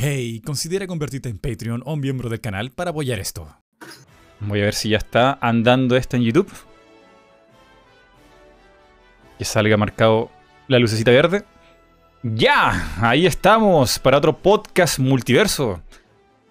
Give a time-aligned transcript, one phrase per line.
[0.00, 3.48] Hey, considera convertirte en Patreon o un miembro del canal para apoyar esto.
[4.40, 6.48] Voy a ver si ya está andando esto en YouTube.
[9.38, 10.30] Que salga marcado
[10.68, 11.44] la lucecita verde.
[12.22, 12.96] ¡Ya!
[13.00, 15.82] Ahí estamos para otro podcast multiverso.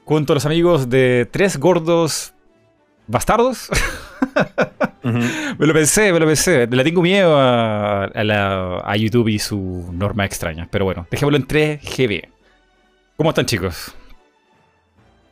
[0.03, 2.33] Junto a los amigos de Tres Gordos
[3.07, 3.69] Bastardos.
[5.03, 6.67] Me lo pensé, me lo pensé.
[6.67, 10.67] Le tengo miedo a, a la- a YouTube y su norma extraña.
[10.69, 12.27] Pero bueno, dejémoslo en 3GB.
[13.17, 13.95] ¿Cómo están, chicos?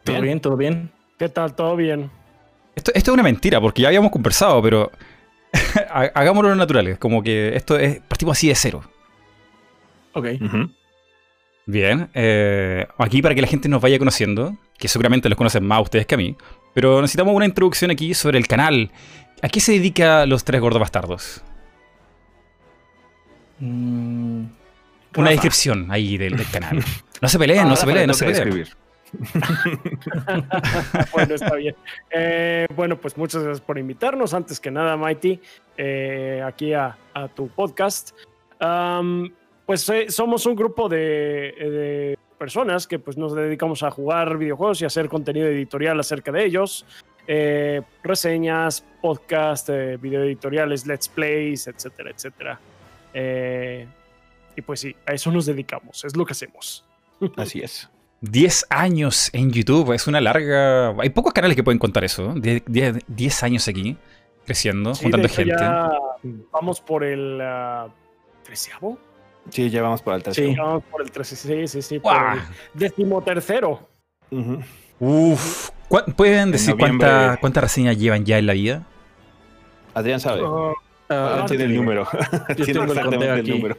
[0.03, 0.39] ¿Todo bien?
[0.39, 0.91] ¿Todo bien?
[1.17, 1.55] ¿Qué tal?
[1.55, 2.09] ¿Todo bien?
[2.75, 4.91] Esto, esto es una mentira, porque ya habíamos conversado, pero
[5.89, 6.97] ha- hagámoslo naturales.
[6.97, 7.99] Como que esto es.
[8.01, 8.83] Partimos así de cero.
[10.13, 10.27] Ok.
[11.67, 12.09] Bien.
[12.13, 16.05] eh, aquí para que la gente nos vaya conociendo, que seguramente los conocen más ustedes
[16.05, 16.35] que a mí,
[16.73, 18.91] pero necesitamos una introducción aquí sobre el canal.
[19.41, 21.41] ¿A qué se dedica los tres gordos bastardos?
[23.59, 24.45] Mm,
[25.17, 26.83] Una descripción ahí del, del canal.
[27.21, 28.47] No se peleen, no Ah, se peleen, le no se peleen.
[28.47, 28.75] escribir.
[31.13, 31.75] bueno, está bien.
[32.11, 34.33] Eh, bueno, pues muchas gracias por invitarnos.
[34.33, 35.39] Antes que nada, Mighty,
[35.77, 38.11] eh, aquí a, a tu podcast.
[39.65, 44.81] Pues eh, somos un grupo de, de personas que pues, nos dedicamos a jugar videojuegos
[44.81, 46.85] y hacer contenido editorial acerca de ellos.
[48.03, 52.59] Reseñas, podcast, video editoriales, let's plays, etcétera, etcétera.
[54.57, 56.85] Y pues sí, a eso nos dedicamos, es lo que hacemos.
[57.37, 57.89] Así es.
[58.21, 60.89] 10 años en YouTube, es una larga...
[60.99, 62.33] Hay pocos canales que pueden contar eso.
[62.35, 63.97] 10, 10 10 años aquí,
[64.45, 65.53] creciendo, Sí, juntando gente.
[65.59, 65.91] ya
[66.51, 67.87] vamos por el ah,
[68.43, 68.97] treceavo.
[69.49, 70.47] Sí, ya vamos para el tercero.
[70.49, 70.55] Sí.
[70.55, 71.99] Ya Vamos por el trece, sí, sí, sí.
[71.99, 72.39] Por el
[72.73, 73.87] decimotercero.
[74.31, 74.59] Ujú.
[74.99, 78.87] Uf, ¿cuán- ¿pueden decir noviembre- cuánta- cuántas reseñas llevan ya en la vida?
[79.93, 80.41] Adrián sabe.
[80.43, 80.71] Ah,
[81.09, 82.07] ah, Adrián tiene el número.
[82.55, 83.77] tiene tengo el exactamente el número.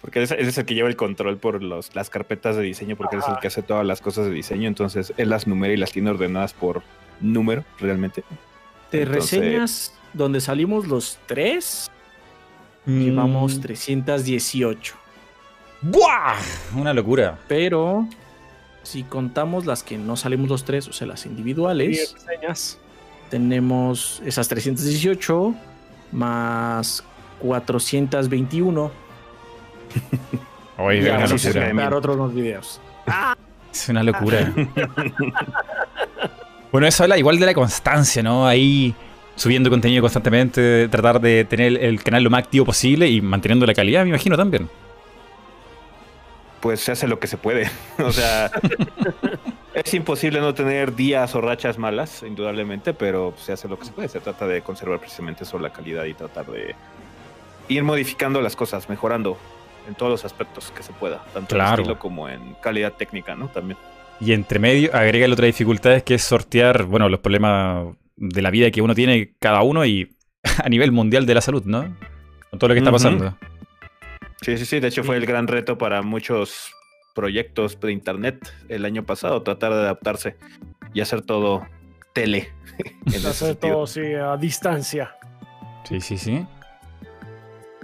[0.00, 2.96] Porque ese ese es el que lleva el control por los, las carpetas de diseño,
[2.96, 4.66] porque él es el que hace todas las cosas de diseño.
[4.66, 6.82] Entonces, él las numera y las tiene ordenadas por
[7.20, 8.24] número, realmente.
[8.92, 11.90] entonces- reseñas donde salimos los tres,
[12.86, 13.00] Mm.
[13.00, 14.94] llevamos 318.
[15.82, 16.36] ¡Buah!
[16.74, 17.38] Una locura.
[17.46, 18.08] Pero
[18.82, 22.78] si contamos las que no salimos los tres, o sea, las y individuales, reseñas.
[23.28, 25.54] tenemos esas 318
[26.10, 27.04] más
[27.40, 28.90] 421.
[30.78, 32.80] Oye, y es una sí se otros unos videos.
[33.72, 34.52] Es una locura.
[36.72, 38.46] bueno, eso habla igual de la constancia, ¿no?
[38.46, 38.94] Ahí
[39.36, 43.72] subiendo contenido constantemente, tratar de tener el canal lo más activo posible y manteniendo la
[43.72, 44.68] calidad, me imagino también.
[46.60, 47.70] Pues se hace lo que se puede.
[48.04, 48.50] o sea,
[49.72, 53.92] es imposible no tener días o rachas malas, indudablemente, pero se hace lo que se
[53.92, 54.08] puede.
[54.08, 56.74] Se trata de conservar precisamente eso, la calidad y tratar de
[57.68, 59.38] ir modificando las cosas, mejorando
[59.90, 61.74] en todos los aspectos que se pueda, tanto Claro.
[61.74, 63.48] en estilo como en calidad técnica, ¿no?
[63.48, 63.76] También.
[64.20, 67.86] Y entre medio, agrega la otra dificultad que es sortear, bueno, los problemas
[68.16, 70.14] de la vida que uno tiene cada uno y
[70.64, 71.96] a nivel mundial de la salud, ¿no?
[72.50, 73.36] Con todo lo que está pasando.
[74.42, 74.80] Sí, sí, sí.
[74.80, 76.72] De hecho, fue el gran reto para muchos
[77.14, 80.36] proyectos de internet el año pasado, tratar de adaptarse
[80.94, 81.66] y hacer todo
[82.14, 82.52] tele.
[83.08, 83.74] Hacer sentido.
[83.74, 85.14] todo sí, a distancia.
[85.84, 86.46] Sí, sí, sí.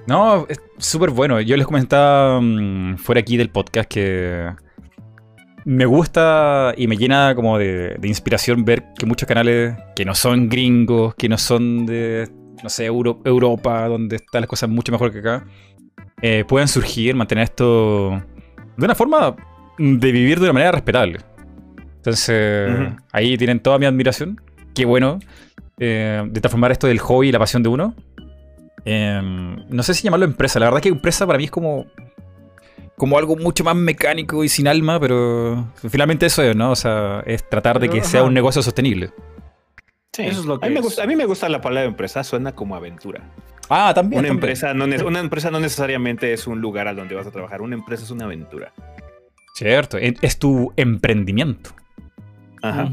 [0.06, 1.40] No, es súper bueno.
[1.40, 4.50] Yo les comentaba mm, fuera aquí del podcast que
[5.64, 10.14] me gusta y me llena como de, de inspiración ver que muchos canales que no
[10.14, 12.28] son gringos, que no son de,
[12.62, 15.44] no sé, Euro- Europa, donde están las cosas mucho mejor que acá,
[16.22, 18.10] eh, pueden surgir, mantener esto
[18.76, 19.34] de una forma
[19.78, 21.18] de vivir de una manera respetable.
[21.96, 22.70] Entonces,
[23.10, 24.40] ahí tienen toda mi admiración.
[24.72, 25.18] Qué bueno
[25.80, 27.94] eh, de transformar esto del hobby y la pasión de uno.
[28.88, 29.20] Eh,
[29.68, 30.60] no sé si llamarlo empresa.
[30.60, 31.86] La verdad es que empresa para mí es como.
[32.96, 36.70] Como algo mucho más mecánico y sin alma, pero finalmente eso es, ¿no?
[36.70, 39.10] O sea, es tratar de que sea un negocio sostenible.
[40.14, 40.22] Sí.
[40.22, 40.86] Eso es lo que a, mí me es.
[40.86, 43.20] gusta, a mí me gusta la palabra empresa, suena como aventura.
[43.68, 44.20] Ah, también.
[44.20, 44.34] Una también.
[44.36, 47.74] empresa, no, una empresa no necesariamente es un lugar al donde vas a trabajar, una
[47.74, 48.72] empresa es una aventura.
[49.54, 51.70] Cierto, es tu emprendimiento.
[52.62, 52.90] Ajá.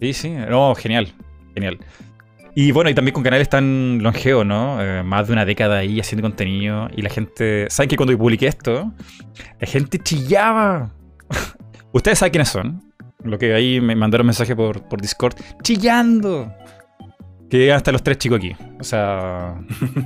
[0.00, 1.12] Sí, sí, no, genial,
[1.54, 1.78] genial.
[2.60, 4.82] Y bueno, y también con canales tan longevos, ¿no?
[4.82, 6.88] Eh, más de una década ahí haciendo contenido.
[6.96, 7.68] Y la gente.
[7.70, 8.92] ¿Saben que cuando yo publiqué esto?
[9.60, 10.90] La gente chillaba.
[11.92, 12.92] Ustedes saben quiénes son.
[13.22, 15.36] Lo que ahí me mandaron mensaje por, por Discord.
[15.62, 16.52] Chillando.
[17.48, 18.56] Que llegan hasta los tres chicos aquí.
[18.80, 19.54] O sea,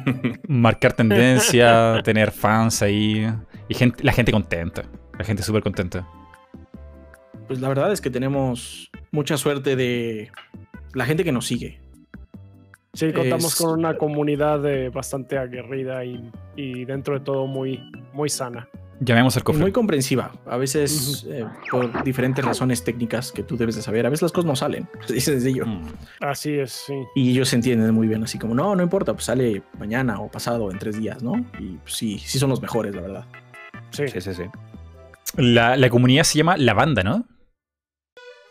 [0.47, 3.33] marcar tendencia, tener fans ahí.
[3.67, 4.83] Y gente, la gente contenta.
[5.19, 6.07] La gente súper contenta.
[7.47, 10.31] Pues la verdad es que tenemos mucha suerte de
[10.93, 11.82] la gente que nos sigue.
[12.95, 17.81] Sí, contamos Es- con una comunidad eh, bastante aguerrida y, y dentro de todo muy,
[18.13, 18.69] muy sana.
[19.01, 19.63] Llamemos al cofre.
[19.63, 20.31] muy comprensiva.
[20.47, 24.07] A veces eh, por diferentes razones técnicas que tú debes de saber.
[24.07, 24.89] A veces las cosas no salen.
[25.03, 25.67] Así de sencillo.
[25.67, 25.83] Mm.
[26.21, 26.95] Así es, sí.
[27.17, 30.71] Y ellos entienden muy bien, así como, no, no importa, pues sale mañana o pasado
[30.71, 31.35] en tres días, ¿no?
[31.59, 33.25] Y pues, sí, sí son los mejores, la verdad.
[33.91, 34.07] Sí.
[34.07, 34.45] Sí, sí, sí.
[35.37, 37.25] La, la comunidad se llama La Banda, ¿no?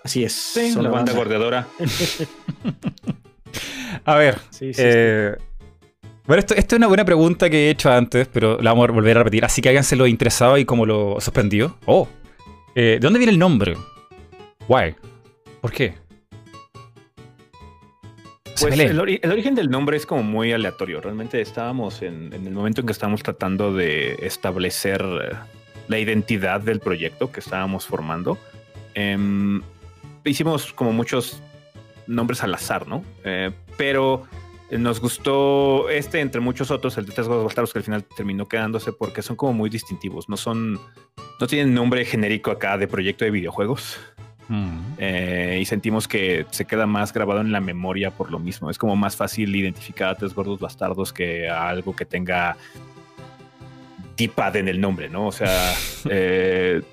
[0.04, 0.34] Así es.
[0.34, 1.68] Sí, son la banda banda.
[4.06, 5.36] A ver, Sí, sí, eh,
[6.26, 8.92] bueno, esto, esto es una buena pregunta que he hecho antes, pero la vamos a
[8.92, 9.44] volver a repetir.
[9.44, 11.78] Así que háganse lo interesado y como lo suspendido.
[11.86, 12.08] Oh,
[12.76, 13.76] eh, ¿de dónde viene el nombre?
[14.68, 14.96] Why?
[15.60, 15.96] ¿Por qué?
[18.60, 21.02] Pues el, ori- el origen del nombre es como muy aleatorio.
[21.02, 25.36] Realmente estábamos en, en el momento en que estábamos tratando de establecer eh,
[25.88, 28.38] la identidad del proyecto que estábamos formando.
[28.94, 29.62] Em,
[30.26, 31.42] hicimos como muchos
[32.06, 33.04] nombres al azar, ¿no?
[33.24, 34.28] Eh, pero
[34.69, 38.48] nos gustó este entre muchos otros, el de Tres Gordos Bastardos, que al final terminó
[38.48, 40.30] quedándose porque son como muy distintivos.
[40.30, 40.80] No son,
[41.39, 44.00] no tienen nombre genérico acá de proyecto de videojuegos.
[44.50, 44.80] Mm.
[45.00, 48.69] Eh, y sentimos que se queda más grabado en la memoria por lo mismo.
[48.69, 52.56] Es como más fácil identificar a tres gordos bastardos que a algo que tenga
[54.16, 55.25] D-pad en el nombre, ¿no?
[55.25, 55.74] O sea,
[56.07, 56.84] eh,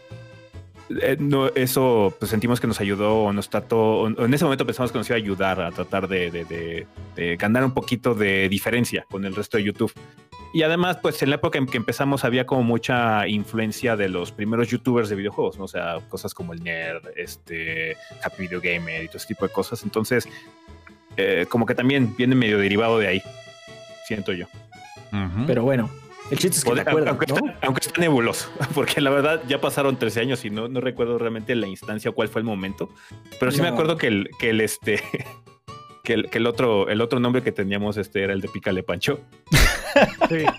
[1.02, 4.64] eh, no, eso pues sentimos que nos ayudó o nos trató, o en ese momento
[4.66, 6.86] pensamos que nos iba a ayudar a tratar de, de- de-
[7.16, 9.92] de ganar un poquito de diferencia con el resto de YouTube.
[10.54, 14.32] Y además, pues en la época en que empezamos había como mucha influencia de los
[14.32, 15.64] primeros youtubers de videojuegos, ¿no?
[15.64, 19.52] O sea, cosas como el Nerd, este, Happy Video Gamer y todo ese tipo de
[19.52, 19.82] cosas.
[19.82, 20.26] Entonces,
[21.18, 23.22] eh, como que también viene medio derivado de ahí,
[24.06, 24.46] siento yo.
[25.46, 25.90] Pero bueno,
[26.30, 27.36] el chiste es que te Aunque- acuerdas, aunque, ¿no?
[27.36, 31.18] está, aunque está nebuloso, porque la verdad ya pasaron 13 años y no, no recuerdo
[31.18, 32.90] realmente la instancia o cuál fue el momento.
[33.40, 35.02] Pero sí me acuerdo que el, que el este.
[36.04, 38.82] Que el, que el otro, el otro nombre que teníamos este era el de Pícale
[38.82, 39.20] Pancho.
[40.30, 40.44] sí.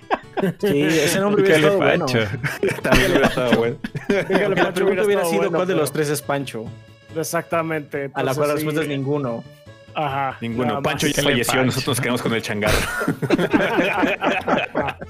[0.62, 2.06] Sí, ese nombre hubiera Pícale estado bueno.
[2.06, 2.82] Pancho.
[2.84, 3.78] También hubiera estado bueno.
[4.08, 6.66] La Pancho, pregunta hubiera sido bueno, cuál de los tres es Pancho.
[7.16, 8.12] Exactamente.
[8.14, 9.44] A la cual sí, respuesta es ninguno.
[10.06, 10.38] Ajá.
[10.42, 10.68] Ninguno.
[10.68, 11.66] nada Pancho ya falleció, Pancho.
[11.66, 12.78] nosotros nos quedamos con el changarro.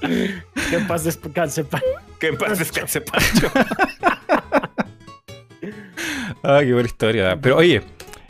[0.70, 1.86] que en paz descanse, Pancho.
[2.18, 3.50] que en paz descanse Pancho.
[6.42, 7.38] Ah, qué buena historia.
[7.40, 7.82] Pero oye,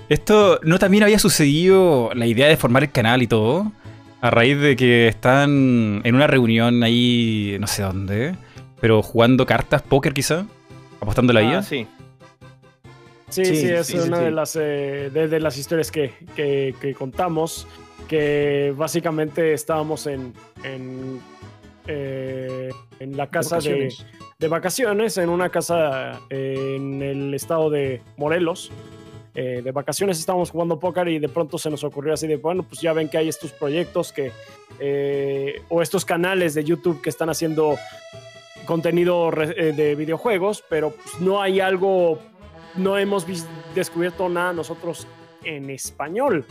[0.08, 3.70] esto no también había sucedido la idea de formar el canal y todo.
[4.20, 8.34] A raíz de que están en una reunión ahí, no sé dónde,
[8.80, 10.44] pero jugando cartas, póker quizá,
[11.00, 11.58] apostando la vida.
[11.58, 11.86] Ah, sí.
[13.30, 14.24] Sí, Sí, sí, es sí, una sí.
[14.24, 17.66] de las eh, de, de las historias que, que- que contamos.
[18.08, 20.34] Que básicamente estábamos en,
[20.64, 21.20] en,
[21.86, 24.06] eh, en la casa de, Vacaciones.
[24.38, 28.72] de vacaciones, en una casa eh, en el estado de Morelos.
[29.36, 32.64] Eh, de vacaciones estábamos jugando póker y de pronto se nos ocurrió así de, bueno,
[32.64, 34.32] pues ya ven que hay estos proyectos que,
[35.68, 37.76] o estos canales de YouTube que están haciendo
[38.66, 42.18] contenido de videojuegos, pero pues no hay algo,
[42.76, 43.26] no hemos
[43.74, 45.06] descubierto nada nosotros
[45.44, 46.44] en español.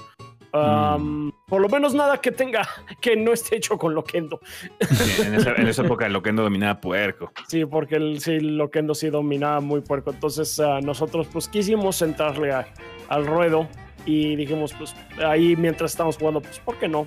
[0.51, 2.68] Um, Por lo menos nada que tenga,
[3.01, 4.39] que no esté hecho con Loquendo.
[4.81, 7.31] Sí, en, esa, en esa época lo que no dominaba puerco.
[7.48, 10.10] Sí, porque el, sí, Loquendo sí dominaba muy puerco.
[10.12, 12.68] Entonces ah, nosotros pues quisimos entrarle a-
[13.10, 13.68] al ruedo
[14.06, 17.06] y dijimos pues ahí mientras estábamos jugando, pues ¿por qué no?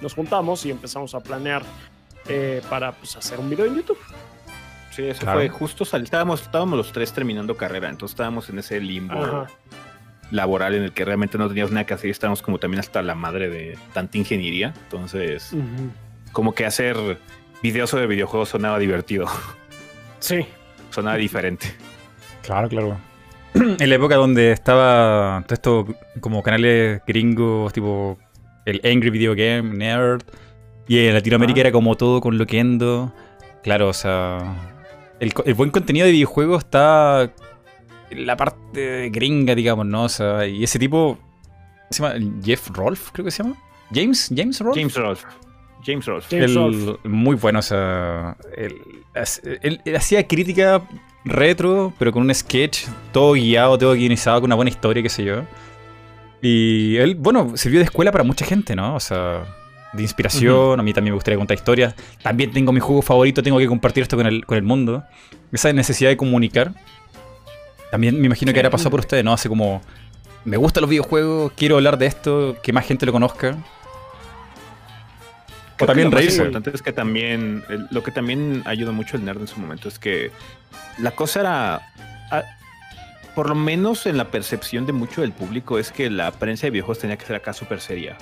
[0.00, 1.62] Nos juntamos y empezamos a planear
[2.28, 3.98] eh, para pues hacer un video en YouTube.
[4.94, 5.40] Sí, eso Claro.
[5.40, 5.84] fue justo.
[5.84, 9.46] sal- Estábamos, estábamos los tres terminando carrera, entonces estábamos en ese limbo Ajá.
[10.30, 13.02] laboral en el que realmente no teníamos nada que hacer y estábamos como también hasta
[13.02, 14.72] la madre de tanta ingeniería.
[14.84, 15.50] Entonces,
[16.32, 16.96] como que hacer
[17.62, 19.26] videos sobre videojuegos sonaba divertido,
[20.20, 20.46] Sí,
[20.90, 21.66] sonaba diferente.
[22.42, 22.96] Claro, claro.
[23.54, 25.86] en la época donde estaba todo esto
[26.20, 28.18] como canales gringos, tipo
[28.64, 30.22] el Angry Video Game, Nerd,
[30.88, 31.60] y en Latinoamérica Ah.
[31.62, 33.12] era como todo con Loquendo.
[33.62, 34.40] Claro, o sea,
[35.44, 37.32] el, buen contenido de videojuegos está
[38.10, 40.04] en la parte gringa, digamos, ¿no?
[40.04, 42.14] O sea, y ese tipo, ¿cómo se llama?
[42.44, 43.56] Jeff Rolf, creo que se llama.
[43.92, 44.76] James, James Rolf.
[44.76, 45.26] James Rolfe.
[45.84, 46.28] James Rolfe.
[46.30, 47.08] James El- Rolfe.
[47.08, 48.76] muy bueno, o sea, él,
[49.62, 50.82] él- él hacía crítica
[51.24, 55.24] retro, pero con un sketch todo guiado, todo guionizado, con una buena historia, qué sé
[55.24, 55.42] yo.
[56.42, 58.94] Y él, bueno, sirvió de escuela para mucha gente, ¿no?
[58.94, 59.44] O sea,
[59.94, 61.94] de inspiración, a mí también me gustaría contar historias.
[62.22, 65.04] También tengo mi juego favorito, tengo que compartir esto con el, con el mundo.
[65.52, 66.72] Esa necesidad de comunicar.
[67.90, 69.32] También me imagino que habrá pasado por ustedes, ¿no?
[69.32, 69.80] Hace como,
[70.44, 73.56] me gustan los videojuegos, quiero hablar de esto, que más gente lo conozca.
[75.74, 79.24] O que también lo más importante es que también, lo que también ayudó mucho el
[79.24, 80.30] nerd en su momento es que
[80.98, 81.82] la cosa era,
[83.34, 86.72] por lo menos en la percepción de mucho del público, es que la prensa de
[86.72, 88.16] videojuegos tenía que ser acá súper seria.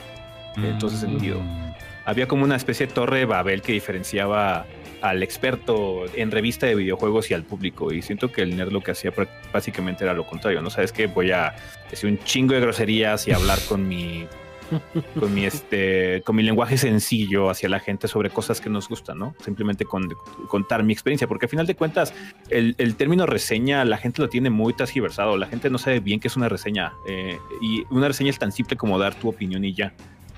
[0.56, 1.40] En todo ese sentido.
[1.40, 1.72] Mm.
[2.04, 4.66] Había como una especie de torre de Babel que diferenciaba
[5.02, 7.92] al experto en revista de videojuegos y al público.
[7.92, 9.12] Y siento que el nerd lo que hacía
[9.52, 10.70] básicamente era lo contrario, ¿no?
[10.70, 11.54] Sabes que voy a
[11.90, 14.26] decir un chingo de groserías y hablar con mi
[15.20, 19.18] con mi este con mi lenguaje sencillo hacia la gente sobre cosas que nos gustan,
[19.18, 19.34] ¿no?
[19.44, 20.08] Simplemente con,
[20.48, 22.14] contar mi experiencia, porque al final de cuentas
[22.48, 26.28] el, término reseña la gente lo tiene muy transgiversado, la gente no sabe bien qué
[26.28, 29.74] es una reseña eh, y una reseña es tan simple como dar tu opinión y
[29.74, 29.92] ya,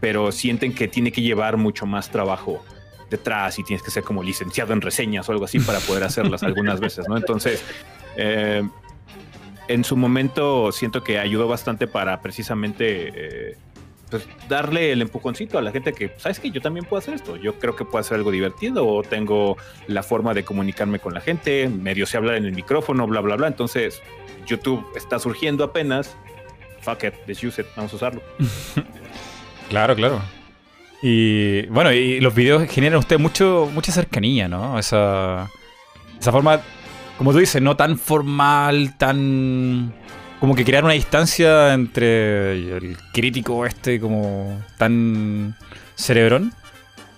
[0.04, 2.62] pero sienten que tiene que llevar mucho más trabajo
[3.08, 6.42] detrás y tienes que ser como licenciado en reseñas o algo así para poder hacerlas
[6.42, 7.16] algunas veces, ¿no?
[7.16, 7.64] Entonces,
[8.14, 8.62] eh,
[9.66, 13.56] en su momento siento que ayudó bastante para precisamente eh,
[14.11, 17.37] pues, darle el empujoncito a la gente que, ¿sabes que Yo también puedo hacer esto.
[17.37, 19.56] Yo creo que puedo hacer algo divertido o tengo
[19.87, 23.37] la forma de comunicarme con la gente, medio sé hablar en el micrófono, bla, bla,
[23.37, 23.46] bla.
[23.46, 24.02] Entonces,
[24.46, 26.14] YouTube está surgiendo apenas.
[26.82, 28.20] Fuck it, let's use it, vamos a usarlo.
[29.68, 30.23] claro, claro.
[31.02, 34.78] Y bueno, y los videos generan usted mucho, mucha cercanía, ¿no?
[34.78, 35.50] Esa,
[36.18, 36.61] esa forma,
[37.18, 39.94] como tú dices, no tan formal, tan...
[40.40, 45.56] Como que crear una distancia entre el crítico este como tan
[45.94, 46.52] cerebrón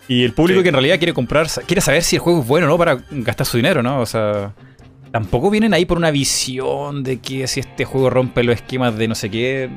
[0.09, 2.67] y el público que en realidad quiere comprar, quiere saber si el juego es bueno
[2.67, 4.00] o no para gastar su dinero, ¿no?
[4.00, 4.55] O sea,
[5.11, 9.09] tampoco vienen ahí por una visión de que si este juego rompe los esquemas de
[9.09, 9.69] no sé qué.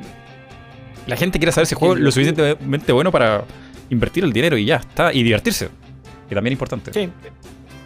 [1.10, 3.42] La gente quiere saber si el juego es lo suficientemente bueno para
[3.90, 5.68] invertir el dinero y ya está, y divertirse,
[6.28, 6.92] que también es importante.
[6.92, 7.08] Sí,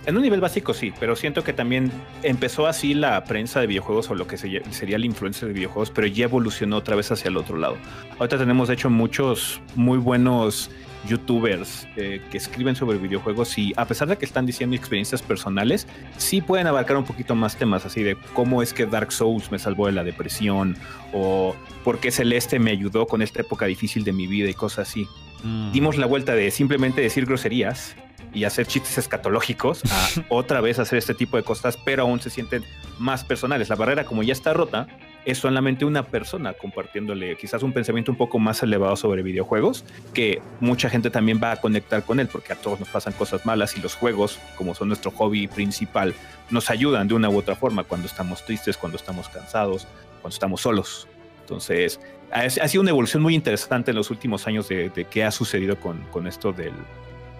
[0.05, 1.91] en un nivel básico sí, pero siento que también
[2.23, 6.07] empezó así la prensa de videojuegos o lo que sería la influencia de videojuegos, pero
[6.07, 7.79] ya evolucionó otra vez hacia el otro lado.
[8.19, 10.71] Ahorita tenemos de hecho muchos muy buenos
[11.09, 15.87] youtubers eh, que escriben sobre videojuegos y a pesar de que están diciendo experiencias personales,
[16.17, 19.59] sí pueden abarcar un poquito más temas así de cómo es que Dark Souls me
[19.59, 20.77] salvó de la depresión
[21.13, 24.89] o por qué Celeste me ayudó con esta época difícil de mi vida y cosas
[24.89, 25.07] así.
[25.43, 25.73] Mm.
[25.73, 27.95] Dimos la vuelta de simplemente decir groserías
[28.33, 32.31] y hacer chistes escatológicos a otra vez hacer este tipo de cosas, pero aún se
[32.31, 32.65] sienten
[32.99, 33.69] más personales.
[33.69, 34.89] La barrera, como ya está rota,
[35.25, 40.43] es solamente una persona compartiéndole quizás un pensamiento un poco más elevado sobre videojuegos, que
[40.61, 43.77] mucha gente también va a conectar con él, porque a todos nos pasan cosas malas
[43.77, 46.15] y los juegos, como son nuestro hobby principal,
[46.51, 49.87] nos ayudan de una u otra forma cuando estamos tristes, cuando estamos cansados,
[50.21, 51.09] cuando estamos solos.
[51.41, 52.01] Entonces,
[52.31, 56.03] ha, sido una evolución muy interesante en los últimos años de, qué ha sucedido con,
[56.11, 56.75] con esto del,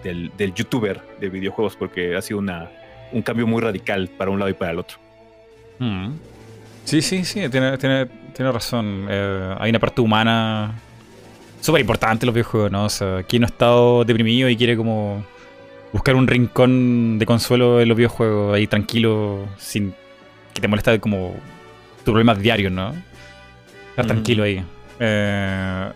[0.03, 2.71] del, youtuber de videojuegos, porque ha sido una,
[3.11, 4.97] un cambio muy radical para un lado y para el otro.
[5.79, 6.13] Mm.
[6.85, 9.07] Sí, sí, sí, tiene, tiene, tiene razón.
[9.09, 10.75] Eh, hay una parte humana
[11.59, 12.85] súper importante en los videojuegos, ¿no?
[12.85, 15.25] O sea, quien no ha estado deprimido y quiere como
[15.91, 19.95] buscar un rincón de consuelo en los videojuegos, ahí tranquilo, sin
[20.53, 21.33] que te moleste como
[22.03, 22.93] tus problemas diarios, ¿no?
[23.89, 24.63] Estar tranquilo ahí.
[24.99, 25.91] Eh,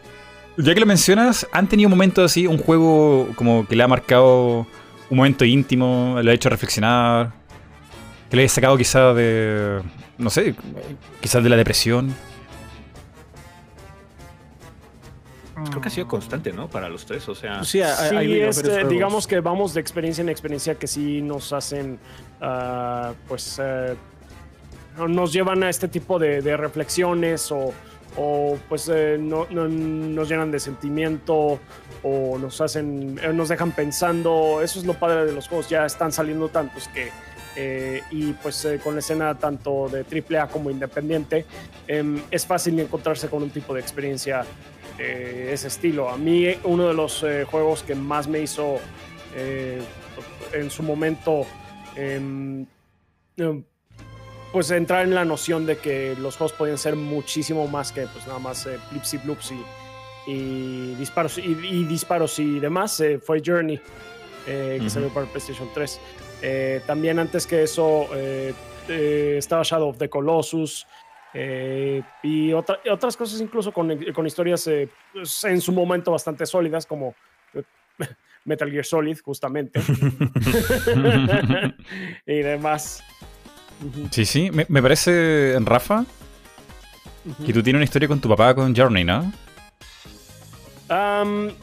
[0.57, 4.65] ya que lo mencionas, ¿han tenido momentos así, un juego como que le ha marcado
[5.09, 7.31] un momento íntimo, le ha hecho reflexionar,
[8.29, 9.81] que le haya sacado quizás de,
[10.19, 10.53] no sé,
[11.21, 12.13] quizás de la depresión?
[15.69, 16.69] Creo que ha sido constante, ¿no?
[16.69, 17.63] Para los tres, o sea...
[17.63, 21.99] Sí, este, digamos que vamos de experiencia en experiencia que sí nos hacen,
[22.39, 23.95] ah, pues, eh,
[25.07, 27.73] nos llevan a este tipo de reflexiones o
[28.15, 31.59] o pues eh, no, nos llenan de sentimiento
[32.03, 34.61] o nos hacen, eh, nos dejan pensando.
[34.61, 37.11] Eso es lo padre de los juegos, ya están saliendo tantos que
[37.55, 41.45] eh, y pues con la escena tanto de AAA como independiente
[41.87, 44.45] em, es fácil encontrarse con un tipo de experiencia
[44.97, 46.09] de ese estilo.
[46.09, 48.79] A mí uno de los juegos que más me hizo
[50.53, 51.45] en su momento
[51.95, 52.65] em,
[54.51, 58.25] pues entrar en la noción de que los juegos podían ser muchísimo más que pues
[58.25, 59.53] nada más eh, blips y bloops
[60.27, 63.79] y, disparos y, disparos y demás eh, fue Journey
[64.47, 65.99] eh, que salió para PlayStation 3
[66.41, 68.07] eh, también antes que eso
[68.87, 70.87] estaba Shadow of the Colossus
[72.23, 74.69] y otras cosas incluso con, con historias
[75.13, 77.13] pues, en su momento bastante sólidas como
[78.45, 79.79] Metal Gear Solid justamente
[82.25, 83.03] y demás
[84.11, 84.51] Sí, sí.
[84.51, 86.05] Me, parece, Rafa,
[87.45, 89.31] que tú tienes una historia con tu papá con Journey, ¿no?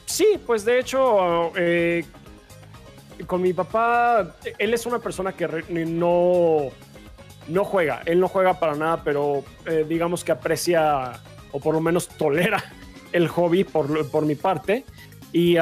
[0.05, 2.05] sí, pues de hecho, eh,
[3.27, 5.47] con mi papá, él es una persona que
[5.87, 6.69] no,
[7.49, 8.03] no juega.
[8.07, 11.13] Él no juega para nada, pero eh, digamos que aprecia
[11.53, 12.63] o por lo menos tolera
[13.13, 14.85] el hobby por, por mi parte.
[15.33, 15.57] Y,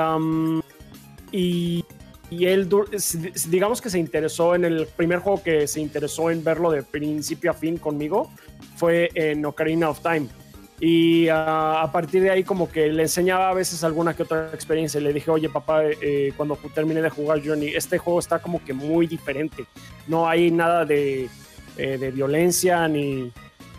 [1.32, 1.84] y
[2.30, 2.68] y él,
[3.48, 7.50] digamos que se interesó en el primer juego que se interesó en verlo de principio
[7.50, 8.30] a fin conmigo,
[8.76, 10.26] fue en Ocarina of Time.
[10.80, 14.50] Y ah, a partir de ahí como que le enseñaba a veces alguna que otra
[14.52, 15.00] experiencia.
[15.00, 18.72] Le dije, oye papá, eh, cuando termine de jugar Journey, este juego está como que
[18.72, 19.66] muy diferente.
[20.08, 21.28] No hay nada de,
[21.78, 23.30] eh, de violencia ni,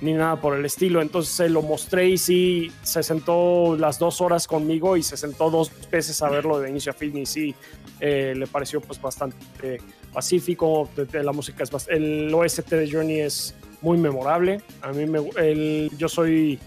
[0.02, 1.02] ni nada por el estilo.
[1.02, 5.50] Entonces se lo mostré y sí, se sentó las dos horas conmigo y se sentó
[5.50, 7.54] dos veces a verlo de inicio a fin y sí,
[8.00, 9.80] eh, le pareció pues bastante
[10.14, 10.90] pacífico.
[11.12, 14.62] La música es bast- el OST de Journey es muy memorable.
[14.82, 16.58] A mí me, el, yo soy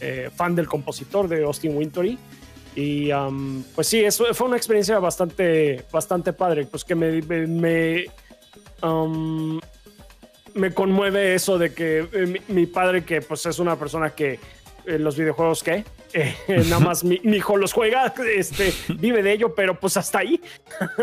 [0.00, 2.18] eh, fan del compositor de Austin Wintory.
[2.74, 7.46] Y um, pues sí, eso fue una experiencia bastante, bastante padre, pues que me, me,
[7.46, 8.04] me,
[8.82, 9.58] um,
[10.54, 14.38] me conmueve eso de que eh, mi, mi padre, que pues es una persona que
[14.88, 15.84] eh, los videojuegos, ¿qué?
[16.14, 20.20] Eh, nada más mi, mi hijo los juega, este, vive de ello, pero pues hasta
[20.20, 20.40] ahí.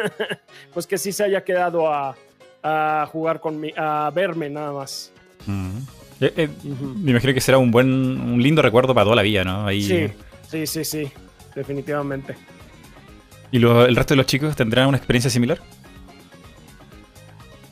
[0.74, 2.16] pues que sí se haya quedado a,
[2.64, 5.12] a jugar con mi, a verme nada más.
[5.46, 5.80] Mm.
[6.22, 6.50] Eh, eh,
[6.98, 9.68] me imagino que será un buen, un lindo recuerdo para toda la vida, ¿no?
[9.68, 10.08] Ahí, Sí,
[10.50, 11.12] sí, sí, sí,
[11.56, 12.36] definitivamente.
[13.52, 15.60] ¿Y lo- el resto de los chicos tendrán una experiencia similar?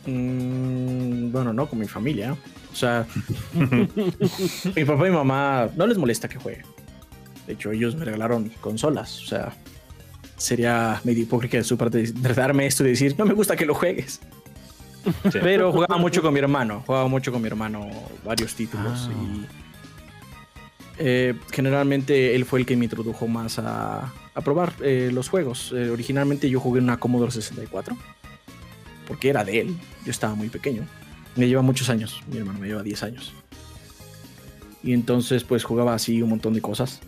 [0.06, 2.36] Mm, bueno, no con mi familia.
[2.72, 3.06] O sea,
[3.54, 6.64] mi papá y mamá no les molesta que juegue.
[7.48, 9.22] De hecho, ellos me regalaron consolas.
[9.22, 9.54] O sea,
[10.38, 13.66] sería medio hipócrita de su parte de darme esto y decir, no me gusta que
[13.66, 14.20] lo juegues.
[15.32, 15.40] Sí.
[15.42, 16.84] Pero jugaba mucho con mi hermano.
[16.86, 17.90] Jugaba mucho con mi hermano
[18.24, 19.10] varios títulos.
[19.10, 19.14] Ah.
[19.14, 19.46] Y
[21.00, 25.74] eh, generalmente él fue el que me introdujo más a, a probar eh, los juegos.
[25.76, 27.98] Eh, originalmente yo jugué en una Commodore 64.
[29.08, 29.78] Porque era de él.
[30.06, 30.86] Yo estaba muy pequeño.
[31.36, 32.22] Me lleva muchos años.
[32.28, 33.34] Mi hermano me lleva 10 años.
[34.84, 37.02] Y entonces pues jugaba así un montón de cosas.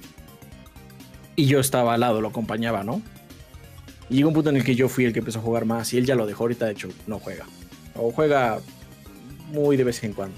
[1.36, 3.02] Y yo estaba al lado, lo acompañaba, ¿no?
[4.10, 5.94] Y llegó un punto en el que yo fui el que empezó a jugar más.
[5.94, 7.46] Y él ya lo dejó ahorita, de hecho, no juega.
[7.96, 8.60] O juega
[9.52, 10.38] muy de vez en cuando.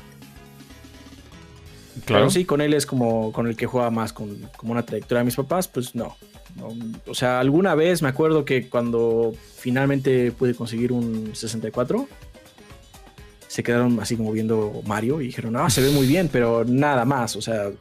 [2.06, 5.24] Pero sí, con él es como con el que juega más, con como una trayectoria.
[5.24, 6.16] Mis papás, pues no.
[6.56, 6.70] No,
[7.06, 12.08] O sea, alguna vez me acuerdo que cuando finalmente pude conseguir un 64,
[13.48, 17.06] se quedaron así como viendo Mario y dijeron, ah, se ve muy bien, pero nada
[17.06, 17.36] más.
[17.36, 17.72] O sea,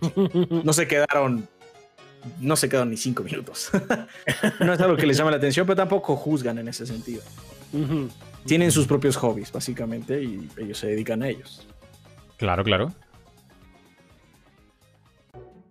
[0.65, 1.49] no se quedaron,
[2.41, 3.71] no se quedaron ni cinco minutos.
[4.61, 7.23] no es algo que les llame la atención, pero tampoco juzgan en ese sentido.
[7.73, 8.09] Ujú.
[8.47, 11.67] Tienen sus propios hobbies, básicamente, y ellos se dedican a ellos.
[12.37, 12.93] Claro, claro.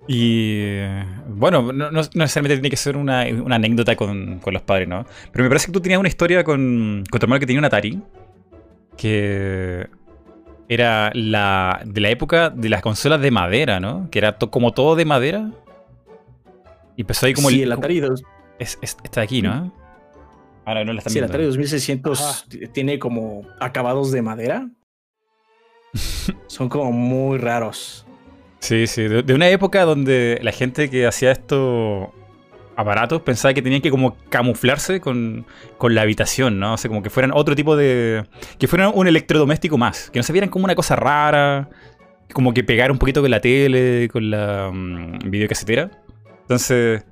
[0.08, 4.88] Y eh, bueno, no, necesariamente tiene que ser una, una anécdota con, con los padres,
[4.88, 5.06] ¿no?
[5.32, 7.66] Pero me parece que tú tenías una historia con, con tu hermano que tenía un
[7.66, 8.00] Atari,
[8.98, 9.88] que
[10.70, 14.08] era la, de la época de las consolas de madera, ¿no?
[14.12, 15.50] Que era to- como todo de madera.
[16.96, 18.24] Y empezó ahí como sí, el Atari, dos-
[18.60, 19.74] es- es- está aquí, ¿no?
[20.66, 21.34] Ahora no la están sí, el viendo.
[21.34, 22.46] Atari 2600 Ajá.
[22.74, 24.70] tiene como acabados de madera.
[26.48, 28.06] Son como muy raros.
[28.60, 32.10] Sí, sí, de, de una época donde la gente que hacía estos
[32.76, 35.46] aparatos pensaba que tenían que como camuflarse con,
[35.78, 36.74] con la habitación, ¿no?
[36.74, 38.26] O sea, como que fueran otro tipo de...
[38.58, 41.70] que fueran un electrodoméstico más, que no se vieran como una cosa rara,
[42.34, 45.92] como que pegar un poquito con la tele, con la mm, videocasetera.
[46.42, 47.06] Entonces,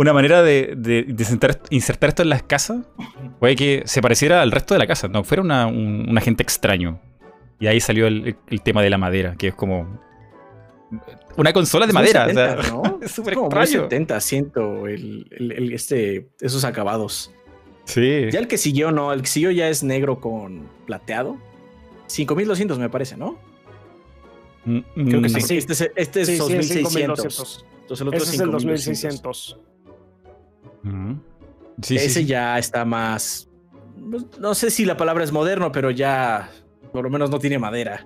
[0.00, 2.86] una manera de, de- de sentar- insertar esto en las casas
[3.40, 6.42] fue que se pareciera al resto de la casa, no fuera una- un, un agente
[6.44, 7.00] extraño.
[7.58, 10.00] Y ahí salió el, el tema de la madera, que es como...
[11.36, 12.98] Una consola de madera, o 70, sea, ¿no?
[13.02, 13.82] es súper extraño.
[13.82, 17.32] 70, siento el, el- el- este, esos acabados.
[17.84, 18.26] Sí.
[18.30, 21.36] Ya el que siguió, no, el que siguió ya es negro con plateado.
[22.06, 23.36] 5200 me parece, ¿no?
[24.64, 25.40] Mm, Creo que mm, sí.
[25.40, 25.56] sí.
[25.58, 26.84] Este es, este es Sí, sí, es 2600.
[26.92, 27.66] 5200.
[27.80, 28.62] Entonces el otro Ese es el 5200.
[28.62, 29.58] 2600.
[30.82, 31.12] Mm.
[31.82, 32.26] Sí, Ese sí.
[32.26, 33.48] ya está más.
[34.10, 36.50] pues, No sé si la palabra es moderno, pero ya
[36.92, 38.04] por lo menos no tiene madera.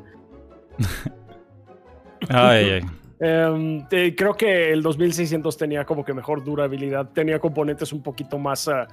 [2.28, 2.80] Ay,
[3.20, 3.86] ay.
[3.88, 8.68] Te- creo que el 2600 tenía como que mejor durabilidad, tenía componentes un poquito más,
[8.68, 8.86] ah,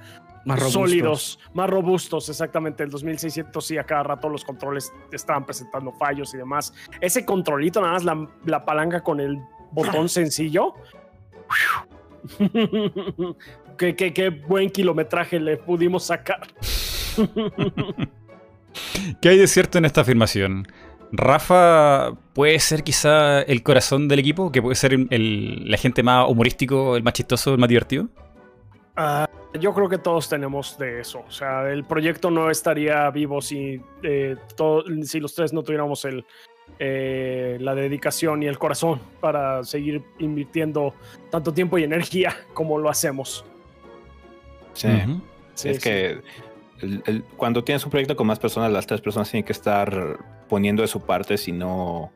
[0.44, 2.82] Más sólidos, más robustos, exactamente.
[2.82, 6.72] El 2600 sí, a cada rato los controles estaban presentando fallos y demás.
[7.00, 9.38] Ese controlito, nada más la, la palanca con el
[9.72, 10.74] botón sencillo.
[13.80, 16.40] qué, qué- qué buen kilometraje le pudimos sacar.
[19.22, 20.66] ¿Qué hay de cierto en esta afirmación?
[21.12, 26.02] Rafa puede ser quizá el corazón del equipo, que puede ser el, el- la gente
[26.02, 28.08] más humorístico, el más chistoso, el más divertido.
[28.96, 29.26] Ah,
[29.58, 31.24] yo creo que todos tenemos de eso.
[31.26, 36.04] O sea, el proyecto no estaría vivo si, eh, todo- si los tres no tuviéramos
[36.04, 36.24] el,
[36.78, 40.94] eh, la dedicación y el corazón para seguir invirtiendo
[41.30, 43.44] tanto tiempo y energía como lo hacemos.
[44.72, 44.88] Sí.
[45.64, 45.82] Es sí.
[45.82, 46.20] que
[46.80, 50.18] el- el- cuando tienes un proyecto con más personas, las tres personas tienen que estar
[50.48, 52.10] poniendo de su parte, si no,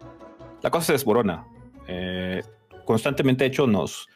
[0.62, 1.46] la cosa se desborona.
[1.86, 2.42] Eh,
[2.84, 4.08] constantemente, de hecho, nos,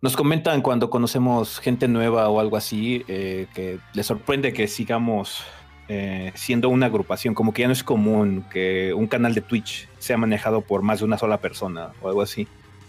[0.00, 5.42] nos comentan cuando conocemos gente nueva o algo así, eh, que les sorprende que sigamos
[5.90, 9.88] eh, siendo una agrupación, como que ya no es común que un canal de Twitch
[9.98, 12.46] sea manejado por más de una sola persona o algo así.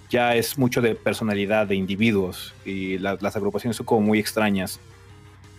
[0.10, 4.80] Ya es mucho de personalidad de individuos y las agrupaciones son como muy extrañas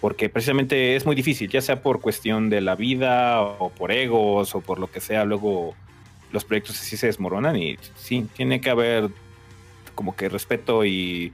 [0.01, 4.55] porque precisamente es muy difícil, ya sea por cuestión de la vida o por egos
[4.55, 5.75] o por lo que sea, luego
[6.33, 9.11] los proyectos así se desmoronan y sí, tiene que haber
[9.95, 11.33] como que respeto y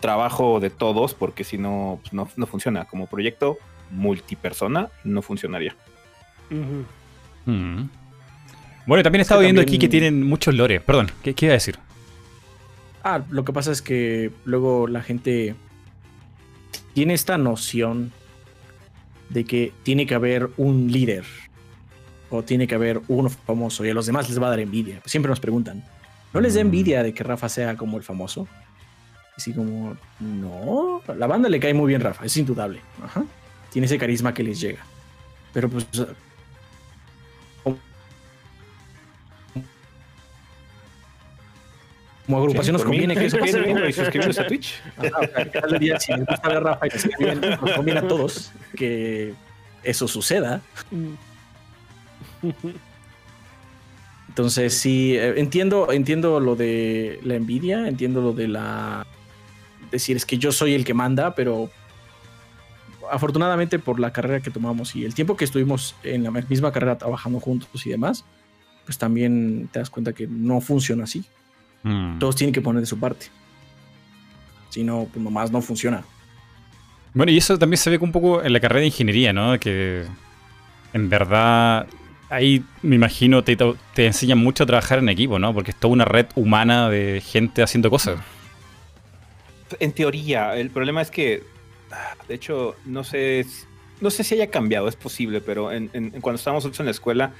[0.00, 3.58] trabajo de todos porque si no, pues no, no funciona como proyecto
[3.90, 5.74] multipersona no funcionaría.
[6.50, 7.82] Mm.
[8.86, 10.80] Bueno, también he estado viendo aquí que tienen muchos lore.
[10.80, 11.78] Perdón, ¿qué, ¿qué iba a decir?
[13.02, 15.54] Ah, lo que pasa es que luego la gente
[16.94, 18.12] tiene esta noción
[19.30, 21.24] de que tiene que haber un líder
[22.30, 25.00] o tiene que haber uno famoso y a los demás les va a dar envidia.
[25.04, 25.84] Siempre nos preguntan,
[26.32, 26.66] ¿no les da mm.
[26.66, 28.48] envidia de que Rafa sea como el famoso?
[29.36, 32.80] Así como, no, la banda le cae muy bien Rafa, es indudable.
[33.02, 33.24] Ajá
[33.70, 34.80] tiene ese carisma que les llega.
[35.52, 35.86] Pero pues...
[42.28, 43.58] Como agrupación nos conviene que eso pase.
[43.88, 44.74] y suscribirnos a Twitch.
[45.50, 49.32] Cada día, si les gusta ver Rafa y escriben, nos conviene a todos que
[49.82, 50.60] eso suceda.
[54.28, 59.06] Entonces, sí, eh, entiendo, entiendo lo de la envidia, entiendo lo de la.
[59.90, 61.70] Decir, es que yo soy el que manda, pero
[63.10, 66.98] afortunadamente por la carrera que tomamos y el tiempo que estuvimos en la misma carrera
[66.98, 68.26] trabajando juntos y demás,
[68.84, 71.24] pues también te das cuenta que no funciona así.
[71.82, 72.18] Mm.
[72.18, 73.26] Todos tienen que poner de su parte.
[74.70, 76.04] Si no, pues nomás no funciona.
[77.14, 79.58] Bueno, y eso también se ve un poco en la carrera de ingeniería, ¿no?
[79.58, 80.04] Que
[80.92, 81.86] en verdad
[82.30, 85.54] ahí me imagino te, te enseñan mucho a trabajar en equipo, ¿no?
[85.54, 88.20] Porque es toda una red humana de gente haciendo cosas.
[89.80, 91.42] En teoría, el problema es que
[92.26, 93.46] de hecho, no sé,
[94.00, 95.88] no sé si haya cambiado, es posible, pero en,
[96.20, 97.32] cuando estábamos nosotros en la escuela,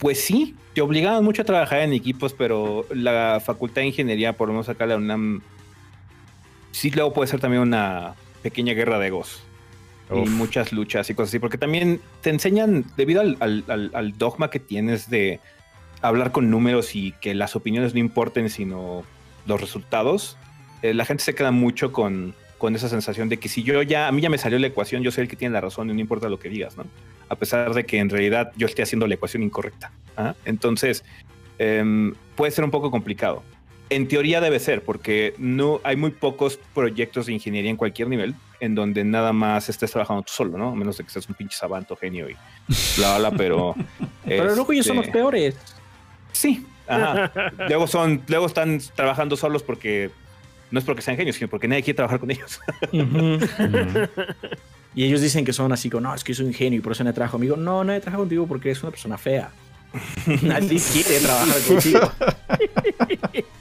[0.00, 4.48] pues sí, te obligaban mucho a trabajar en equipos, pero la facultad de ingeniería, por
[4.48, 5.42] menos acá la UNAM,
[6.72, 9.42] sí luego puede ser también una pequeña guerra de egos.
[10.10, 15.08] Y muchas luchas y cosas así, porque también te enseñan, debido al dogma que tienes
[15.08, 15.40] de
[16.02, 19.02] hablar con números y que las opiniones no importen, sino
[19.46, 20.36] los resultados,
[20.82, 24.08] eh, la gente se queda mucho con con esa sensación de que si yo ya,
[24.08, 25.92] a mí ya me salió la ecuación, yo soy el que tiene la razón y
[25.92, 26.84] no importa lo que digas, ¿no?
[27.28, 29.92] A pesar de que en realidad yo esté haciendo la ecuación incorrecta.
[30.16, 30.34] ¿ah?
[30.44, 31.04] Entonces,
[31.58, 33.42] em, puede ser un poco complicado.
[33.90, 38.34] En teoría debe ser, porque no hay muy pocos proyectos de ingeniería en cualquier nivel
[38.60, 40.70] en donde nada más estés trabajando tú solo, ¿no?
[40.70, 42.36] A menos de que seas un pinche sabanto genio y
[42.96, 43.74] bla, bla, pero...
[44.24, 45.54] pero luego ellos son los este, peores.
[46.32, 47.30] Sí, ajá.
[47.68, 50.10] luego son, luego están trabajando solos porque
[50.70, 52.58] no es porque sean genios, sino porque nadie quiere trabajar con ellos.
[54.94, 56.92] Y ellos dicen que son así como, no, es que soy un genio y por
[56.92, 57.56] eso no trabajo conmigo.
[57.56, 59.50] No, nadie trabaja contigo porque eres una persona fea.
[60.42, 62.00] nadie quiere trabajar contigo.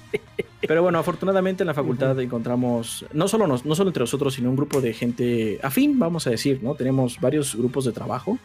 [0.67, 4.49] Pero bueno, afortunadamente en la facultad encontramos, no solo, nos, no solo entre nosotros, sino
[4.49, 6.75] un grupo de gente afín, vamos a decir, ¿no?
[6.75, 8.39] Tenemos varios grupos de trabajo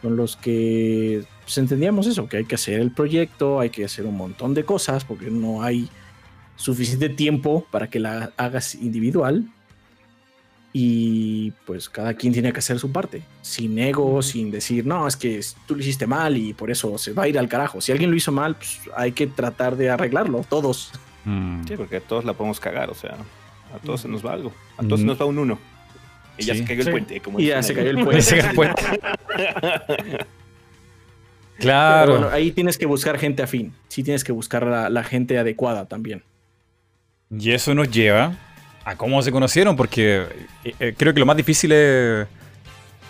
[0.00, 4.06] con los que pues, entendíamos eso, que hay que hacer el proyecto, hay que hacer
[4.06, 5.88] un montón de cosas, porque no hay
[6.56, 9.46] suficiente tiempo para que la hagas individual.
[10.76, 15.16] Y pues cada quien tiene que hacer su parte, sin ego, sin decir, no, es
[15.16, 17.80] que tú lo hiciste mal y por eso se va a ir al carajo.
[17.80, 20.90] Si alguien lo hizo mal, pues hay que tratar de arreglarlo, todos.
[21.24, 21.62] Mm.
[21.68, 23.12] Sí, porque todos la podemos cagar, o sea,
[23.72, 25.60] a todos se nos va algo, a todos se nos va un uno.
[26.36, 27.20] Y ya se cayó el puente.
[27.20, 28.42] Como y ya se cayó el puente.
[31.60, 32.30] claro.
[32.32, 33.72] ahí tienes que buscar gente afín.
[33.86, 36.24] Sí tienes que buscar la gente adecuada también.
[37.30, 38.36] Y eso nos lleva
[38.84, 40.26] a cómo se conocieron, porque
[40.64, 42.26] eh, eh, creo que lo más difícil es...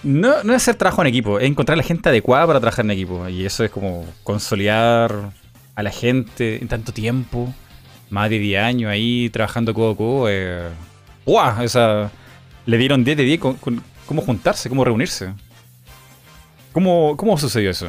[0.02, 2.90] No, no es hacer trabajo en equipo, es encontrar la gente adecuada para trabajar en
[2.90, 3.26] equipo.
[3.28, 5.32] Y eso es como consolidar
[5.74, 7.52] a la gente en tanto tiempo,
[8.10, 10.26] más de 10 años ahí trabajando codo a codo.
[10.28, 10.68] Eh,
[11.24, 11.64] ¡Wow!
[11.64, 12.10] O
[12.66, 15.32] le dieron 10 de 10 con, cómo juntarse, cómo reunirse.
[16.72, 17.88] ¿Cómo, ¿Cómo sucedió eso?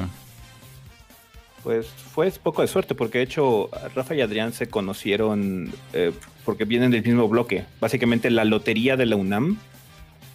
[1.64, 6.14] Pues fue poco de suerte, porque de hecho Rafa y Adrián se conocieron eh,
[6.46, 7.66] porque vienen del mismo bloque.
[7.82, 9.58] Básicamente la lotería de la UNAM,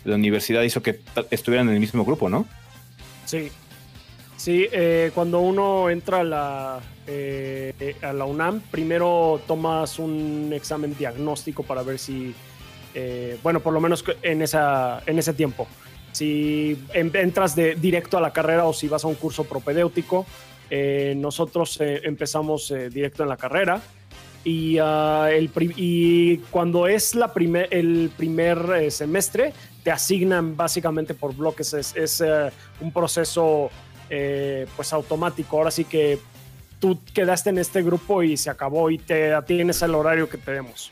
[0.04, 2.46] la universidad hizo que estuvieran en el mismo grupo, ¿no?
[3.24, 3.50] Sí.
[4.36, 10.94] Sí, eh, cuando uno entra a la, eh, a la UNAM, primero tomas un examen
[10.98, 12.34] diagnóstico para ver si,
[13.42, 15.66] bueno, por lo menos en, esa, en ese tiempo,
[16.12, 20.26] si entras de directo a la carrera o si vas a un curso propedéutico,
[20.70, 23.82] eh, nosotros eh, empezamos eh, directo en la carrera
[24.44, 29.52] y, ah, el y cuando es la primer, el primer eh, semestre,
[29.82, 31.74] te asignan básicamente por bloques.
[31.74, 33.70] Es, es, eh, un proceso
[34.08, 35.58] eh, pues automático.
[35.58, 36.18] Ahora sí que
[36.78, 40.90] tú quedaste en este grupo y se acabó y te tienes el horario que tenemos.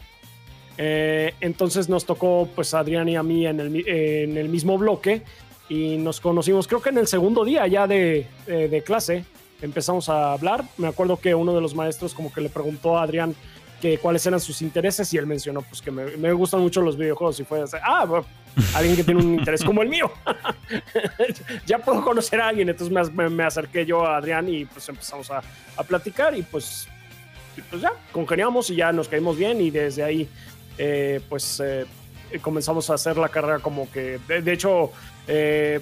[0.76, 4.78] Eh, entonces nos tocó pues a Adrián y a mí en el, en el mismo
[4.78, 5.22] bloque
[5.68, 9.24] y nos conocimos creo que en el segundo día ya de, de clase
[9.62, 10.64] empezamos a hablar.
[10.76, 13.34] Me acuerdo que uno de los maestros como que le preguntó a Adrián
[13.80, 16.96] que cuáles eran sus intereses y él mencionó pues que me, me gustan mucho los
[16.96, 18.26] videojuegos y fue así, ah, bueno,
[18.74, 20.10] alguien que tiene un interés como el mío.
[21.66, 25.30] ya puedo conocer a alguien, entonces me, me- acerqué yo a Adrián y pues empezamos
[25.30, 25.42] a,
[25.76, 26.88] a platicar y pues,
[27.56, 30.28] y pues ya, congeniamos y ya nos caímos bien y desde ahí
[30.76, 31.86] eh, pues eh,
[32.42, 34.90] comenzamos a hacer la carrera como que, de, de hecho,
[35.28, 35.80] eh,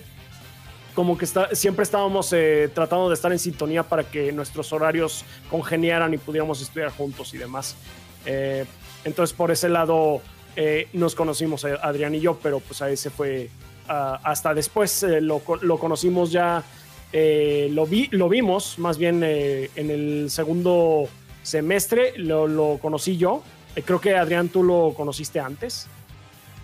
[0.96, 6.12] como que siempre estábamos eh, tratando de estar en sintonía para que nuestros horarios congeniaran
[6.14, 7.76] y pudiéramos estudiar juntos y demás.
[8.24, 8.64] Eh,
[9.04, 10.22] entonces por ese lado
[10.56, 13.50] eh, nos conocimos eh, Adrián y yo, pero pues ahí se fue
[13.88, 16.64] ah, hasta después eh, lo, co- lo conocimos ya,
[17.12, 21.08] lo, vi, lo vimos más bien en el segundo
[21.42, 23.42] semestre, lo, conocí yo.
[23.84, 25.86] Creo que Adrián tú lo conociste antes.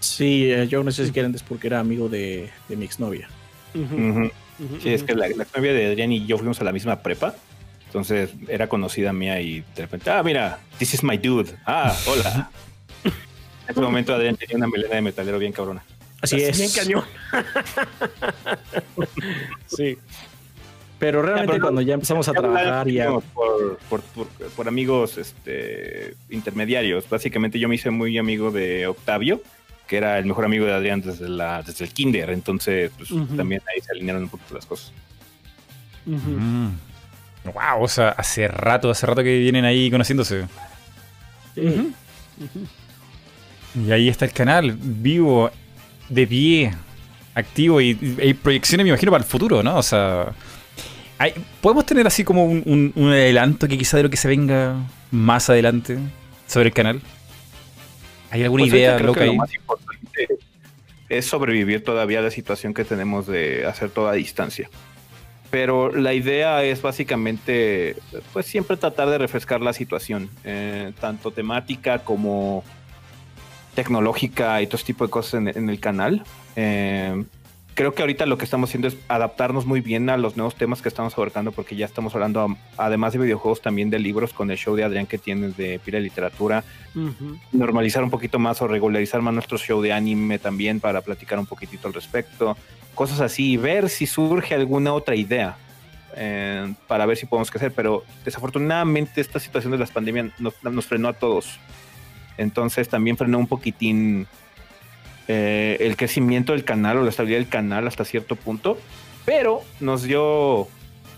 [0.01, 3.29] Sí, yo no sé si quieren porque era amigo de mi exnovia.
[3.75, 4.31] Ujú,
[4.81, 7.35] Sí, es que la, la novia de Adrián y yo fuimos a la misma prepa.
[7.87, 11.53] Entonces era conocida mía y de repente, ah, mira, this is my dude.
[11.67, 12.51] Ah, hola.
[13.05, 13.13] en
[13.69, 15.83] ese momento Adrián tenía una melena de metalero bien cabrona.
[16.21, 16.59] Así Así es.
[16.59, 17.05] Bien cañón.
[19.67, 19.99] sí.
[20.99, 23.11] Pero realmente Ya, pero cuando ya empezamos a trabajar y a...
[23.11, 27.09] por, por, por- por amigos este, intermediarios.
[27.09, 29.43] Básicamente yo me hice muy amigo de Octavio,
[29.87, 32.31] que era el mejor amigo de Adrián desde, la, desde el kinder.
[32.31, 34.93] Entonces, pues, también ahí se alinearon un poquito las cosas.
[36.07, 36.31] Ujú.
[36.31, 36.79] Mm.
[37.45, 40.45] Wow, o sea, hace rato, hace rato que vienen ahí conociéndose.
[43.75, 45.51] Y ahí está el canal, vivo,
[46.09, 46.75] de pie,
[47.35, 49.77] activo y, y hay proyecciones, me imagino, para el futuro, ¿no?
[49.79, 50.33] O sea,
[51.19, 54.29] hay- ¿podemos tener así como un, un- un adelanto que quizá de lo que se
[54.29, 54.75] venga
[55.11, 55.99] más adelante
[56.47, 57.01] sobre el canal?
[58.33, 59.37] ¿Hay alguna Pues idea creo loca que ahí?
[59.37, 60.29] Lo más importante
[61.11, 64.71] es sobrevivir todavía a la situación que tenemos de hacer todo a distancia.
[65.51, 67.95] Pero la idea es básicamente,
[68.33, 72.65] pues siempre tratar de refrescar la situación, eh, tanto temática como
[73.75, 76.25] tecnológica y todo ese tipo de cosas en, en el canal.
[76.57, 77.25] Eh,
[77.75, 80.83] creo que ahorita lo que estamos haciendo es adaptarnos muy bien a los nuevos temas
[80.83, 84.59] que estamos abarcando, porque ya estamos hablando, además de videojuegos, también de libros con el
[84.59, 86.65] show de Adrián que tienes de Pira de Literatura,
[87.53, 91.47] normalizar un poquito más o regularizar más nuestro show de anime también para platicar un
[91.47, 92.57] poquitito al respecto,
[92.95, 95.57] cosas así, y ver si surge alguna otra idea
[96.15, 100.87] eh, para ver si podemos crecer, pero desafortunadamente esta situación de las pandemias nos, nos
[100.87, 101.59] frenó a todos,
[102.37, 104.27] entonces también frenó un poquitín
[105.29, 108.79] eh, el crecimiento del canal o la estabilidad del canal hasta cierto punto,
[109.25, 110.69] pero nos dio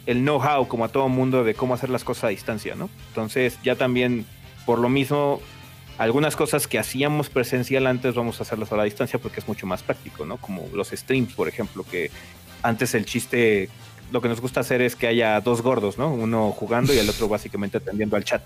[0.07, 2.91] el know-how como a todo mundo de cómo hacer las cosas a distancia, ¿no?
[3.09, 4.27] Entonces ya también
[4.67, 5.41] por lo mismo
[5.99, 9.83] algunas cosas que hacíamos presencial antes vamos a hacerlas a distancia porque es mucho más
[9.83, 10.37] práctico, ¿no?
[10.39, 12.11] Como los streams, por ejemplo, que
[12.63, 13.69] antes el chiste,
[14.11, 16.13] lo que nos gusta hacer es que haya dos gordos, ¿no?
[16.13, 18.43] Uno jugando y el otro básicamente atendiendo al chat,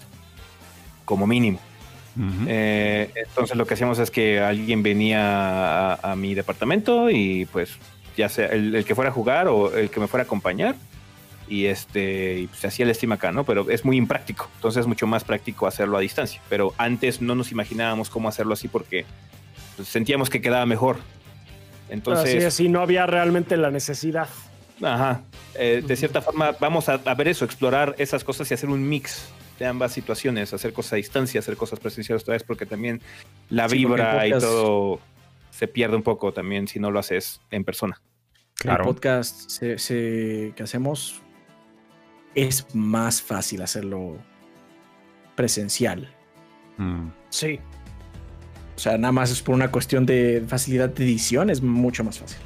[1.05, 1.59] como mínimo.
[2.47, 7.77] Eh, entonces lo que hacíamos es que alguien venía a, a mi departamento y pues
[8.17, 10.75] ya sea el, el que fuera a jugar o el que me fuera a acompañar
[11.49, 13.45] y este y, pues, se hacía el stream acá, ¿no?
[13.45, 16.41] Pero es muy impráctico, entonces es mucho más práctico hacerlo a distancia.
[16.49, 19.05] Pero antes no nos imaginábamos cómo hacerlo así porque
[19.77, 20.99] pues, sentíamos que quedaba mejor.
[21.89, 24.29] Entonces, Así no había realmente la necesidad.
[24.83, 25.23] Ajá.
[25.55, 28.87] Eh, de cierta forma, vamos a, a ver eso, explorar esas cosas y hacer un
[28.87, 33.01] mix de ambas situaciones, hacer cosas a distancia, hacer cosas presenciales otra vez, porque también
[33.51, 35.01] la Sí, vibra y todo
[35.51, 38.01] se pierde un poco también si no lo haces en persona.
[38.55, 38.85] Claro.
[38.85, 41.21] El podcast se- se- que hacemos
[42.35, 44.17] es más fácil hacerlo
[45.35, 46.13] presencial.
[46.77, 47.09] Mm.
[47.31, 47.59] Sí.
[48.77, 52.19] O sea, nada más es por una cuestión de facilidad de edición, es mucho más
[52.21, 52.39] fácil.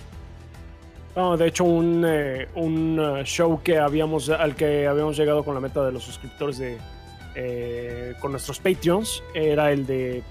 [1.14, 5.52] No, de hecho, un, eh, un eh, show que habíamos, al que habíamos llegado con
[5.54, 6.78] la meta de los suscriptores de
[7.34, 10.22] eh, con nuestros Patreons era el de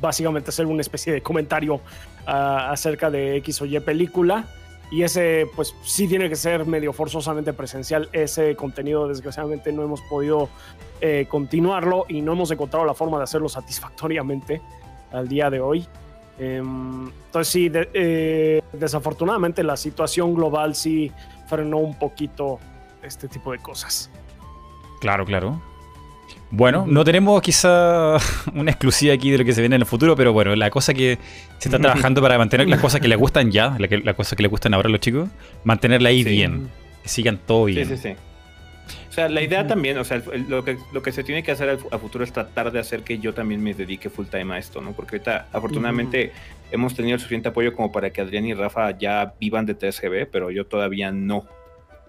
[0.00, 1.80] básicamente hacer una especie de comentario
[2.26, 4.46] ah, acerca de X o Y película.
[4.90, 8.08] Y ese, pues sí tiene que ser medio forzosamente presencial.
[8.12, 10.48] Ese contenido, desgraciadamente, no hemos podido
[11.00, 14.62] eh, continuarlo y no hemos encontrado la forma de hacerlo satisfactoriamente
[15.12, 15.86] al día de hoy.
[16.38, 21.10] Em, entonces sí, de- eh, desafortunadamente la situación global sí
[21.48, 22.60] frenó un poquito
[23.02, 24.08] este tipo de cosas.
[25.00, 25.60] Claro, claro.
[26.50, 28.16] Bueno, no tenemos quizá
[28.54, 30.94] una exclusiva aquí de lo que se viene en el futuro, pero bueno, la cosa
[30.94, 31.18] que
[31.58, 34.42] se está trabajando para mantener las cosas que les gustan ya, las la cosas que
[34.42, 35.28] les gustan ahora a los chicos,
[35.64, 36.30] mantenerla ahí Sí.
[36.30, 36.70] bien,
[37.02, 37.88] que sigan todo Sí, bien.
[37.88, 38.14] sí, sí.
[39.08, 41.42] O sea, la idea también, o sea, el- el- lo que, lo que se tiene
[41.42, 44.54] que hacer a futuro es tratar de hacer que yo también me dedique full time
[44.54, 44.92] a esto, ¿no?
[44.92, 46.32] Porque ahorita, afortunadamente,
[46.70, 50.28] hemos tenido el suficiente apoyo como para que Adrián y Rafa ya vivan de 3GB,
[50.30, 51.44] pero yo todavía no.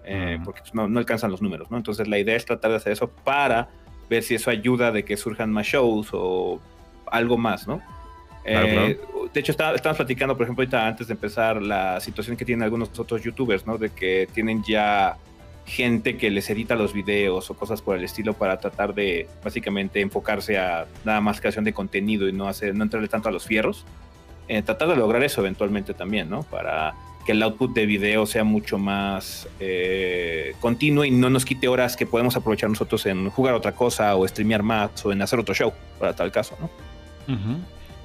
[0.04, 0.44] eh, Mm.
[0.44, 1.76] Porque pues, no, no alcanzan los números, ¿no?
[1.76, 3.68] Entonces, la idea es tratar de hacer eso para
[4.08, 6.60] ver si eso ayuda de que surjan más shows o
[7.10, 7.80] algo más, ¿no?
[8.44, 9.00] Claro, Eh,
[9.34, 12.62] De hecho, está- estábamos platicando, por ejemplo, ahorita antes de empezar, la situación que tienen
[12.62, 13.76] algunos otros youtubers, ¿no?
[13.76, 15.18] De que tienen ya
[15.66, 20.00] gente que les edita los videos o cosas por el estilo para tratar de básicamente
[20.00, 23.44] enfocarse a nada más creación de contenido y no hacer no entrarle tanto a los
[23.44, 23.84] fierros.
[24.48, 26.42] Eh, tratar de lograr eso eventualmente también, ¿no?
[26.44, 26.94] Para
[27.28, 31.94] que el output de video sea mucho más eh, continuo y no nos quite horas
[31.94, 35.54] que podemos aprovechar nosotros en jugar otra cosa o streamear más o en hacer otro
[35.54, 36.70] show, para tal caso, ¿no?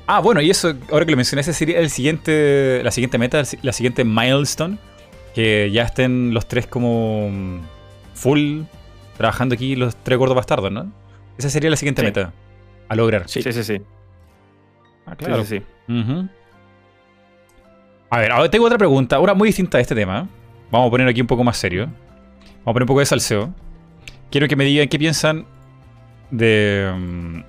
[0.07, 3.41] Ah, bueno, y eso, ahora que lo mencioné, ese sería el siguiente, la siguiente meta,
[3.61, 4.77] la siguiente milestone,
[5.33, 7.59] que ya estén los tres como mm,
[8.15, 8.63] full
[9.15, 10.91] trabajando aquí, los tres gordos bastardos, ¿no?
[11.37, 12.07] Esa sería la siguiente Sí.
[12.07, 12.33] meta
[12.89, 13.29] a lograr.
[13.29, 13.41] Sí.
[13.41, 13.63] sí, sí.
[13.63, 13.81] sí.
[15.05, 15.45] Ah, Sí, claro.
[15.45, 15.93] sí, sí.
[15.93, 16.27] Ujú.
[18.13, 20.27] A ver, ahora tengo otra pregunta, una muy distinta a este tema.
[20.69, 21.85] Vamos a poner aquí un poco más serio.
[21.87, 23.51] Vamos a poner un poco de salseo.
[24.29, 25.47] Quiero que me digan qué piensan
[26.29, 26.93] de...
[26.95, 27.39] mm,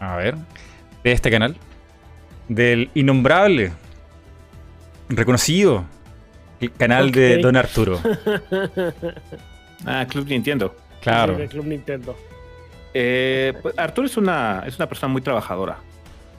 [0.00, 0.34] A ver,
[1.02, 1.56] de este canal.
[2.48, 3.72] Del innombrable,
[5.08, 5.86] reconocido,
[6.60, 7.38] el canal de.
[7.38, 8.00] Don Arturo.
[9.86, 10.76] Ah, Club Nintendo.
[11.00, 11.36] Claro.
[11.36, 12.16] Sí, de Club Nintendo.
[12.92, 15.78] Eh, pues, Arturo es una, es una persona muy trabajadora.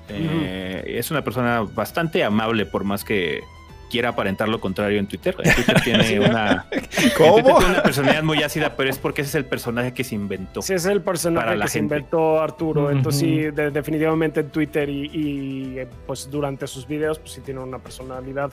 [0.10, 3.42] Eh, Es una persona bastante amable, por más que
[3.90, 5.36] quiera aparentar lo contrario en Twitter.
[5.44, 9.30] En Twitter tiene una, en Twitter tiene una personalidad muy ácida, pero es porque ese
[9.30, 10.62] es el personaje que se inventó.
[10.62, 12.92] Sí, es el personaje Para la que se inventó Arturo.
[12.92, 17.42] Entonces, sí, de- definitivamente en Twitter y, y, eh, pues durante sus videos, pues sí
[17.42, 18.52] tiene una personalidad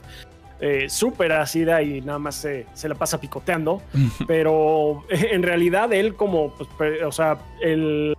[0.59, 3.83] eh, súper ácida y nada más se, se la pasa picoteando.
[4.25, 8.15] Pero en realidad, él, como, pues, o sea, el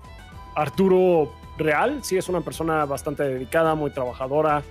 [0.55, 4.63] Arturo real, sí es una persona bastante dedicada, muy trabajadora.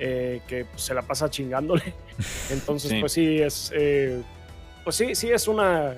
[0.00, 1.94] eh, que se la pasa chingándole.
[2.50, 2.98] Entonces, Sí.
[3.00, 3.70] pues sí, es.
[3.74, 4.20] eh,
[4.82, 5.92] pues sí, sí, es una.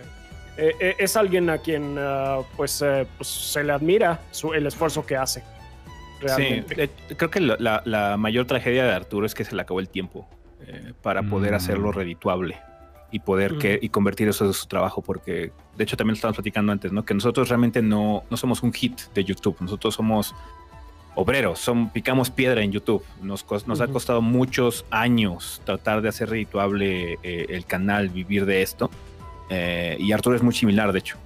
[0.59, 4.67] eh, eh, es alguien a quien ah, pues, eh, pues se le admira su- el
[4.67, 5.41] esfuerzo que hace.
[5.41, 5.47] Sí,
[6.27, 6.85] Realmente.
[6.85, 9.81] eh, creo que la, la- la mayor tragedia de Arturo es que se le acabó
[9.81, 10.29] el tiempo
[10.67, 11.57] eh, para poder Mm.
[11.57, 12.59] hacerlo redituable
[13.11, 16.37] y poder que, y convertir eso en su trabajo, porque de hecho también lo estábamos
[16.37, 17.05] platicando antes, ¿no?
[17.05, 20.35] Que nosotros realmente no, no somos un hit de YouTube, nosotros somos
[21.15, 23.03] obreros, son, picamos piedra en YouTube.
[23.23, 28.61] Nos, nos ha costado muchos años tratar de hacer redituable eh, el canal, vivir de
[28.63, 28.91] esto.
[29.49, 31.17] Eh, y Arturo es muy similar, de hecho.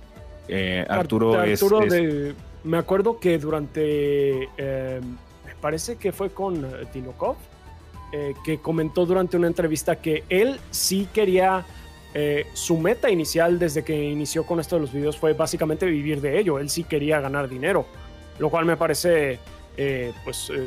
[0.49, 4.49] Eh, Arturo, Ar- es- Arturo es, de- me acuerdo que durante.
[4.59, 5.01] eh,
[5.47, 7.37] me parece que fue con eh, Tinokov,
[8.13, 11.65] eh, que comentó durante una entrevista que él sí quería.
[12.13, 16.21] eh, su meta inicial desde que inició con esto de los videos fue básicamente vivir
[16.21, 16.59] de ello.
[16.59, 17.87] Él sí quería ganar dinero,
[18.41, 19.39] lo cual me parece,
[19.77, 20.67] eh, pues, eh,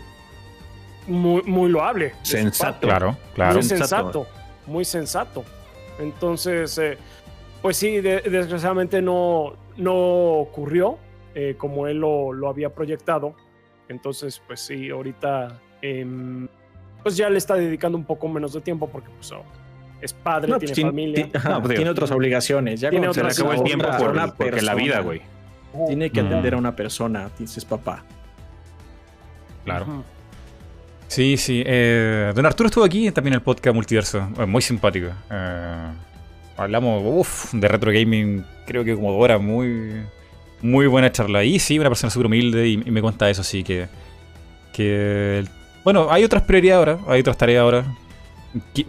[1.07, 2.13] muy, muy loable.
[2.23, 2.87] Sensato.
[2.87, 3.55] Claro, claro.
[3.55, 4.23] Muy Sensato.
[4.23, 4.27] sensato,
[4.67, 5.43] muy sensato.
[5.99, 6.97] Entonces, eh,
[7.61, 9.93] pues sí, de- desgraciadamente no, no
[10.39, 10.97] ocurrió
[11.35, 13.35] eh, como él lo, lo había proyectado.
[13.89, 16.47] Entonces, pues sí, ahorita em,
[17.03, 19.43] pues ya le está dedicando un poco menos de tiempo porque pues oh,
[20.01, 21.25] es padre, No, tiene pues, tiene, familia.
[21.25, 22.79] ti- ajá, No, pues, tiene otras obligaciones.
[22.81, 24.75] Ya tiene se le otras seas acabó el a tiempo otra- por, una porque la
[24.75, 25.21] vida, güey.
[25.87, 28.03] Tiene que atender a una persona, dices papá.
[29.65, 30.03] Claro.
[31.07, 31.63] Sí, sí.
[31.65, 34.27] eh, don Arturo estuvo aquí también en el podcast Multiverso.
[34.39, 35.07] eh, muy simpático.
[35.31, 35.87] Eh,
[36.57, 39.39] hablamos uf, de retro gaming, creo que como dos horas.
[39.41, 40.03] Muy,
[40.61, 41.43] muy buena charla.
[41.43, 43.87] Y sí, una persona súper humilde y, y me cuenta eso, sí, que,
[44.73, 45.43] que...
[45.83, 47.85] Bueno, hay otras prioridades ahora, hay otras tareas ahora.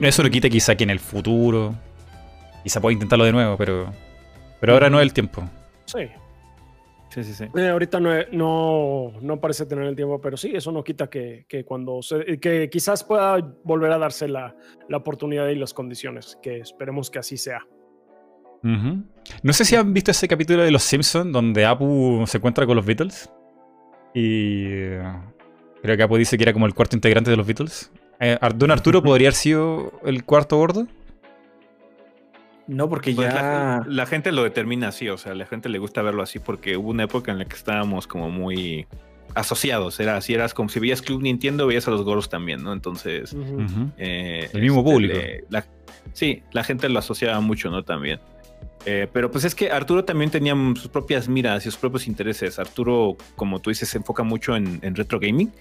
[0.00, 1.74] Eso lo quita quizá que en el futuro.
[2.62, 3.92] Quizá pueda intentarlo de nuevo, pero...
[4.60, 5.42] Pero ahora no es el tiempo.
[5.84, 6.08] Sí.
[7.10, 7.44] Sí, sí, sí.
[7.54, 11.44] Eh, ahorita no, no, no parece tener el tiempo, pero sí, eso no quita que,
[11.48, 14.56] que cuando se- que quizás pueda volver a darse la,
[14.88, 17.60] la oportunidad y las condiciones, que esperemos que así sea.
[18.62, 22.76] No sé si han visto ese capítulo de Los Simpsons donde Apu se encuentra con
[22.76, 23.30] los Beatles.
[24.14, 24.86] Y
[25.84, 27.90] creo que dice que era como el cuarto integrante de los Beatles.
[28.20, 30.86] Eh, Don Arturo podría haber sido el cuarto gordo.
[32.66, 33.34] No, porque Pues ya.
[33.42, 36.76] la, la gente lo determina así, o sea, la gente le gusta verlo así porque
[36.78, 38.86] hubo una época en la que estábamos como muy
[39.34, 42.72] asociados, era así, eras como si veías Club Nintendo, veías a los gordos también, ¿no?
[42.72, 43.36] Entonces,
[43.98, 45.14] eh, El mismo público.
[45.18, 45.66] le- la-
[46.14, 47.82] sí, la gente lo asociaba mucho, ¿no?
[47.82, 48.20] También.
[48.86, 52.58] Eh, pero pues es que Arturo también tenía sus propias miras y sus propios intereses.
[52.58, 55.52] Arturo, como tú dices, se enfoca mucho en, en retro gaming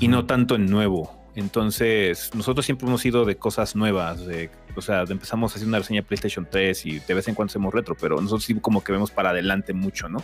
[0.00, 1.26] y no tanto en nuevo.
[1.36, 4.26] Entonces, nosotros siempre hemos ido de cosas nuevas.
[4.26, 7.50] De, o sea, empezamos haciendo una reseña de PlayStation 3 y de vez en cuando
[7.50, 10.22] hacemos retro, pero nosotros sí como que vemos para adelante mucho, ¿no?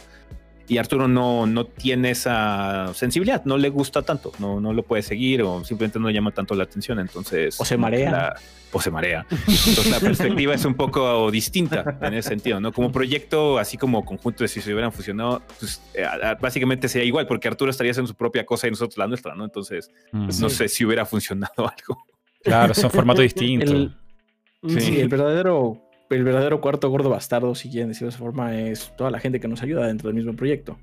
[0.68, 5.02] Y Arturo no, no tiene esa sensibilidad, no le gusta tanto, no, no lo puede
[5.02, 6.98] seguir o simplemente no llama tanto la atención.
[6.98, 8.34] Entonces, o se marea.
[8.72, 9.26] o se marea.
[9.30, 12.72] Entonces, la perspectiva es un poco distinta en ese sentido, ¿no?
[12.72, 16.06] Como proyecto, así como conjunto de si se hubieran fusionado, pues eh,
[16.40, 19.44] básicamente sería igual, porque Arturo estaría haciendo su propia cosa y nosotros la nuestra, ¿no?
[19.44, 22.04] Entonces, pues, no sé si hubiera funcionado algo.
[22.42, 23.70] Claro, son formatos distintos.
[23.70, 28.56] El, sí, el verdadero el verdadero cuarto gordo bastardo, si quieren decirlo de esa forma,
[28.56, 30.78] es toda la gente que nos ayuda dentro del mismo proyecto.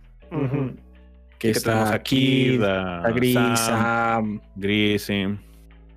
[1.37, 5.25] Que, está aquí, está Gris, Sam, Gris, sí.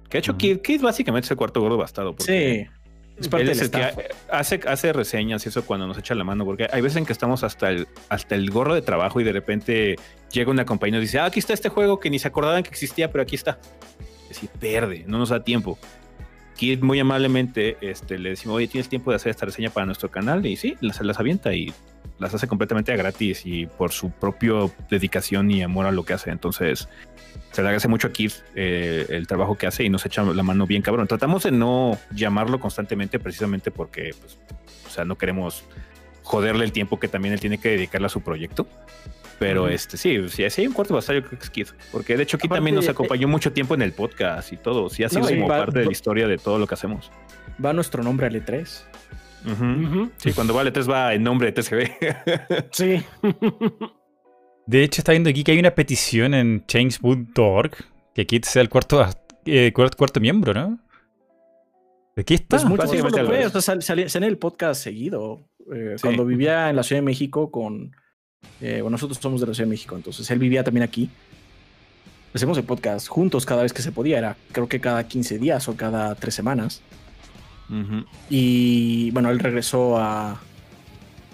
[0.08, 2.14] Que ha hecho Kid, Kid básicamente es el cuarto gordo bastardo.
[2.18, 2.66] Sí.
[3.18, 6.68] Es parte del que hace, hace reseñas y eso cuando nos echa la mano, porque
[6.72, 9.96] hay veces en que estamos hasta el, hasta el gorro de trabajo y de repente
[10.32, 12.62] llega una compañía y nos dice, ah, aquí está este juego que ni se acordaban
[12.62, 13.58] que existía, pero aquí está.
[14.22, 15.78] Es decir, perde, no nos da tiempo
[16.80, 20.44] muy amablemente este, le decimos, oye, ¿tienes tiempo de hacer esta reseña para nuestro canal?
[20.46, 21.72] Y sí, las, las avienta y
[22.18, 24.52] las hace completamente gratis y por su propia
[24.88, 26.30] dedicación y amor a lo que hace.
[26.30, 26.88] Entonces,
[27.50, 30.42] se le agradece mucho a Keith eh, el trabajo que hace y nos echa la
[30.42, 31.06] mano bien cabrón.
[31.06, 34.38] Tratamos de no llamarlo constantemente precisamente porque, pues,
[34.86, 35.64] o sea, no queremos
[36.22, 38.66] joderle el tiempo que también él tiene que dedicarle a su proyecto.
[39.42, 41.66] Pero este sí, sí, hay un cuarto bastardo, creo que es Kid.
[41.90, 44.88] Porque de hecho, Kid también nos acompañó mucho tiempo en el podcast y todo.
[44.88, 47.10] Sí, ha sido como parte de la historia de todo lo que hacemos.
[47.64, 48.66] Va nuestro nombre al E3.
[50.18, 52.70] Sí, cuando va al E3 va el nombre de TCB.
[52.70, 53.02] sí.
[54.66, 57.72] De hecho, está viendo aquí que hay una petición en change.org
[58.14, 59.04] que Kid sea el cuarto,
[59.44, 60.78] eh, cuarto, miembro, ¿no?
[62.14, 62.58] ¿De qué está?
[62.58, 65.48] Pues mucho o sea, salía en el podcast seguido.
[65.74, 67.92] Eh, cuando vivía en la Ciudad de México con
[68.60, 71.10] eh, bueno, nosotros somos de la Ciudad de México, entonces él vivía también aquí.
[72.34, 75.68] Hacemos el podcast juntos cada vez que se podía, era creo que cada 15 días
[75.68, 76.80] o cada 3 semanas.
[78.28, 80.40] Y bueno, él regresó a,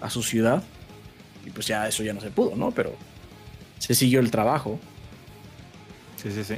[0.00, 0.62] a su ciudad
[1.44, 2.70] y pues ya eso ya no se pudo, ¿no?
[2.70, 2.94] Pero
[3.78, 4.78] se siguió el trabajo.
[6.16, 6.54] Sí, sí, sí.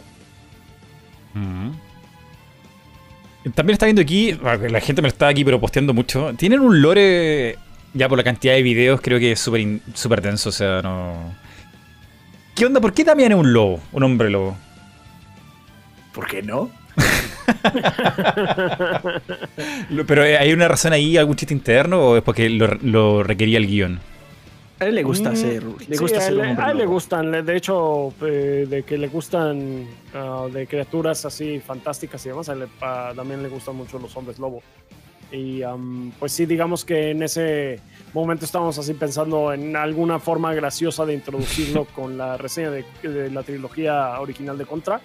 [3.55, 6.33] También está viendo aquí, la gente me lo está aquí pero posteando mucho.
[6.37, 7.59] Tienen un lore
[7.95, 11.35] ya por la cantidad de videos creo que es súper super denso, o sea, no...
[12.55, 12.81] ¿Qué onda?
[12.81, 13.81] ¿Por qué también es un lobo?
[13.93, 14.57] Un hombre lobo.
[16.13, 16.71] ¿Por qué no?
[20.07, 23.67] Pero eh, ¿hay una razón ahí, algún chiste interno o es porque lo, requería el
[23.67, 24.01] guion?
[24.81, 28.15] A él le gusta hacer, le gusta a, él, a él le gustan, de hecho,
[28.23, 32.67] eh, de que le gustan ah, de criaturas así fantásticas y demás, a él
[33.15, 34.63] también le gustan mucho los hombres lobo.
[35.33, 35.63] Y
[36.19, 37.81] pues sí, digamos que en ese
[38.13, 43.43] momento estábamos así pensando en alguna forma graciosa de introducirlo con la reseña de, la
[43.43, 45.01] trilogía original de Contra.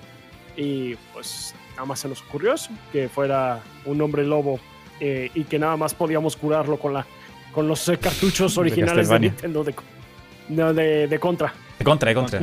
[0.57, 4.59] Y pues nada más se nos ocurrió eso, que fuera un hombre lobo
[4.99, 7.05] eh, y que nada más podíamos curarlo con, la,
[7.51, 11.53] con los eh, cartuchos originales de, Nintendo de, de, Contra.
[11.77, 12.39] De Contra, de Contra.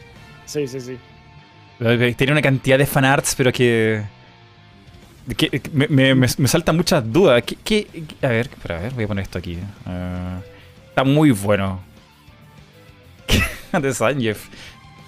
[0.46, 0.96] sí, sí, sí.
[2.14, 4.02] Tiene una cantidad de fanarts, pero que
[5.72, 7.42] me, me, saltan muchas dudas.
[7.42, 7.86] ¿Qué,
[8.22, 9.58] A ver, espera, a ver, voy a poner esto aquí.
[9.84, 10.40] Ah,
[10.88, 11.80] está muy bueno.
[13.72, 14.48] de Sanjef.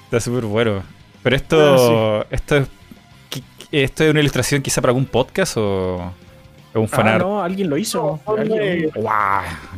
[0.05, 0.83] Está súper bueno.
[1.23, 2.21] Pero esto.
[2.21, 2.69] Ah, esto es.
[3.71, 6.13] ¿Esto es una ilustración quizá para algún podcast o.?
[6.75, 7.21] Un ah, fanart.
[7.21, 8.21] no, alguien lo hizo.
[8.27, 8.37] ¡Wow!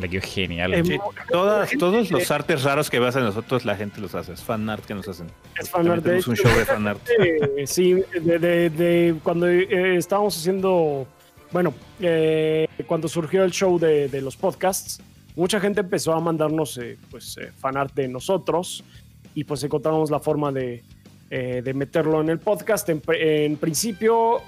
[0.00, 0.74] Le quedó genial.
[0.74, 0.98] Em,
[1.30, 4.32] todos los artes raros que vas a nosotros, la gente los hace.
[4.32, 5.28] Es fanart que nos hacen.
[5.58, 6.04] Es fanart.
[6.06, 7.00] Es un show de fanart.
[7.66, 11.06] sí, de, cuando eh, estábamos haciendo.
[11.52, 15.00] Bueno, eh, cuando surgió el show de, los podcasts,
[15.36, 18.84] mucha gente empezó a mandarnos eh, pues, fanart de nosotros
[19.34, 20.82] y pues encontramos la forma de,
[21.28, 22.88] de meterlo en el podcast.
[22.88, 24.42] En, en principio,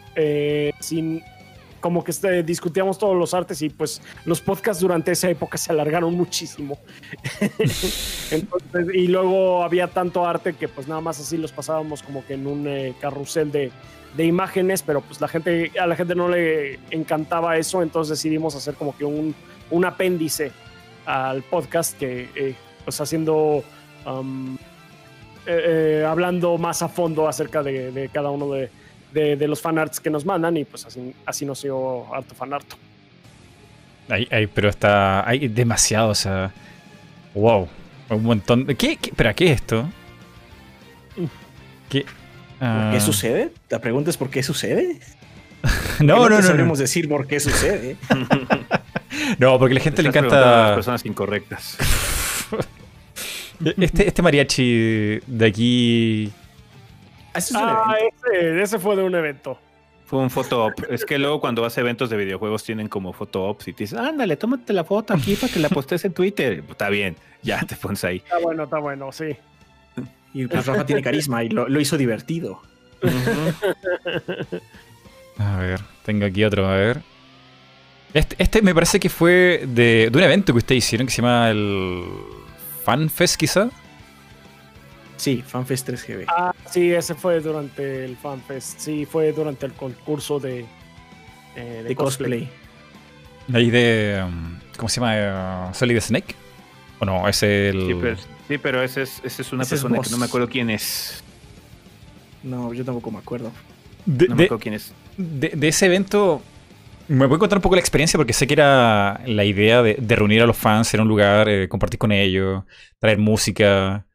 [0.81, 1.23] sin
[1.83, 5.73] como que este, discutíamos todos los artes y pues los podcasts durante esa época se
[5.73, 6.79] alargaron muchísimo.
[8.95, 12.47] y luego había tanto arte que pues nada más así los pasábamos como que en
[12.47, 13.71] un eh, carrusel de,
[14.17, 18.75] imágenes, pero pues la gente, a la gente no le encantaba eso, entonces decidimos hacer
[18.75, 19.35] como que un,
[19.71, 20.53] un apéndice
[21.05, 22.55] al podcast que eh,
[22.85, 23.63] pues haciendo...
[24.07, 24.57] Um,
[25.45, 28.71] eh, hablando más a fondo acerca de cada uno de,
[29.13, 32.77] de, los fanarts que nos mandan y pues así, así nos dio harto fanarto.
[34.09, 35.27] Ay, pero está.
[35.27, 36.53] Hay demasiado, o sea.
[37.35, 37.69] Wow.
[38.11, 38.67] Un montón.
[38.67, 39.89] ¿Qué, qué, espera, ¿qué es esto?
[41.89, 42.05] ¿Qué,
[42.93, 43.53] ¿Qué sucede?
[43.71, 44.99] La pregunta es ¿por qué sucede?
[46.01, 47.97] no, no, no, no, sabemos decir por qué sucede.
[49.39, 50.75] No, porque a la gente le a las encanta.
[50.75, 51.77] personas incorrectas.
[53.77, 56.33] Este, este mariachi de aquí.
[57.35, 58.17] Ah, ese es un Ah, evento.
[58.33, 59.59] ese, ese fue de un evento.
[60.07, 60.75] Fue un photo op.
[60.91, 63.85] Es que luego cuando vas a eventos de videojuegos tienen como photo ops y te
[63.85, 66.63] dicen, ándale, tómate la foto aquí para que la postes en Twitter.
[66.69, 68.19] Está bien, ya te pones ahí.
[68.19, 69.35] Está bueno, está bueno, sí.
[70.35, 72.61] Y pues Rafa tiene carisma y lo, lo hizo divertido.
[75.39, 77.01] A ver, tengo aquí otro, a ver.
[78.15, 81.23] Este, este me parece que fue de, de un evento que ustedes hicieron que se
[81.23, 82.05] llama el
[82.85, 83.71] FanFest, quizá.
[85.17, 86.25] Sí, FanFest 3GB.
[86.29, 88.79] Ah, sí, ese fue durante el FanFest.
[88.81, 90.61] Sí, fue durante el concurso de,
[91.57, 92.49] eh, de de cosplay.
[93.53, 94.23] Ahí de.
[94.27, 95.69] um, ¿Cómo se llama?
[95.71, 96.35] Uh, Solid Snake.
[96.99, 97.29] ¿O no?
[97.29, 97.87] Es el.
[97.87, 98.17] Sí, pero,
[98.49, 101.23] sí, pero ese es, ese es una Ese persona que no me acuerdo quién es.
[102.43, 103.53] No, yo tampoco me acuerdo.
[104.07, 104.93] de, No me de- acuerdo quién es.
[105.17, 106.43] de- de ese evento.
[107.09, 109.97] Me voy a contar un poco la experiencia porque sé que era la idea de,
[110.01, 112.63] de reunir a los fans en un lugar, eh, compartir con ellos,
[113.01, 114.07] traer música,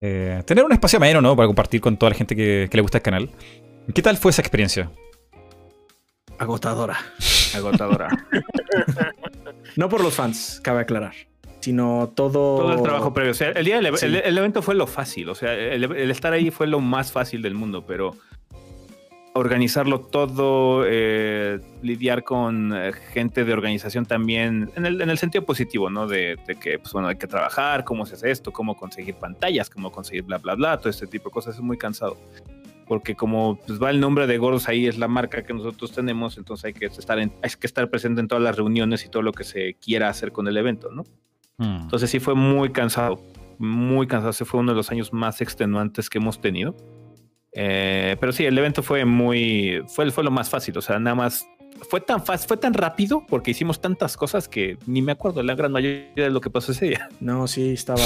[0.00, 1.34] eh, tener un espacio ameno, ¿no?
[1.36, 3.30] Para compartir con toda la gente que, que le gusta el canal.
[3.94, 4.90] ¿Qué tal fue esa experiencia?
[6.38, 6.96] Agotadora.
[7.54, 8.08] Agotadora.
[9.76, 11.14] No por los fans, cabe aclarar.
[11.58, 12.58] Sino todo.
[12.58, 13.32] Todo el trabajo previo.
[13.32, 14.06] O sea, el día del ev- Sí.
[14.06, 15.28] el, el evento fue lo fácil.
[15.30, 18.14] O sea, el, el estar ahí fue lo más fácil del mundo, pero
[19.36, 25.44] organizarlo todo, eh, lidiar con eh, gente de organización también, en el, en el sentido
[25.44, 26.06] positivo, ¿no?
[26.06, 29.68] De, de que, pues bueno, hay que trabajar, cómo se hace esto, cómo conseguir pantallas,
[29.68, 32.16] cómo conseguir bla, bla, bla, todo este tipo de cosas es muy cansado.
[32.86, 36.38] Porque como pues, va el nombre de Gordos ahí, es la marca que nosotros tenemos,
[36.38, 39.22] entonces hay que estar, en- hay que estar presente en todas las reuniones y todo
[39.22, 41.02] lo que se quiera hacer con el evento, ¿no?
[41.56, 41.82] Hmm.
[41.82, 43.20] Entonces sí fue muy cansado,
[43.58, 44.30] muy cansado.
[44.30, 46.76] Ese fue uno de los años más extenuantes que hemos tenido.
[47.54, 50.76] Eh, pero sí, el evento fue muy, fue, fue lo más fácil.
[50.78, 51.46] O sea, nada más
[51.88, 55.54] fue tan fácil, fue tan rápido porque hicimos tantas cosas que ni me acuerdo la
[55.54, 57.08] gran mayoría de lo que pasó ese día.
[57.20, 58.02] No, sí, estaba.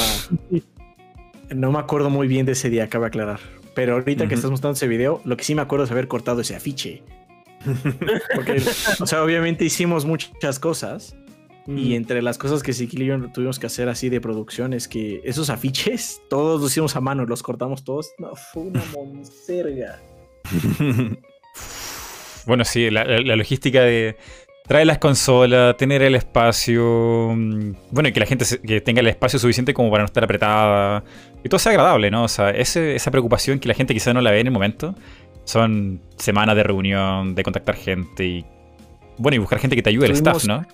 [1.51, 3.40] No me acuerdo muy bien de ese día, cabe aclarar.
[3.74, 6.40] Pero ahorita que estás mostrando ese video, lo que sí me acuerdo es haber cortado
[6.40, 7.03] ese afiche.
[8.34, 8.62] Porque,
[9.01, 11.16] o sea, obviamente hicimos muchas cosas.
[11.68, 14.88] Y entre las cosas que Siquil y yo tuvimos que hacer así de producción es
[14.88, 18.10] que esos afiches, todos los hicimos a mano, los cortamos todos.
[18.18, 20.00] No, fue una monserga.
[22.46, 24.16] Bueno, sí, la, la- la logística de
[24.66, 29.00] traer las consolas, tener el espacio, mm, bueno, y que la gente se- que tenga
[29.00, 31.04] el espacio suficiente como para no estar apretada,
[31.44, 32.24] y todo sea agradable, ¿no?
[32.24, 34.94] O sea, ese- esa preocupación que la gente quizá no la ve en el momento,
[35.44, 38.46] son semanas de reunión, de contactar gente y,
[39.18, 40.66] bueno, y buscar gente que te ayude, el staff, ¿no?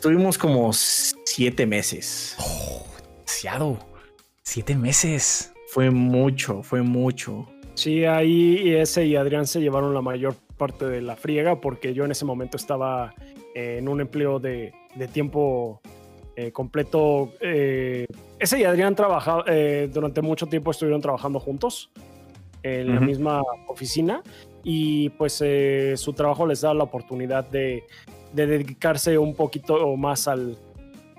[0.00, 2.34] Estuvimos como siete meses.
[3.18, 3.78] Demasiado.
[4.42, 5.52] Siete meses.
[5.68, 7.46] Fue mucho, fue mucho.
[7.74, 12.06] Sí, ahí ese y Adrián se llevaron la mayor parte de la friega porque yo
[12.06, 13.12] en ese momento estaba
[13.54, 15.82] eh, en un empleo de, de tiempo
[16.34, 17.34] eh, completo.
[17.42, 18.06] eh,
[18.38, 21.90] ese y Adrián trabaja, eh, durante mucho tiempo estuvieron trabajando juntos
[22.62, 24.22] en la misma oficina
[24.64, 27.84] y pues eh, su trabajo les da la oportunidad de,
[28.32, 30.56] de dedicarse un poquito más al,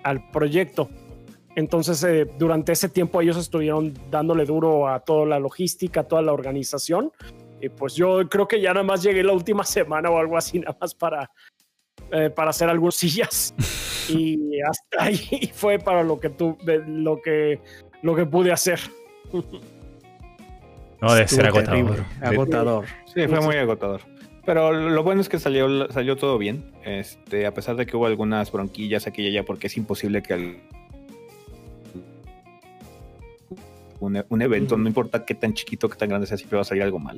[0.04, 0.90] al proyecto.
[1.56, 6.22] Entonces, eh, durante ese tiempo ellos estuvieron dándole duro a toda la logística, a toda
[6.22, 7.12] la organización.
[7.60, 10.60] Y pues yo creo que ya nada más llegué la última semana o algo así,
[10.60, 11.30] nada más para,
[12.12, 13.54] eh, para hacer algunas sillas.
[14.10, 16.58] y hasta ahí fue para lo que, tu,
[16.88, 17.60] lo que,
[18.02, 18.80] lo que pude hacer.
[21.02, 22.06] No, debe ser agotador.
[22.22, 22.86] Agotador.
[23.14, 24.02] Sí, fue muy agotador.
[24.52, 26.66] Pero lo bueno es que salió, salió todo bien.
[26.84, 30.34] Este, a pesar de que hubo algunas bronquillas aquí y allá, porque es imposible que
[30.34, 30.58] al-
[34.02, 36.64] un, e- un evento, no importa qué tan chiquito, qué tan grande sea, siempre va
[36.64, 37.18] a salir algo mal.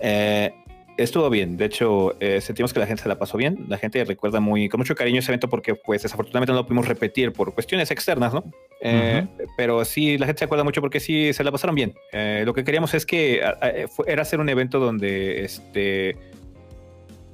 [0.00, 0.50] Eh,
[0.96, 1.56] estuvo bien.
[1.56, 3.64] De hecho, eh, sentimos que la gente se la pasó bien.
[3.68, 6.88] La gente recuerda muy, con mucho cariño ese evento porque, pues, desafortunadamente no lo pudimos
[6.88, 8.42] repetir por cuestiones externas, ¿no?
[8.80, 9.24] Eh,
[9.56, 11.94] Pero sí, la gente se acuerda mucho porque sí se la pasaron bien.
[12.10, 16.16] Eh, lo que queríamos es que a- a- fue- era hacer un evento donde este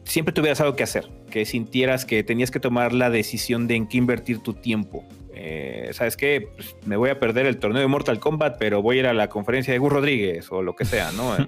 [0.09, 3.87] siempre tuvieras algo que hacer, que sintieras que tenías que tomar la decisión de en
[3.87, 5.05] qué invertir tu tiempo.
[5.35, 6.49] Eh, ¿Sabes qué?
[6.57, 9.13] Pues, me voy a perder el torneo de Mortal Kombat, pero voy a ir a
[9.13, 11.37] la conferencia de Gus Rodríguez o lo que sea, ¿no?
[11.39, 11.47] Eh,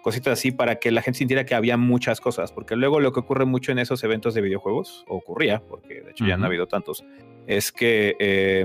[0.00, 3.20] Cositas así para que la gente sintiera que había muchas cosas, porque luego lo que
[3.20, 6.46] ocurre mucho en esos eventos de videojuegos, o ocurría, porque de hecho ya no ha
[6.46, 7.04] habido tantos,
[7.46, 8.64] es que eh,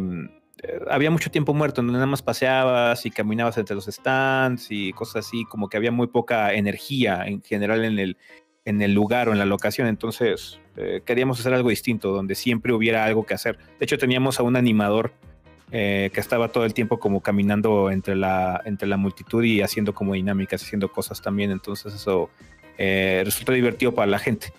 [0.63, 4.93] eh, había mucho tiempo muerto, donde nada más paseabas y caminabas entre los stands y
[4.93, 8.17] cosas así, como que había muy poca energía en general en el,
[8.65, 9.87] en el lugar o en la locación.
[9.87, 13.57] Entonces eh, queríamos hacer algo distinto, donde siempre hubiera algo que hacer.
[13.79, 15.11] De hecho, teníamos a un animador
[15.71, 19.93] eh, que estaba todo el tiempo como caminando entre la, entre la multitud y haciendo
[19.93, 21.51] como dinámicas, haciendo cosas también.
[21.51, 22.29] Entonces eso
[22.77, 24.53] eh, resultó divertido para la gente.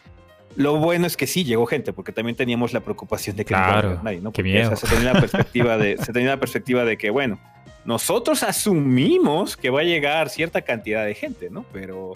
[0.57, 3.95] Lo bueno es que sí llegó gente, porque también teníamos la preocupación de que Claro,
[3.95, 4.31] no a nadie, ¿no?
[4.31, 4.73] qué Porque, miedo.
[4.73, 7.41] o sea, se tenía la perspectiva de, se tenía la perspectiva de que, bueno,
[7.85, 11.65] nosotros asumimos que va a llegar cierta cantidad de gente, ¿no?
[11.73, 12.15] Pero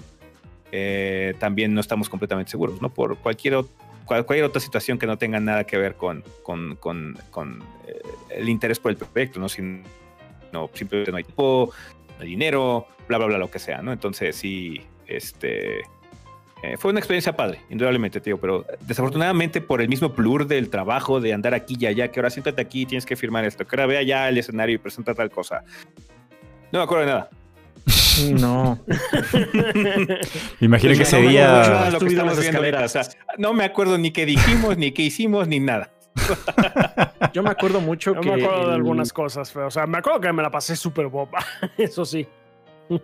[0.73, 2.89] eh, también no estamos completamente seguros, ¿no?
[2.93, 3.65] Por cualquier,
[4.05, 8.01] cualquier otra situación que no tenga nada que ver con, con, con- con, eh,
[8.31, 9.49] el interés por el proyecto, ¿no?
[9.49, 9.83] Sin,
[10.53, 11.73] no, simplemente no hay tiempo,
[12.19, 13.93] no hay dinero, bla, bla, bla, lo que sea, ¿no?
[13.93, 15.81] Entonces sí, este...
[16.63, 21.21] eh, fue una experiencia padre, indudablemente, tío, pero desafortunadamente por el mismo plur del trabajo
[21.21, 23.87] de andar aquí y allá, que ahora siéntate aquí, tienes que firmar esto, que ahora
[23.87, 25.63] ve allá el escenario y presenta tal cosa.
[26.73, 27.31] No me acuerdo de nada.
[28.41, 28.79] No.
[30.61, 31.91] Me imagino que No ese día.
[31.91, 33.03] lo que las viendo ahorita, o sea,
[33.39, 35.91] no me acuerdo ni qué dijimos, ni qué hicimos, ni nada.
[37.33, 38.31] Yo me acuerdo mucho Yo que.
[38.31, 41.07] me acuerdo de algunas cosas, pero, o sea, me acuerdo que me la pasé súper
[41.09, 41.39] boba.
[41.79, 42.27] Eso sí.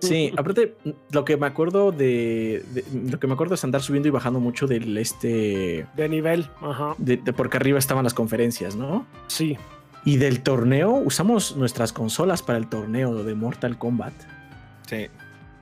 [0.00, 0.74] Sí, aparte,
[1.10, 4.40] lo que me acuerdo de, de- Lo que me acuerdo es andar subiendo y bajando
[4.40, 5.86] mucho del este.
[5.94, 6.94] De nivel, ajá.
[6.98, 9.06] De, de porque arriba estaban las conferencias, ¿no?
[9.28, 9.56] Sí.
[10.06, 14.12] Y del torneo, usamos nuestras consolas para el torneo de Mortal Kombat.
[14.86, 15.08] Sí.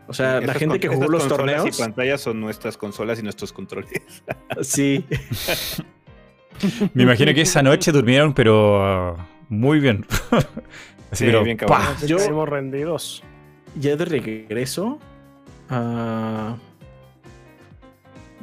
[0.09, 1.67] O sea, la gente que jugó los torneos.
[1.79, 3.91] y pantallas son nuestras consolas y nuestros controles.
[4.63, 5.05] Sí.
[6.95, 9.17] Me imagino que esa noche durmieron, pero uh,
[9.49, 10.05] muy bien.
[11.11, 11.79] Así, Sí, pero, bien cabrón.
[12.07, 13.23] yo- rendidos.
[13.79, 14.99] Ya de regreso.
[15.71, 16.57] ah,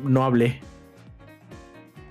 [0.04, 0.60] no hablé.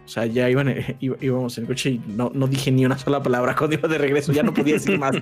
[0.04, 2.96] O sea, ya iban, iba- íbamos en el coche y no, no dije ni una
[2.98, 4.32] sola palabra cuando iba de regreso.
[4.32, 5.16] Ya no podía decir más.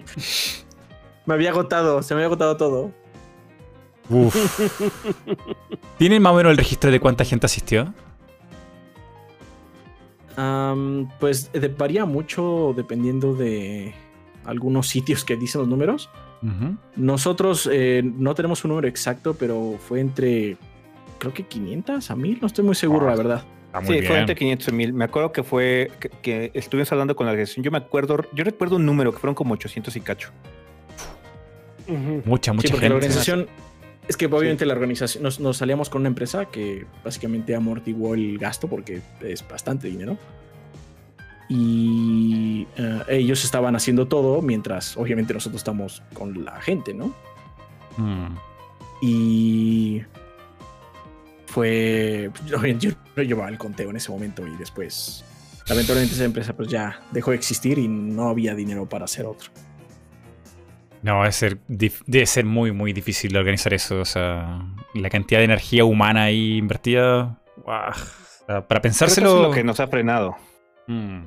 [1.26, 2.92] Me había agotado, se me había agotado todo.
[4.08, 4.34] Uf.
[5.98, 7.92] ¿Tienen más o menos el registro de cuánta gente asistió?
[11.18, 13.94] Pues de- varía mucho dependiendo de
[14.44, 16.10] algunos sitios que dicen los números.
[16.94, 20.56] Nosotros eh, no tenemos un número exacto, pero fue entre,
[21.18, 23.44] creo que 500 a 1000, no estoy muy seguro, Ah, la verdad.
[23.84, 24.04] Sí, bien.
[24.06, 24.92] fue entre 500 y 1000.
[24.92, 27.64] Me acuerdo que fue que, que estuvimos hablando con la organización.
[27.64, 30.30] Yo me acuerdo, yo recuerdo un número que fueron como 800 y cacho.
[32.24, 32.94] Mucha, mucha sí, porque la gente.
[32.94, 33.46] organización.
[34.08, 35.22] Es que obviamente la organización.
[35.22, 40.16] Nos, nos salíamos con una empresa que básicamente amortiguó el gasto porque es bastante dinero.
[41.48, 47.14] Y eh, ellos estaban haciendo todo mientras, obviamente, nosotros estamos con la gente, ¿no?
[47.96, 48.36] Mm.
[49.02, 50.02] Y.
[51.46, 52.30] Fue.
[52.46, 55.24] Yo no llevaba el conteo en ese momento y después.
[55.68, 59.50] Lamentablemente esa empresa pues ya dejó de existir y no había dinero para hacer otro.
[61.06, 64.00] No, debe ser, debe ser muy, muy difícil organizar eso.
[64.00, 67.38] O sea, la cantidad de energía humana ahí invertida.
[67.58, 67.90] ¡guau!
[67.90, 69.36] O sea, para Creo que eso pensárselo.
[69.36, 70.36] es lo que nos ha frenado.
[70.88, 71.20] Mm.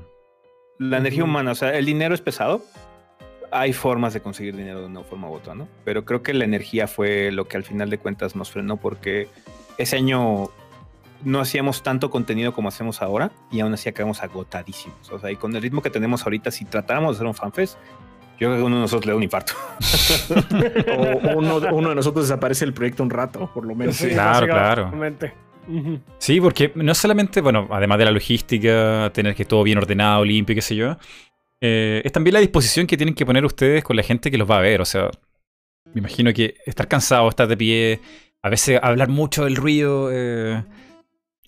[0.79, 2.61] La energía humana, o sea, el dinero es pesado.
[3.51, 5.69] Hay formas de conseguir dinero de una forma u otra, ¿no?
[5.85, 9.29] Pero creo que la energía fue lo que al final de cuentas nos frenó porque
[9.77, 10.49] ese año
[11.23, 15.09] no hacíamos tanto contenido como hacemos ahora y aún así acabamos agotadísimos.
[15.09, 17.77] O sea, y con el ritmo que tenemos ahorita, si tratáramos de hacer un fanfest,
[18.39, 19.53] yo creo que uno de nosotros le da un infarto.
[20.97, 23.95] O uno, uno de nosotros desaparece del proyecto un rato, por lo menos.
[23.95, 24.91] Sí, Claro, claro.
[26.17, 30.55] Sí, porque no solamente, bueno, además de la logística, tener que todo bien ordenado, limpio,
[30.55, 30.97] qué sé yo,
[31.61, 34.49] eh, es también la disposición que tienen que poner ustedes con la gente que los
[34.49, 34.81] va a ver.
[34.81, 35.09] O sea,
[35.93, 37.99] me imagino que estar cansado, estar de pie,
[38.41, 40.63] a veces hablar mucho del ruido, eh,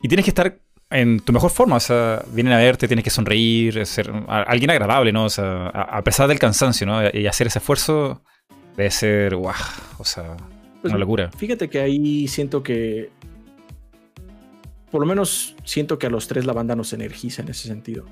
[0.01, 0.59] y tienes que estar
[0.91, 1.77] en tu mejor forma.
[1.77, 5.25] O sea, vienen a verte, tienes que sonreír, ser a- alguien agradable, ¿no?
[5.25, 7.01] O sea, a, a pesar del cansancio, ¿no?
[7.13, 8.21] Y hacer ese esfuerzo
[8.77, 9.55] debe ser, guau,
[9.97, 10.37] o sea,
[10.81, 11.29] Pues, una locura.
[11.37, 13.09] Fíjate que ahí siento que.
[14.91, 18.05] Por lo menos siento que a los tres la banda nos energiza en ese sentido.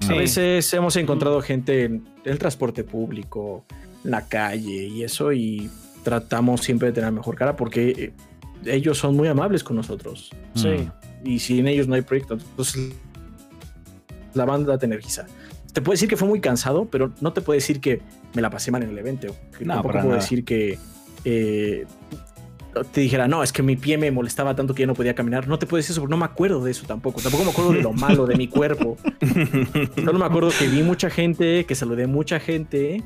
[0.00, 0.12] Sí.
[0.12, 3.64] A veces hemos encontrado gente en el transporte público,
[4.04, 5.70] en la calle y eso, y
[6.02, 8.12] tratamos siempre de tener mejor cara porque eh,
[8.66, 10.30] ellos son muy amables con nosotros.
[10.54, 10.68] Sí.
[10.68, 10.90] Mm.
[11.24, 12.34] Y sin ellos no hay proyecto.
[12.34, 12.92] Entonces,
[14.34, 15.26] la banda te energiza.
[15.72, 18.00] Te puedo decir que fue muy cansado, pero no te puedo decir que
[18.34, 19.34] me la pasé mal en el evento.
[19.58, 20.16] Que No, tampoco puedo nada.
[20.20, 20.78] decir que
[21.24, 21.86] eh,
[22.92, 25.48] te dijera, no, es que mi pie me molestaba tanto que ya no podía caminar.
[25.48, 27.20] No te puedo decir eso porque no me acuerdo de eso tampoco.
[27.20, 28.96] Tampoco me acuerdo de lo malo de mi cuerpo.
[29.96, 33.02] Solo me acuerdo que vi mucha gente, que saludé mucha gente,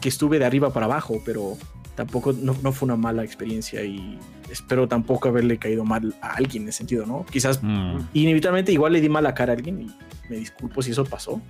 [0.00, 1.56] que estuve de arriba para abajo, pero
[2.00, 4.18] tampoco no, no fue una mala experiencia y
[4.50, 7.26] espero tampoco haberle caído mal a alguien en ese sentido, ¿no?
[7.30, 7.98] Quizás Mm.
[8.14, 9.86] inevitablemente igual le di mala cara a alguien y
[10.30, 11.42] me disculpo si eso pasó,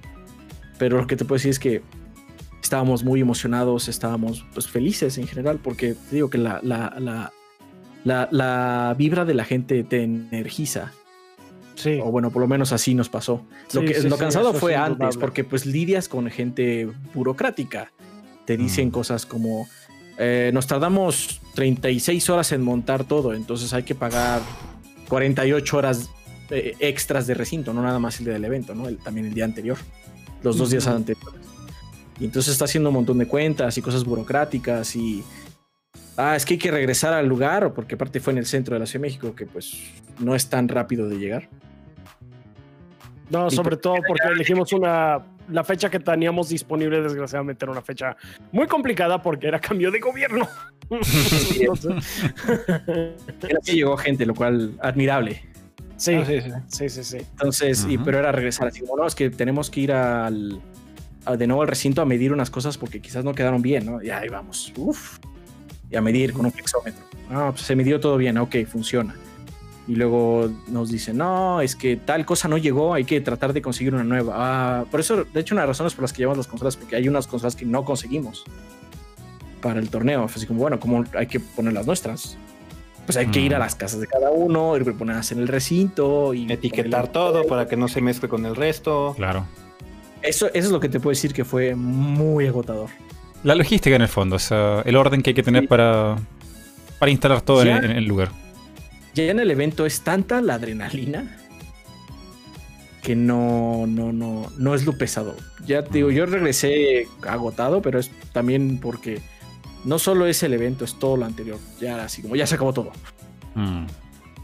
[0.76, 1.82] pero lo que te puedo decir es que
[2.60, 7.32] estábamos muy emocionados, estábamos pues felices en general, porque te digo que la, la, la,
[8.04, 10.92] la, la vibra de la gente te energiza,
[11.76, 11.98] Sí.
[12.02, 13.46] o bueno, por lo menos así nos pasó.
[13.72, 17.92] Lo, que, sí, lo sí, cansado fue es antes, porque pues lidias con gente burocrática.
[18.44, 18.90] Te dicen Mm.
[18.90, 19.66] cosas como,
[20.18, 24.40] eh, nos tardamos 36 horas en montar todo, entonces hay que pagar
[25.08, 26.10] 48 horas
[26.50, 28.88] eh, extras de recinto, no nada más el día del evento, ¿no?
[28.88, 29.78] El- también el día anterior,
[30.42, 31.40] los dos días anteriores.
[32.18, 35.22] Y entonces está haciendo un montón de cuentas y cosas burocráticas y...
[36.16, 38.80] Ah, es que hay que regresar al lugar, porque aparte fue en el centro de
[38.80, 39.80] la Ciudad de México, que pues
[40.18, 41.48] no es tan rápido de llegar.
[43.30, 45.24] No, sobre todo porque elegimos una.
[45.50, 48.16] La fecha que teníamos disponible, desgraciadamente, era una fecha
[48.52, 50.48] muy complicada porque era cambio de gobierno.
[53.40, 55.42] Pero sí llegó gente, lo cual admirable.
[55.96, 56.50] sí, Ah, sí, sí.
[56.68, 57.16] sí, sí, sí.
[57.18, 60.60] Entonces, y- pero era regresar así como, no, es que tenemos que ir al,
[61.24, 64.02] a- de nuevo al recinto a medir unas cosas porque quizás no quedaron bien, ¿no?
[64.02, 65.18] Y ahí vamos, uff,
[65.90, 67.02] y a medir con un flexómetro.
[67.30, 69.14] Ah, pues se midió todo bien, ok, funciona.
[69.88, 73.60] Y luego nos dicen, no, es que tal cosa no llegó, hay que tratar de
[73.62, 74.34] conseguir una nueva.
[74.36, 76.76] Ah, por eso, de hecho, una de las razones por las que llevamos las consolas,
[76.76, 78.44] porque hay unas consolas que no conseguimos
[79.60, 80.24] para el torneo.
[80.24, 82.36] Así como, bueno, como hay que poner las nuestras?
[83.06, 83.62] Pues hay que ir a Mm.
[83.62, 87.76] las casas de cada uno, ir ponerlas en el recinto y Etiquetar todo para que
[87.76, 89.14] no se mezcle con el resto.
[89.16, 89.46] Claro.
[90.22, 92.90] Eso, eso es lo que te puedo decir que fue muy agotador.
[93.42, 95.66] La logística en el fondo, o sea, el orden que hay que tener Sí.
[95.66, 96.16] para,
[96.98, 98.30] para instalar todo en, en el lugar.
[99.14, 101.36] Ya en el evento es tanta la adrenalina
[103.02, 105.34] que no, no, no, no es lo pesado.
[105.66, 109.20] Ya te digo, yo regresé agotado, pero es también porque
[109.84, 111.58] no solo es el evento, es todo lo anterior.
[111.80, 112.92] Ya así como ya se acabó todo.
[113.54, 113.86] Mm.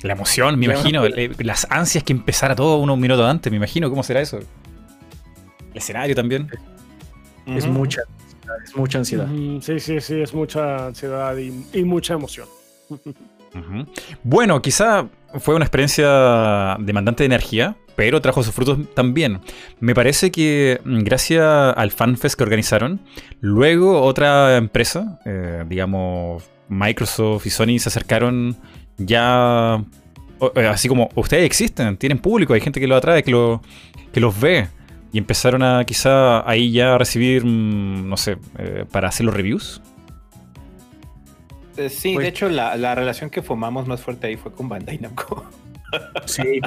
[0.02, 3.88] La emoción, me imagino, eh, las ansias que empezara todo unos minutos antes, me imagino,
[3.88, 4.38] ¿cómo será eso?
[4.38, 4.46] El
[5.74, 6.48] escenario también.
[7.46, 7.72] Es Ujú.
[7.72, 9.28] mucha ansiedad, es mucha ansiedad.
[9.60, 12.48] Sí, sí, sí, es mucha ansiedad y, y mucha emoción.
[14.22, 19.40] Bueno, quizá fue una experiencia demandante de energía, pero trajo sus frutos también.
[19.80, 21.42] Me parece que mm, gracias
[21.76, 23.00] al FanFest que organizaron,
[23.40, 28.56] luego otra empresa, eh, digamos Microsoft y Sony, se acercaron
[28.98, 29.82] ya,
[30.54, 33.62] eh, así como ustedes existen, tienen público, hay gente que los atrae, que, lo,
[34.12, 34.68] que los ve.
[35.12, 39.80] Y empezaron a quizá ahí ya recibir, mm, no sé, eh, para hacer los reviews.
[41.76, 44.68] Eh, sí, Pues- de hecho, la, la relación que formamos más fuerte ahí fue con
[44.68, 45.44] Bandai Namco.
[46.26, 46.60] Sí,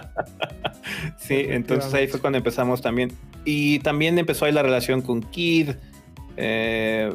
[1.18, 3.12] Sí, entonces ahí fue cuando empezamos también.
[3.46, 5.72] Y también empezó ahí la relación con Kid.
[6.38, 7.14] eh,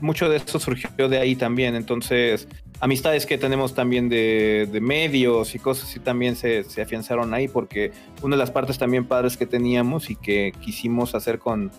[0.00, 1.74] mucho de eso surgió de ahí también.
[1.74, 2.48] Entonces,
[2.80, 7.48] amistades que tenemos también de, de medios y cosas así también se, se afianzaron ahí
[7.48, 7.92] porque
[8.22, 11.70] una de las partes también padres que teníamos y que quisimos hacer con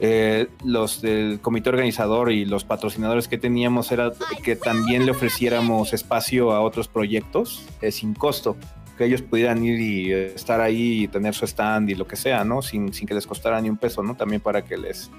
[0.00, 5.92] eh, los del comité organizador y los patrocinadores que teníamos era que también le ofreciéramos
[5.92, 8.56] espacio a otros proyectos eh, sin costo
[8.96, 12.44] que ellos pudieran ir y estar ahí y tener su stand y lo que sea,
[12.44, 12.60] ¿no?
[12.60, 14.14] Sin, sin que les costara ni un peso, ¿no?
[14.14, 15.10] También para que les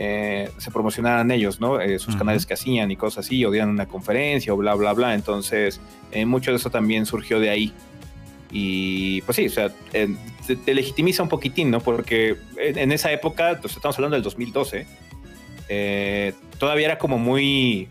[0.00, 1.80] eh, se promocionaran ellos, ¿no?
[1.80, 4.92] Eh, sus canales que hacían y cosas así, o dieran una conferencia o bla, bla,
[4.92, 5.14] bla.
[5.14, 5.80] Entonces,
[6.12, 7.72] eh, mucho de eso también surgió de ahí.
[8.50, 10.08] Y pues sí, o sea, eh,
[10.46, 11.80] te, te legitimiza un poquitín, ¿no?
[11.80, 14.86] Porque en, en esa época, pues, estamos hablando del 2012,
[15.68, 17.88] eh, todavía era como muy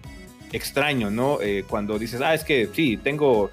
[0.52, 1.40] extraño, ¿no?
[1.42, 3.52] Eh, cuando dices, ah, es que sí, tengo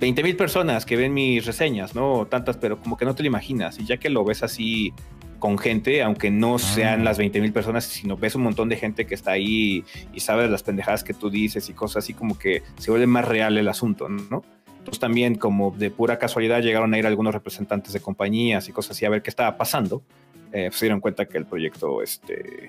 [0.00, 2.26] 20 mil personas que ven mis reseñas, ¿no?
[2.26, 3.78] Tantas, pero como que no te lo imaginas.
[3.78, 4.92] Y ya que lo ves así
[5.38, 7.04] con gente, aunque no sean Ah.
[7.04, 10.46] las 20 mil personas, sino ves un montón de gente que está ahí y sabe
[10.48, 13.66] las pendejadas que tú dices y cosas así, como que se vuelve más real el
[13.68, 14.44] asunto, ¿no?
[14.90, 18.96] Entonces también como de pura casualidad llegaron a ir algunos representantes de compañías y cosas
[18.96, 20.02] así a ver qué estaba pasando.
[20.52, 22.66] Eh, pues se dieron cuenta que el proyecto, este,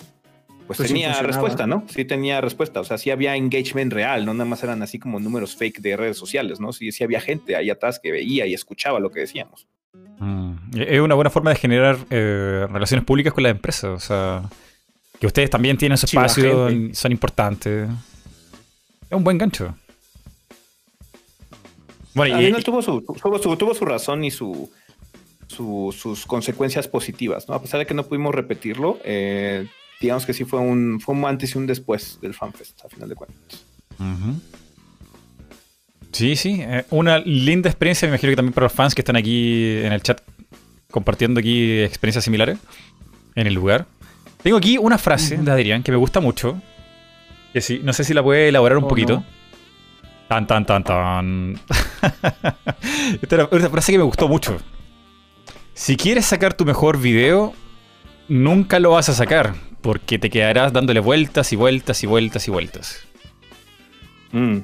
[0.67, 1.83] pues, Pues tenía respuesta, ¿no?
[1.89, 5.19] Sí tenía respuesta, o sea, sí había engagement real, no nada más eran así como
[5.19, 6.71] números fake de redes sociales, ¿no?
[6.73, 9.67] Sí, sí había gente ahí atrás que veía y escuchaba lo que decíamos.
[10.19, 13.89] Mm, Es una buena forma de generar eh, relaciones públicas con las empresas.
[13.89, 14.43] O sea,
[15.19, 17.89] que ustedes también tienen su espacio, son importantes.
[19.09, 19.73] Es un buen gancho.
[22.13, 24.69] Bueno, y, tuvo su, tuvo su, tuvo su razón y su,
[25.47, 27.55] su- sus consecuencias positivas, ¿no?
[27.55, 29.65] A pesar de que no pudimos repetirlo, eh,
[30.01, 33.07] digamos que sí fue un, fue un antes y un después del FanFest, a final
[33.09, 33.65] de cuentas.
[36.11, 36.57] Sí, sí.
[36.61, 39.93] eh, una linda experiencia, me imagino que también para los fans que están aquí en
[39.93, 40.21] el chat
[40.91, 42.57] compartiendo aquí experiencias similares
[43.35, 43.85] en el lugar.
[44.43, 46.61] Tengo aquí una frase de Adrián que me gusta mucho.
[47.53, 49.17] Que sí, no sé si la puede elaborar un Oh, poquito.
[49.17, 49.25] no.
[50.31, 51.55] Tan, tan, tan, tan.
[53.21, 54.61] Esta era una frase que me gustó mucho.
[55.73, 57.53] Si quieres sacar tu mejor video,
[58.29, 62.51] nunca lo vas a sacar, porque te quedarás dándole vueltas y vueltas y vueltas y
[62.51, 63.05] vueltas.
[64.31, 64.59] Mm.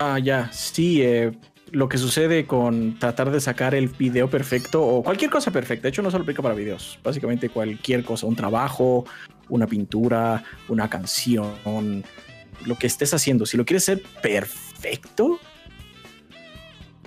[0.00, 1.30] Ah, ya, sí, eh,
[1.70, 5.90] lo que sucede con tratar de sacar el video perfecto o cualquier cosa perfecta, de
[5.90, 9.04] hecho no solo aplica para videos, básicamente cualquier cosa, un trabajo,
[9.48, 12.02] una pintura, una canción,
[12.66, 14.61] lo que estés haciendo, si lo quieres hacer perfecto,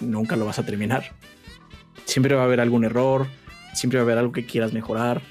[0.01, 1.15] nunca lo vas a terminar.
[2.05, 3.27] siempre va a haber algún error,
[3.73, 5.21] siempre va a haber algo que quieras mejorar.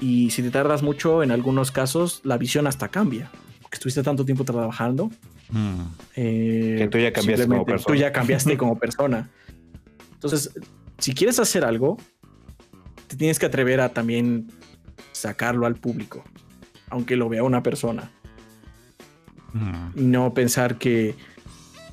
[0.00, 3.30] Y si te tardas mucho, en algunos casos, la visión hasta cambia.
[3.62, 5.10] Porque estuviste tanto tiempo trabajando.
[5.50, 5.80] Mm.
[6.16, 7.86] eh, Que tú ya cambiaste como persona.
[7.86, 9.30] Tú ya cambiaste como persona.
[10.12, 10.52] Entonces,
[10.98, 11.96] si quieres hacer algo,
[13.06, 14.48] te tienes que atrever a también
[15.12, 16.24] sacarlo al público.
[16.88, 18.10] Aunque lo vea una persona.
[19.52, 19.98] Mm.
[19.98, 21.14] Y no pensar que,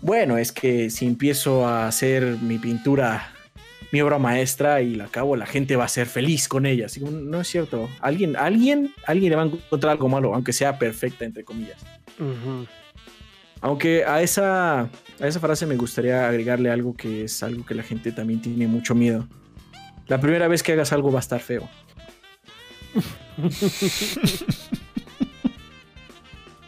[0.03, 3.31] bueno, es que si empiezo a hacer mi pintura,
[3.93, 6.87] mi obra maestra y la acabo, la gente va a ser feliz con ella.
[6.87, 7.89] Así como, no es cierto.
[8.01, 11.77] Alguien, alguien, alguien le va a encontrar algo malo, aunque sea perfecta, entre comillas.
[13.61, 14.89] Aunque a esa, a
[15.21, 18.93] esa frase me gustaría agregarle algo que es algo que la gente también tiene mucho
[18.95, 19.25] miedo.
[20.07, 21.69] La primera vez que hagas algo va a estar feo.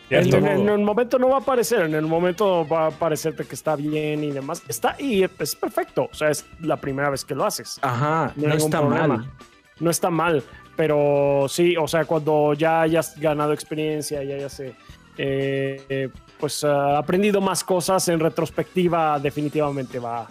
[0.09, 3.45] Ya En, en- el momento no va a aparecer, en el momento va a parecerte
[3.45, 4.61] que está bien y demás.
[4.67, 6.09] Está y es perfecto.
[6.11, 7.79] O sea, es la primera vez que lo haces.
[7.81, 9.07] Ajá, No no está problema.
[9.17, 9.31] mal.
[9.79, 10.41] No está mal,
[10.77, 14.73] pero sí, o sea, cuando ya hayas ganado experiencia, ya hayas eh,
[15.17, 20.27] eh, pues ah, aprendido más cosas en retrospectiva, definitivamente va,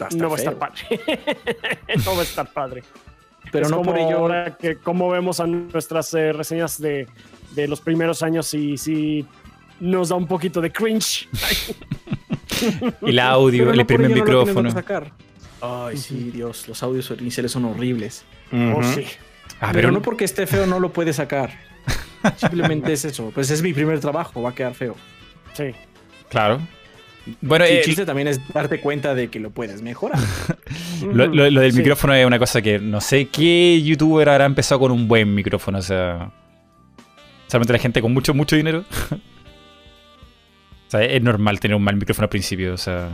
[0.00, 0.82] Va no va a estar padre.
[2.04, 2.82] no va a estar padre.
[3.50, 4.18] Pero Es no como por ello.
[4.18, 7.08] ahora que como vemos a nuestras eh, reseñas de,
[7.54, 9.24] de los primeros años y sí
[9.80, 11.28] nos da un poquito de cringe.
[13.02, 14.62] El audio, el no primer no micrófono.
[14.68, 15.12] que sacar.
[15.62, 18.24] Ay, sí, Dios, los audios iniciales son horribles.
[18.52, 18.82] Oh, Ujú.
[18.94, 19.04] sí.
[19.60, 21.52] Ah, pero, pero no porque esté feo no lo puede sacar.
[22.36, 23.30] Simplemente es eso.
[23.34, 24.96] Pues es mi primer trabajo, va a quedar feo.
[25.54, 25.70] Sí.
[26.28, 26.60] Claro.
[27.42, 30.18] Bueno, Y eh, el chiste también es darte cuenta de que lo puedes mejorar.
[31.02, 31.78] lo, lo- lo del Sí.
[31.78, 35.78] micrófono es una cosa que no sé qué youtuber habrá empezado con un buen micrófono.
[35.78, 36.30] O sea,
[37.50, 38.84] solamente la gente con mucho, mucho dinero.
[39.10, 42.74] o sea, es normal tener un mal micrófono al principio.
[42.74, 43.08] O sea,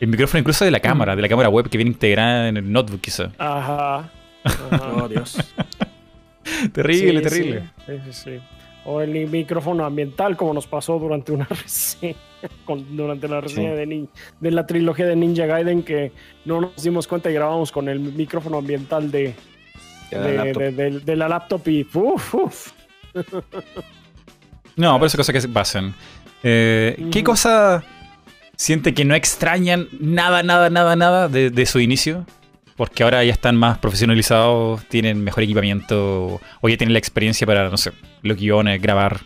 [0.00, 2.70] el micrófono incluso de la cámara, de la cámara web que viene integrada en el
[2.72, 3.30] notebook, quizá.
[3.38, 4.10] Ajá.
[4.44, 4.92] Ajá.
[4.96, 5.36] Oh, Dios.
[6.72, 7.62] Terrible, Sí, terrible.
[7.86, 8.40] Sí, sí, sí.
[8.86, 12.14] O el micrófono ambiental, como nos pasó durante una reseña,
[12.64, 13.76] con- durante la reseña Sí.
[13.76, 14.08] de, Nin-
[14.40, 16.12] de la trilogía de Ninja Gaiden, que
[16.46, 19.34] no nos dimos cuenta y grabamos con el micrófono ambiental de,
[20.10, 20.62] de, laptop.
[20.62, 22.72] de- de- de la laptop y uf, uf.
[24.76, 25.94] No, pero esas cosas que pasan.
[26.42, 27.84] Eh, ¿Qué cosa
[28.56, 32.24] siente que no extrañan nada, nada, nada, nada de, de su inicio?
[32.76, 37.68] Porque ahora ya están más profesionalizados, tienen mejor equipamiento, o ya tienen la experiencia para,
[37.68, 37.92] no sé,
[38.22, 39.20] los guiones, grabar,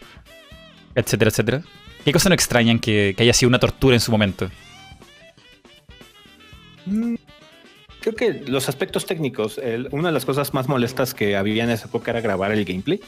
[0.96, 1.62] etcétera, etcétera.
[2.04, 4.50] ¿Qué cosa no extrañan que, que haya sido una tortura en su momento?
[6.86, 7.14] Mm,
[8.00, 11.70] Creo que los aspectos técnicos, el- una de las cosas más molestas que había en
[11.70, 13.00] esa época era grabar el gameplay.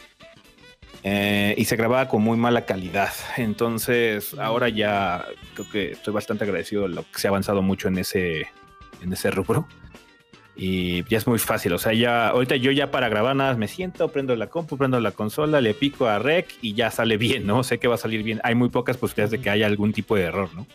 [1.09, 3.13] Eh, y se grababa con muy mala calidad.
[3.37, 7.87] Entonces, ahora ya creo que estoy bastante agradecido de lo que se ha avanzado mucho
[7.87, 8.49] en ese,
[9.01, 9.69] en ese rubro.
[10.57, 11.75] Y ya es muy fácil.
[11.75, 14.99] O sea, ya ahorita yo ya para grabar nada me siento, prendo la compu, prendo
[14.99, 17.63] la consola, le pico a rec y ya sale bien, ¿no?
[17.63, 18.41] Sé que va a salir bien.
[18.43, 20.67] Hay muy pocas posibilidades de que haya algún tipo de error, ¿no?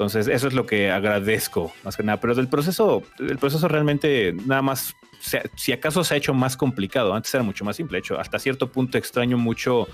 [0.00, 2.18] Entonces, eso es lo que agradezco más que nada.
[2.18, 6.56] Pero del proceso, el proceso realmente nada más, se- si acaso se ha hecho más
[6.56, 7.12] complicado.
[7.12, 7.96] Antes era mucho más simple.
[7.96, 9.88] De hecho, hasta cierto punto extraño mucho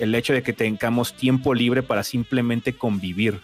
[0.00, 3.38] el hecho de que tengamos tiempo libre para simplemente convivir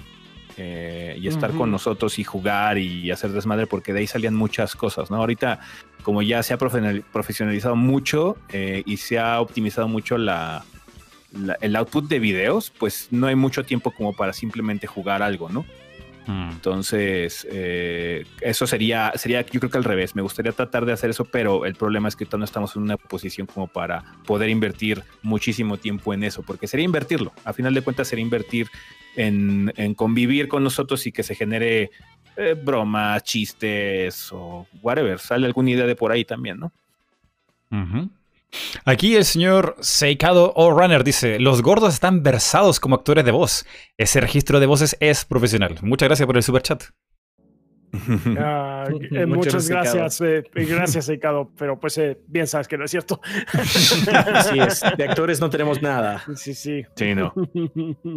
[0.56, 4.74] eh, y estar con nosotros y jugar y hacer desmadre, porque de ahí salían muchas
[4.74, 5.16] cosas, ¿no?
[5.18, 5.61] Ahorita,
[6.02, 10.64] como ya se ha profesional- profesionalizado mucho eh, y se ha optimizado mucho la,
[11.40, 15.48] la- el output de videos, pues no hay mucho tiempo como para simplemente jugar algo,
[15.48, 15.64] ¿no?
[16.31, 16.51] Mm.
[16.53, 20.14] Entonces, eh, eso sería, sería, yo creo que al revés.
[20.14, 22.97] Me gustaría tratar de hacer eso, pero el problema es que no estamos en una
[22.97, 27.33] posición como para poder invertir muchísimo tiempo en eso, porque sería invertirlo.
[27.45, 28.68] A final de cuentas, sería invertir
[29.16, 31.91] en, en convivir con nosotros y que se genere
[32.37, 35.18] eh, bromas, chistes o whatever.
[35.18, 36.72] Sale alguna idea de por ahí también, ¿no?
[38.84, 43.66] Aquí el señor Seikado O'Runner dice: Los gordos están versados como actores de voz.
[43.96, 45.76] Ese registro de voces es profesional.
[45.82, 46.82] Muchas gracias por el super chat.
[48.38, 52.78] Ah, eh, Muchas gracias, gracias, eh, eh, gracias, Eikado, pero pues eh, bien sabes que
[52.78, 53.20] no es cierto.
[54.32, 54.82] Así es.
[54.96, 56.22] De actores no tenemos nada.
[56.36, 56.82] Sí, sí.
[56.96, 57.32] Sí, no.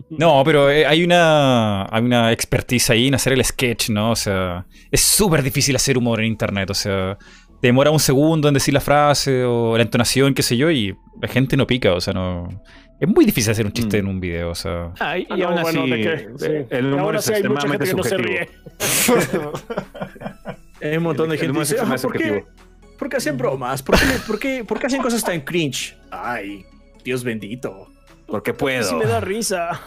[0.09, 4.11] No, pero eh, hay una, hay una expertise ahí en hacer el sketch, ¿no?
[4.11, 6.69] O sea, es súper difícil hacer humor en internet.
[6.69, 7.17] O sea,
[7.63, 10.93] te demora un segundo en decir la frase o la entonación, qué sé yo, y
[11.21, 11.93] la gente no pica.
[11.93, 12.49] O sea, no.
[12.99, 13.99] Es muy difícil hacer un chiste Mm.
[14.01, 14.49] en un video.
[14.49, 16.47] O sea, Ah, y Ah, y no, aún bueno, así, de que- eh, sí.
[16.75, 19.53] el humor es extremadamente gente que no se subjetivo.
[20.81, 20.89] ríe.
[20.91, 22.45] Hay un montón de gente que dice, es "Ah, ¿por, qué, subjetivo".
[22.99, 23.81] ¿por qué hacen bromas?
[23.81, 25.95] ¿Por qué, por, qué, por qué hacen cosas tan cringe?
[26.11, 26.65] Ay,
[27.05, 27.87] Dios bendito.
[28.27, 28.83] Porque puedo.
[28.83, 29.79] Sí me da risa.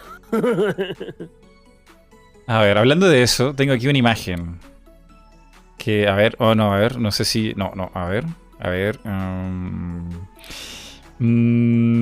[2.47, 4.59] a ver, hablando de eso, tengo aquí una imagen
[5.87, 8.25] que, a ver, oh no, a ver, no sé si, no, no, a ver,
[8.59, 8.99] a ver.
[9.05, 10.11] um,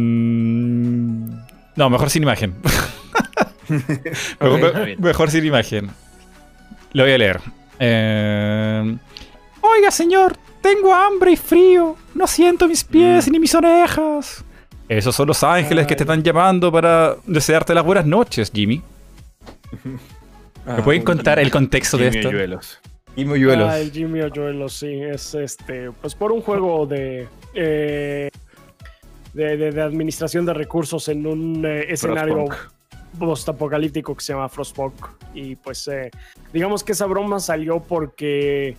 [0.04, 1.28] mm,
[1.76, 2.54] no, mejor sin imagen.
[4.98, 5.90] mejor, sin imagen.
[6.94, 7.40] Lo voy a leer.
[7.78, 8.96] Eh,
[9.60, 11.94] Oiga, señor, tengo hambre y frío.
[12.14, 13.32] No siento mis pies Mm.
[13.32, 14.44] ni mis orejas.
[14.88, 18.80] Esos son los ángeles que te están llamando para desearte las buenas noches, Jimmy.
[20.66, 22.30] ¿Me pueden contar el contexto de esto?
[23.16, 23.68] Jimmy Hoyuelos.
[23.70, 28.28] Ah, el Jimmy Oyuelo, sí, es este, pues por un juego de, eh,
[29.32, 32.46] de, de- de administración de recursos en un eh, escenario
[33.18, 34.94] post-apocalíptico que se llama Frostpunk.
[35.34, 36.10] Y pues eh,
[36.52, 38.76] digamos que esa broma salió porque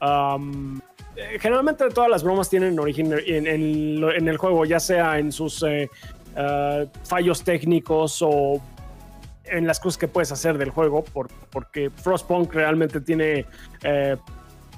[0.00, 5.18] eh, generalmente todas las bromas tienen origen en, en lo- en el juego, ya sea
[5.18, 5.64] en sus
[7.04, 8.62] fallos técnicos o
[9.50, 13.46] en las cosas que puedes hacer del juego, por- porque Frostpunk realmente tiene
[13.82, 14.16] eh,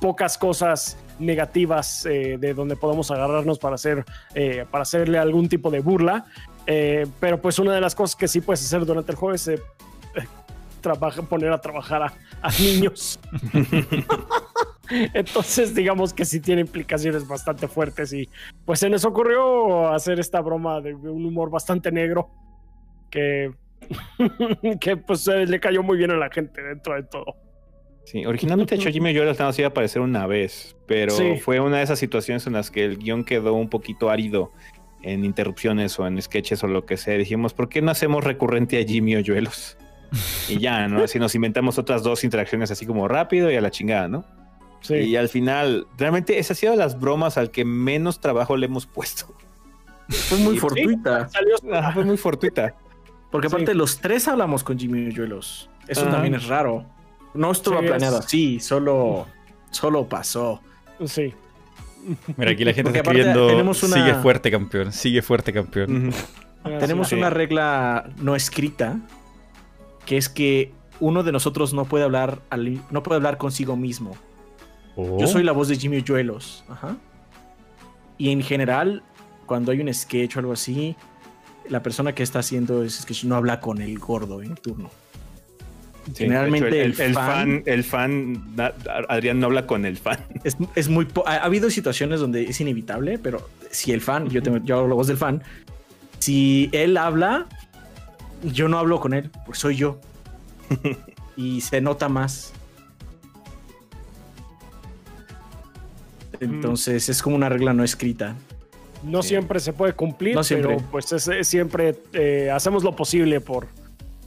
[0.01, 4.05] pocas cosas negativas eh, de donde podemos agarrarnos para hacer
[4.35, 6.25] eh, para hacerle algún tipo de burla.
[7.18, 9.51] Pero pues una de las cosas que sí puedes hacer durante el juego es
[10.81, 12.12] trabaja- poner a trabajar a,
[12.43, 13.18] a niños.
[15.14, 18.29] Entonces digamos que sí tiene implicaciones bastante fuertes y
[18.64, 22.29] pues se nos ocurrió hacer esta broma de un humor bastante negro
[23.09, 23.53] que
[24.81, 27.37] que pues eh, le cayó muy bien a la gente dentro de todo
[28.05, 31.37] Sí, originalmente de hecho Jimmy Hoyuelos nada más iba a aparecer una vez, pero Sí.
[31.41, 34.51] fue una de esas situaciones en las que el guion quedó un poquito árido
[35.03, 37.14] en interrupciones o en sketches o lo que sea.
[37.16, 39.76] Dijimos, ¿por qué no hacemos recurrente a Jimmy Hoyuelos?
[40.49, 41.05] Y ya, ¿no?
[41.05, 44.24] Así nos inventamos otras dos interacciones así como rápido y a la chingada, ¿no?
[44.81, 48.57] sí Y al final, realmente esa ha sido de las bromas al que menos trabajo
[48.57, 49.33] le hemos puesto.
[50.09, 51.28] Fue muy Sí, fortuita.
[51.28, 52.74] salió Ah, fue muy fortuita.
[53.31, 53.55] Porque Sí.
[53.55, 55.68] aparte los tres hablamos con Jimmy Hoyuelos.
[55.89, 56.11] Eso Ajá.
[56.12, 56.85] también es raro.
[57.35, 59.26] No estuvo Sí, planeado es- así, solo,
[59.70, 60.61] solo pasó.
[61.07, 61.33] sí
[62.37, 63.47] Mira, aquí la gente Porque está escribiendo.
[63.49, 64.91] tenemos una- Sigue fuerte, campeón.
[64.93, 66.12] Sigue fuerte, campeón.
[66.81, 67.14] Tenemos sí.
[67.14, 68.99] una regla no escrita,
[70.07, 74.12] que es que uno de nosotros no puede hablar, al- no puede hablar consigo mismo.
[74.97, 75.18] Oh.
[75.20, 76.64] Yo soy la voz de Jimmy Hoyuelos.
[76.70, 76.97] Ajá.
[78.18, 79.03] Y en general,
[79.47, 80.97] cuando hay un sketch o algo así,
[81.69, 84.91] la persona que está haciendo ese sketch no habla con el gordo en turno.
[86.07, 88.55] Sí, Generalmente hecho, el el, fan- fan, el fan,
[89.09, 90.19] Adrián no habla con el fan.
[90.45, 94.43] Es, es muy ha, ha habido situaciones donde es inevitable, pero si el fan, yo,
[94.43, 95.43] tengo, yo hago la voz del fan,
[96.19, 97.47] si él habla,
[98.43, 100.01] yo no hablo con él, porque soy yo.
[101.37, 102.53] y se nota más.
[106.41, 108.35] Entonces es como una regla no escrita.
[109.03, 109.30] No Sí.
[109.30, 110.76] siempre se puede cumplir, No siempre.
[110.76, 113.66] pero pues es, es siempre eh, hacemos lo posible por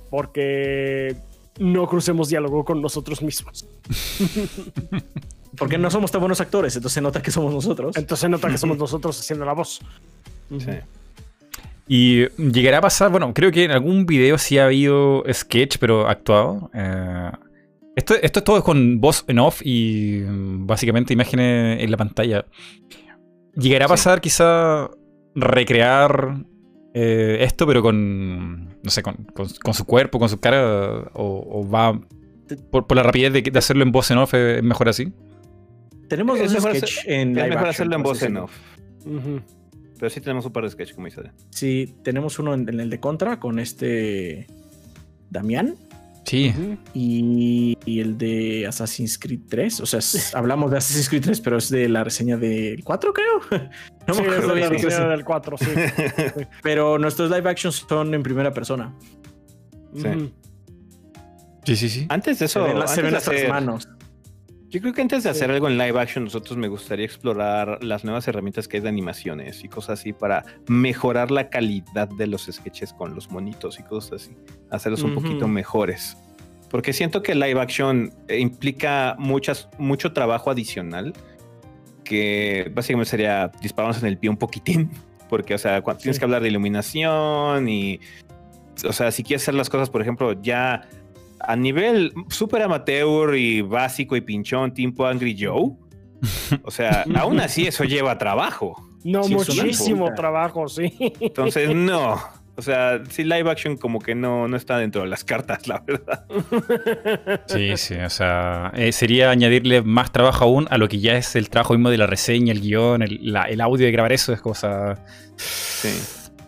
[0.10, 1.16] porque
[1.60, 3.66] no crucemos diálogo con nosotros mismos.
[5.56, 7.96] Porque no somos tan buenos actores, entonces se nota que somos nosotros.
[7.96, 9.82] Entonces se nota que somos nosotros haciendo la voz.
[10.50, 10.72] Sí.
[11.88, 16.08] Y llegará a pasar, bueno, creo que en algún video sí ha habido sketch, pero
[16.08, 16.72] actuado.
[16.74, 17.30] Eh,
[17.96, 22.46] esto, esto es todo con voz en off y mm, básicamente imágenes en la pantalla.
[23.56, 23.92] Llegará a Sí.
[23.94, 24.90] pasar quizá
[25.36, 26.46] recrear
[26.94, 31.60] eh, esto, pero con, no sé, con, con- con su cuerpo, con su cara, o,
[31.60, 32.00] o va
[32.72, 35.12] por, por la rapidez de, de hacerlo en voz en off, ¿es mejor así?
[36.08, 38.52] Tenemos Es dos mejor sketch hacer- en Es mejor action, hacerlo en voz en off.
[39.98, 41.22] Pero sí tenemos un par de sketch, como dice.
[41.50, 44.48] Sí, tenemos uno en, en el de Contra con este
[45.30, 45.76] Damián.
[46.26, 46.54] Sí.
[46.94, 49.82] Y, y el de Assassin's Creed 3.
[49.82, 53.14] O sea, es- hablamos de Assassin's Creed 3, pero es de la reseña del 4,
[53.14, 53.42] creo.
[54.08, 54.84] No Sí, me es acuerdo de la bien.
[54.84, 55.10] reseña sí.
[55.12, 55.66] del 4, sí.
[56.64, 58.94] Pero nuestros live actions son en primera persona.
[59.96, 60.08] Sí.
[60.08, 60.32] Ujú.
[61.66, 62.06] Sí, sí, sí.
[62.10, 63.88] Antes de Se eso, ven, las- se ven de nuestras hacer- manos.
[64.74, 68.04] Yo creo que antes de hacer algo en live action, nosotros me gustaría explorar las
[68.04, 72.50] nuevas herramientas que hay de animaciones y cosas así para mejorar la calidad de los
[72.52, 74.36] sketches con los monitos y cosas así.
[74.72, 75.22] Hacerlos un Ujú.
[75.22, 76.18] poquito mejores.
[76.72, 81.14] Porque siento que live action eh, implica muchas, mucho trabajo adicional
[82.04, 84.90] que básicamente sería dispararnos en el pie un poquitín.
[85.30, 86.20] Porque, o sea, cuando tienes Sí.
[86.20, 88.00] que hablar de iluminación y,
[88.90, 90.82] o sea, si quieres hacer las cosas, por ejemplo, ya
[91.44, 95.72] a nivel súper amateur y básico y pinchón, tipo Angry Joe.
[96.64, 98.90] O sea, aún así eso lleva trabajo.
[99.04, 100.94] No, Sí, muchísimo trabajo, sí.
[101.20, 102.18] Entonces, no.
[102.56, 105.80] O sea, sí, live action como que no, no está dentro de las cartas, la
[105.80, 106.26] verdad.
[107.48, 111.36] Sí, sí, o sea, eh, sería añadirle más trabajo aún a lo que ya es
[111.36, 114.34] el trabajo mismo de la reseña, el guion, el, la- el audio de grabar eso
[114.34, 115.00] es cosa
[115.36, 115.90] Sí.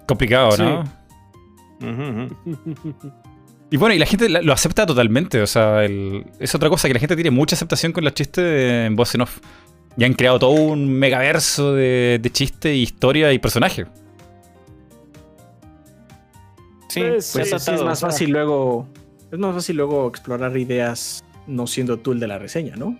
[0.08, 0.84] complicado, ¿no?
[1.82, 3.12] Ujú, ujú.
[3.72, 5.42] Y bueno, y la gente lo acepta totalmente.
[5.42, 8.44] O sea, el- es otra cosa que la gente tiene mucha aceptación con los chistes
[8.88, 9.40] en voz en off.
[9.98, 13.88] Y han creado todo un megaverso de, de chistes, historia y personajes.
[16.90, 18.88] Sí, Pues, Pues Sí, sí, sí, es más fácil luego.
[19.32, 22.98] Es más fácil luego explorar ideas no siendo tú el de la reseña, ¿no?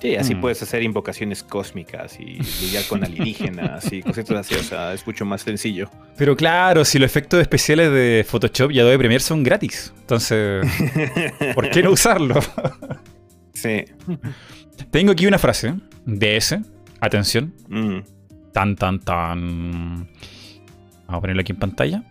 [0.00, 0.40] Sí, así Hmm.
[0.42, 4.54] puedes hacer invocaciones cósmicas y lidiar con alienígenas y cositas así.
[4.54, 5.90] O sea, es mucho más sencillo.
[6.18, 9.92] Pero claro, si los efectos especiales de Photoshop y Adobe Premiere son gratis.
[10.00, 10.66] Entonces,
[11.54, 12.38] ¿por qué no usarlo?
[13.54, 13.86] Sí.
[14.90, 15.72] Tengo aquí una frase
[16.04, 16.60] de ese.
[17.00, 17.54] Atención.
[17.68, 18.00] Mm.
[18.52, 20.08] Tan, tan, tan.
[21.06, 22.02] Vamos a ponerlo aquí en pantalla.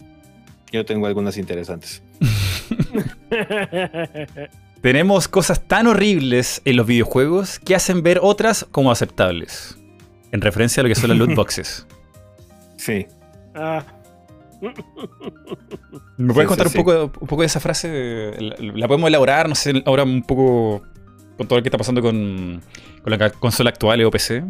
[0.72, 2.02] Yo tengo algunas interesantes.
[4.86, 9.80] Tenemos cosas tan horribles en los videojuegos que hacen ver otras como aceptables.
[10.32, 11.88] En referencia a lo que son las loot boxes.
[12.78, 13.08] Sí.
[13.56, 13.84] Ah,
[16.18, 18.34] ¿Me puedes Sí, contar sí, un, poco, un poco de esa frase?
[18.38, 20.84] La, la podemos elaborar, no sé, ahora un poco
[21.36, 22.62] con todo lo que está pasando con,
[23.02, 24.44] con la consola actual o PC.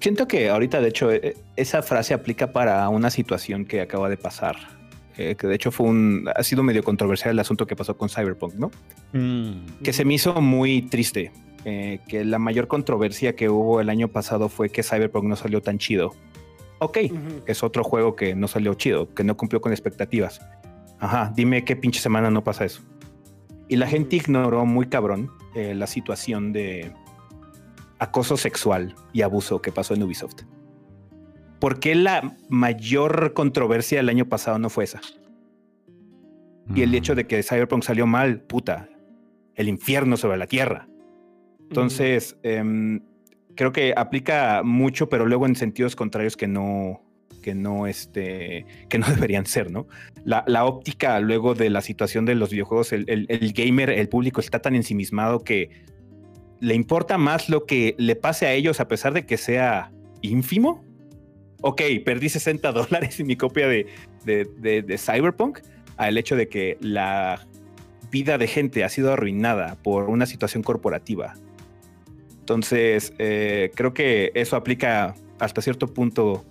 [0.00, 4.16] Siento que ahorita, de hecho, eh, esa frase aplica para una situación que acaba de
[4.16, 4.81] pasar.
[5.16, 6.28] Eh, que de hecho fue un.
[6.34, 8.70] Ha sido medio controversial el asunto que pasó con Cyberpunk, ¿no?
[9.82, 11.32] Que se me hizo muy triste.
[11.64, 15.60] eh, que la mayor controversia que hubo el año pasado fue que Cyberpunk no salió
[15.62, 16.10] tan chido.
[16.80, 17.42] Ok, ujú.
[17.46, 20.40] es otro juego que no salió chido, que no cumplió con expectativas.
[20.98, 22.82] Ajá, dime qué pinche semana no pasa eso.
[23.68, 26.92] Y la gente ignoró muy cabrón eh, la situación de
[28.00, 30.42] acoso sexual y abuso que pasó en Ubisoft.
[31.62, 35.00] ¿Por qué la mayor controversia del año pasado no fue esa?
[36.74, 38.88] Y el hecho de que Cyberpunk salió mal, puta,
[39.54, 40.88] el infierno sobre la tierra.
[41.68, 42.98] Entonces, em,
[43.54, 47.00] creo que aplica mucho, pero luego en sentidos contrarios que no,
[47.42, 49.86] que no, este, que no deberían ser, ¿no?
[50.24, 54.08] La, la óptica luego de la situación de los videojuegos, el, el- el gamer, el
[54.08, 55.70] público está tan ensimismado que
[56.58, 59.92] le importa más lo que le pase a ellos a pesar de que sea
[60.22, 60.84] ínfimo.
[61.62, 63.86] Ok, perdí 60 dólares en mi copia de,
[64.24, 65.60] de, de- de Cyberpunk,
[65.96, 67.46] al hecho de que la
[68.10, 71.34] vida de gente ha sido arruinada por una situación corporativa.
[72.40, 76.44] Entonces, eh, creo que eso aplica hasta cierto punto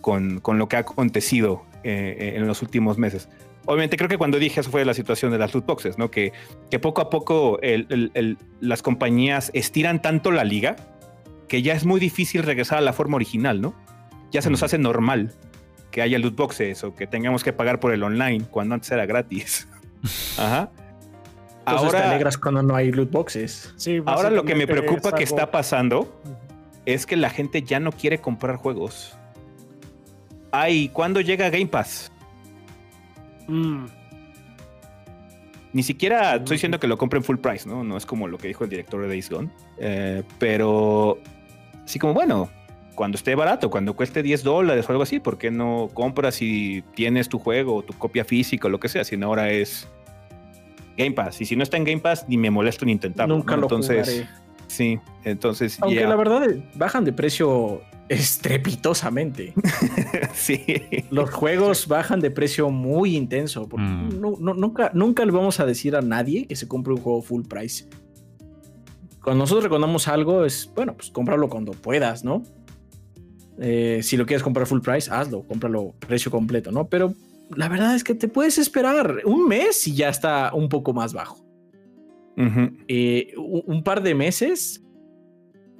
[0.00, 3.28] con, con lo que ha acontecido eh, en los últimos meses.
[3.66, 6.10] Obviamente creo que cuando dije eso fue la situación de las loot boxes, ¿no?
[6.10, 6.32] Que,
[6.70, 7.60] que poco a poco
[8.60, 10.76] las compañías estiran tanto la liga
[11.48, 13.74] que ya es muy difícil regresar a la forma original, ¿no?
[14.32, 15.32] Ya se nos hace normal
[15.92, 19.06] que haya loot boxes o que tengamos que pagar por el online cuando antes era
[19.06, 19.68] gratis.
[20.38, 20.70] Ajá.
[21.60, 23.72] Entonces te Ahora, alegras cuando no hay loot boxes.
[23.76, 26.20] Sí, ahora lo que me preocupa es que está pasando
[26.86, 29.16] es que la gente ya no quiere comprar juegos.
[30.50, 32.10] Ay, ¿cuándo llega Game Pass?
[33.46, 33.84] Mm,
[35.72, 37.84] Ni siquiera estoy diciendo que lo compren full price, ¿no?
[37.84, 39.48] No es como lo que dijo el director de Days Gone.
[39.78, 41.18] Eh, pero
[41.84, 42.50] así como, bueno,
[42.94, 46.82] cuando esté barato, cuando cueste 10 dólares o algo así, ¿por qué no compras y
[46.94, 49.04] tienes tu juego o tu copia física o lo que sea?
[49.04, 49.88] Si no ahora es
[50.96, 51.40] Game Pass.
[51.40, 53.34] Y si no está en Game Pass, ni me molesto ni intentarlo.
[53.36, 53.62] Nunca ¿no?
[53.62, 54.28] lo Entonces, jugaré.
[54.66, 56.08] sí, entonces, Aunque yeah.
[56.08, 59.54] la verdad eh, bajan de precio estrepitosamente.
[60.34, 60.62] sí.
[61.10, 63.68] Los juegos bajan de precio muy intenso.
[63.68, 64.20] porque Mm.
[64.20, 67.22] no- no- nunca, nunca le vamos a decir a nadie que se compre un juego
[67.22, 67.88] full price.
[69.22, 72.42] Cuando nosotros recomendamos algo, es bueno, pues cómpralo cuando puedas, ¿no?
[73.64, 76.88] Eh, si lo quieres comprar full price, hazlo, cómpralo precio completo, ¿no?
[76.88, 77.14] Pero
[77.54, 81.12] la verdad es que te puedes esperar un mes y ya está un poco más
[81.12, 81.44] bajo.
[82.88, 84.82] Eh, un, un par de meses,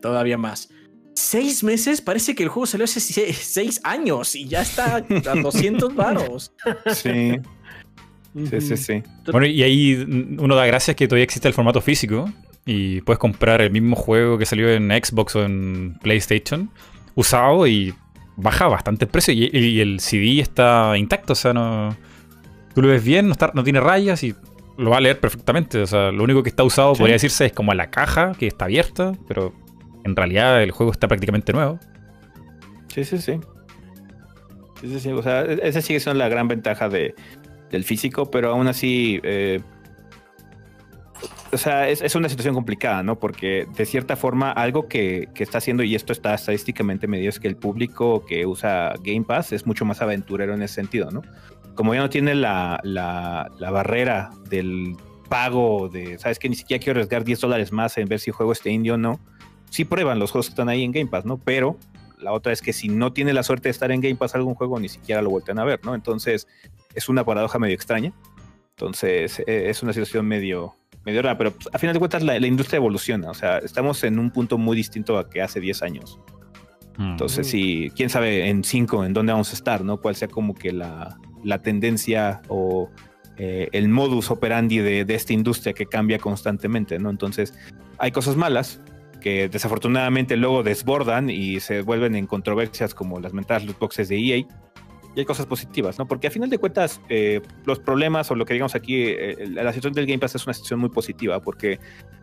[0.01, 0.69] todavía más.
[1.15, 5.01] Seis meses, parece que el juego salió hace se- seis años y ya está a
[5.43, 6.53] 200 varos.
[6.95, 7.33] Sí,
[8.51, 9.03] sí, sí, sí.
[9.31, 9.95] Bueno, y ahí
[10.39, 12.31] uno da gracias que todavía existe el formato físico
[12.65, 16.71] y puedes comprar el mismo juego que salió en Xbox o en PlayStation
[17.15, 17.95] usado y
[18.37, 21.97] baja bastante el precio y, y el CD está intacto, o sea, no
[22.75, 24.35] tú lo ves bien, no, está, no tiene rayas y
[24.79, 27.01] lo va a leer perfectamente, o sea, lo único que está usado Sí.
[27.01, 29.53] podría decirse es como la caja que está abierta, pero
[30.05, 31.79] en realidad el juego está prácticamente nuevo.
[32.89, 33.39] Sí, sí, sí.
[34.81, 35.09] Sí, sí, sí.
[35.13, 37.15] O sea, e- esa sigue siendo la gran ventaja de,
[37.71, 39.21] del físico, pero aún así.
[39.23, 39.61] eh,
[41.53, 43.19] o sea, es, es una situación complicada, ¿no?
[43.19, 47.39] Porque de cierta forma, algo que, que está haciendo, y esto está estadísticamente medido, es
[47.41, 51.23] que el público que usa Game Pass es mucho más aventurero en ese sentido, ¿no?
[51.75, 54.97] Como ya no tiene la, la, la barrera del
[55.29, 58.53] pago, de, ¿sabes que Ni siquiera quiero arriesgar 10 dólares más en ver si juego
[58.53, 59.19] este indio o no.
[59.71, 61.39] Sí prueban los juegos que están ahí en Game Pass, ¿no?
[61.39, 61.79] Pero
[62.19, 64.55] la otra es que si no tiene la suerte de estar en Game Pass algún
[64.55, 65.95] juego, ni siquiera lo voltean a ver, ¿no?
[65.95, 66.47] Entonces
[66.95, 68.13] es una paradoja medio extraña.
[68.77, 72.39] Entonces, e- es una situación medio, medio rara, pero pues, a final de cuentas la,
[72.39, 73.31] la industria evoluciona.
[73.31, 76.21] O sea, estamos en un punto muy distinto a que hace 10 años.
[76.99, 77.13] Mm.
[77.13, 80.01] Entonces, sí, quién sabe en 5 en dónde vamos a estar, ¿no?
[80.01, 82.91] Cuál sea como que la, la tendencia o
[83.37, 87.11] eh, el modus operandi de, de esta industria que cambia constantemente, ¿no?
[87.11, 87.55] Entonces,
[87.99, 88.81] hay cosas malas
[89.23, 94.19] que desafortunadamente luego desbordan y se vuelven en controversias como las mentadas loot boxes de
[94.19, 94.45] EA.
[95.15, 96.07] Y hay cosas positivas, ¿no?
[96.07, 99.73] Porque a final de cuentas, eh, los problemas o lo que digamos aquí, eh, la
[99.73, 101.79] situación del Game Pass es una situación muy positiva porque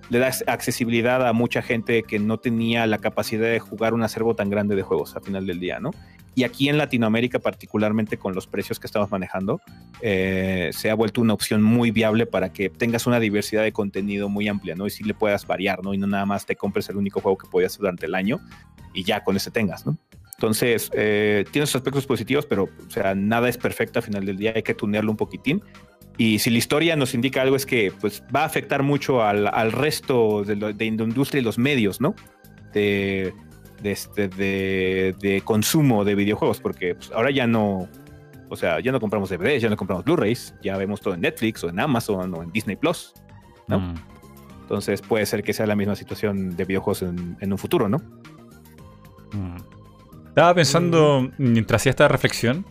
[0.10, 4.36] le da accesibilidad a mucha gente que no tenía la capacidad de jugar un acervo
[4.36, 5.92] tan grande de juegos a final del día, ¿no?
[6.36, 9.62] Y aquí en Latinoamérica, particularmente con los precios que estamos manejando,
[10.02, 14.30] eh, se ha vuelto una opción muy viable para que tengas una diversidad de contenido
[14.30, 14.88] muy amplia, ¿no?
[14.88, 15.94] Y si le puedas variar, ¿no?
[15.94, 18.40] Y no nada más te compres el único juego que podías durante el año
[18.94, 19.98] y ya con ese tengas, ¿no?
[20.40, 24.38] Entonces, eh, tiene sus aspectos positivos, pero, o sea, nada es perfecto a final del
[24.38, 25.62] día, hay que tunearlo un poquitín.
[26.18, 29.48] Y si la historia nos indica algo es que pues, va a afectar mucho al,
[29.48, 32.16] al resto de, la industria y los medios, ¿no?
[32.72, 33.34] De,
[33.82, 37.90] de, este, de, de consumo de videojuegos, porque pues, ahora ya no,
[38.48, 41.66] o sea, ya no compramos DVDs, ya no compramos Blu-rays, ya vemos todo en Netflix
[41.66, 43.14] o en Amazon o en Disney Plus.
[43.68, 43.82] ¿no?
[43.82, 43.96] Mm.
[44.62, 47.98] Entonces puede ser que sea la misma situación de videojuegos en, en un futuro, ¿no?
[49.34, 49.79] Mm.
[50.40, 52.66] Estaba pensando, mientras hacía esta reflexión,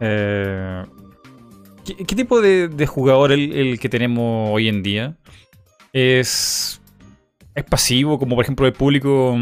[0.00, 0.82] eh,
[1.84, 5.14] ¿qué, qué tipo de, de jugador el, el que tenemos hoy en día?
[5.92, 6.80] ¿Es,
[7.54, 9.36] ¿Es pasivo, como por ejemplo el público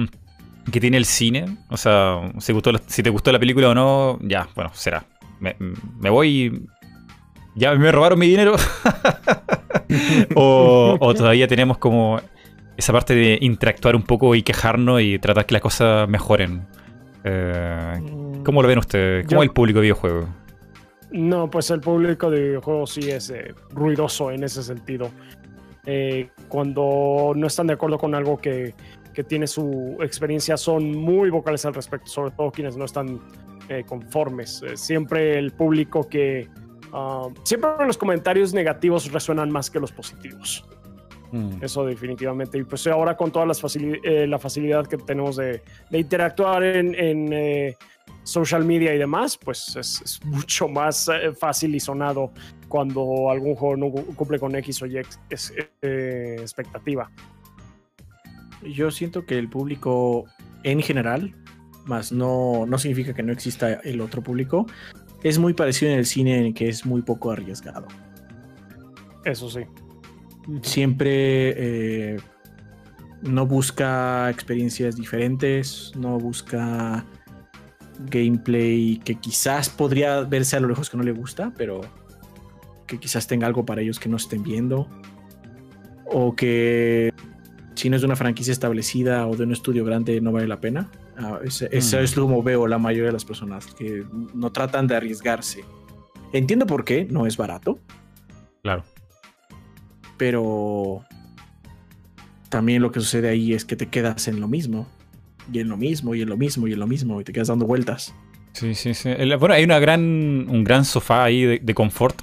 [0.73, 1.45] que tiene el cine?
[1.69, 5.07] O sea, si, gustó la- si te gustó la película o no, ya, bueno, será.
[5.39, 5.55] Me,
[6.01, 6.53] me voy y
[7.55, 8.57] ya me robaron mi dinero.
[10.35, 12.21] o, o todavía tenemos como
[12.77, 16.67] esa parte de interactuar un poco y quejarnos y tratar que las cosas mejoren.
[17.25, 18.03] Eh,
[18.45, 19.27] ¿Cómo lo ven ustedes?
[19.27, 20.27] ¿Cómo Yo- es el público de videojuegos?
[21.11, 25.11] No, pues el público de videojuegos sí es eh, ruidoso en ese sentido.
[25.87, 28.75] Eh, cuando no están de acuerdo con algo que,
[29.13, 33.21] que tiene su experiencia, son muy vocales al respecto, sobre todo quienes no están
[33.87, 34.63] conformes.
[34.75, 36.51] Siempre el público que...
[36.93, 40.69] ah, siempre los comentarios negativos resuenan más que los positivos.
[41.61, 42.59] Eso definitivamente.
[42.59, 46.95] Y pues ahora con toda facili- eh, la facilidad que tenemos de, de interactuar en,
[46.95, 47.77] en, eh,
[48.23, 52.33] social media y demás, pues es, es mucho más eh, fácil y sonado
[52.69, 54.99] cuando algún juego no cu- cumple con X o Y
[55.31, 55.53] es-
[55.83, 57.11] eh, expectativa.
[58.63, 60.25] Yo siento que el público
[60.63, 61.35] en general,
[61.85, 64.67] más no, no significa que no exista el otro público,
[65.23, 67.87] es muy parecido en el cine en que es muy poco arriesgado.
[69.25, 69.61] Eso sí.
[70.63, 71.15] Siempre
[72.15, 72.17] eh,
[73.23, 77.05] no busca experiencias diferentes, no busca
[78.11, 81.81] gameplay que quizás podría verse a lo lejos que no le gusta, pero
[82.87, 84.89] que quizás tenga algo para ellos que no estén viendo.
[86.07, 87.11] O que
[87.75, 90.61] si no es de una franquicia establecida o de un estudio grande no vale la
[90.61, 90.91] pena.
[91.17, 92.01] Ah, ese- eso Mm.
[92.01, 94.05] es como veo la mayoría de las personas que
[94.35, 95.65] no tratan de arriesgarse.
[96.33, 97.79] Entiendo por qué, no es barato,
[98.63, 98.83] Claro.
[100.17, 101.05] Pero
[102.49, 104.87] también lo que sucede ahí es que te quedas en lo mismo,
[105.53, 107.49] y en lo mismo, y en lo mismo, y en lo mismo, y te quedas
[107.49, 108.15] dando vueltas.
[108.53, 109.11] Sí, sí, sí.
[109.39, 112.21] Bueno, hay una gran, un gran sofá ahí de, de confort.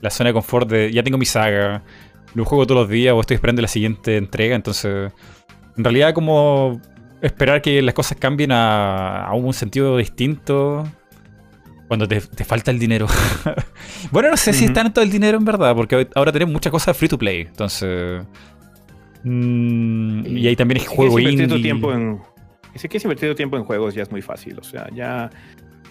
[0.00, 1.84] La zona de confort de ya tengo mi saga,
[2.34, 4.56] lo juego todos los días o estoy esperando la siguiente entrega.
[4.56, 5.12] Entonces,
[5.76, 6.80] en realidad como
[7.22, 10.84] esperar que las cosas cambien a, a un sentido distinto
[11.88, 13.06] cuando te, te falta el dinero.
[14.12, 16.96] bueno, no sé si es tanto el dinero en verdad, porque ahora tenemos muchas cosas
[16.96, 17.40] free to play.
[17.40, 18.22] Entonces...
[19.24, 21.48] mm, y ahí también es juego indie.
[21.48, 22.20] tu tiempo en,
[22.74, 24.58] si quieres invertir tu tiempo en juegos ya es muy fácil.
[24.58, 25.30] O sea, ya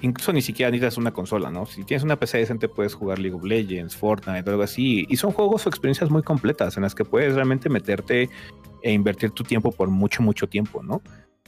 [0.02, 1.65] incluso ni siquiera necesitas una consola, ¿no?
[1.65, 5.06] Si tienes una PC decente puedes jugar League of Legends, Fortnite, algo así.
[5.10, 8.30] Y son juegos o experiencias muy completas en las que puedes realmente meterte
[8.84, 11.02] e invertir tu tiempo por mucho, mucho tiempo, ¿no?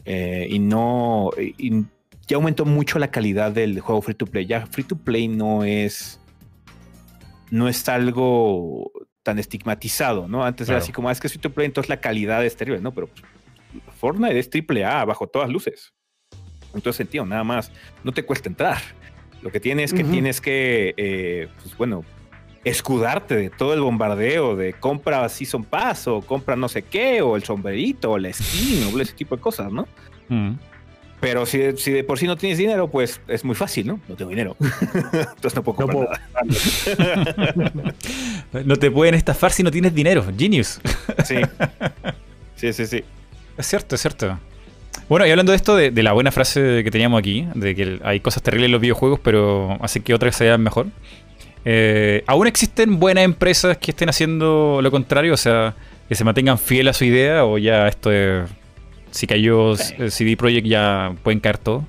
[0.06, 1.30] Eh, y no...
[1.38, 1.86] y
[2.30, 4.46] ya aumentó mucho la calidad del juego free to play.
[4.46, 6.22] Ya free to play no es...
[7.52, 8.92] No es algo
[9.24, 10.46] tan estigmatizado, ¿no?
[10.46, 12.56] Antes era así como, "Ah, es que es free to play, entonces la calidad es
[12.56, 12.94] terrible, ¿no?
[12.94, 13.24] Pero pues,
[13.98, 15.92] Fortnite es triple A bajo todas luces.
[16.74, 17.72] En todo sentido, nada más.
[18.04, 18.78] No te cuesta entrar.
[19.42, 22.04] Lo que tienes es que tienes que, eh, pues bueno,
[22.64, 27.36] escudarte de todo el bombardeo de compra Season Pass o compra no sé qué, o
[27.36, 29.88] el sombrerito, o la skin, o ese tipo de cosas, ¿no?
[31.20, 34.00] Pero si, de- si de por sí no tienes dinero, pues es muy fácil, ¿no?
[34.08, 34.56] No tengo dinero.
[35.14, 36.10] Entonces no puedo No comprar puedo.
[37.54, 37.94] nada.
[38.66, 40.26] No te pueden estafar si no tienes dinero.
[40.38, 40.80] Genius.
[41.26, 41.36] Sí.
[42.56, 43.04] Sí, sí, sí.
[43.58, 44.40] Es cierto, es cierto.
[45.08, 48.00] Bueno, y hablando de esto, de, de la buena frase que teníamos aquí, de que
[48.04, 50.88] hay cosas terribles en los videojuegos, pero hacen que otras se vean mejor.
[51.66, 55.34] Eh, ¿Aún existen buenas empresas que estén haciendo lo contrario?
[55.34, 55.76] O sea,
[56.08, 58.50] que se mantengan fieles a su idea o ya esto es...
[59.12, 59.94] Si cayó Sí.
[59.98, 61.86] eh, CD Projekt ya pueden caer todo.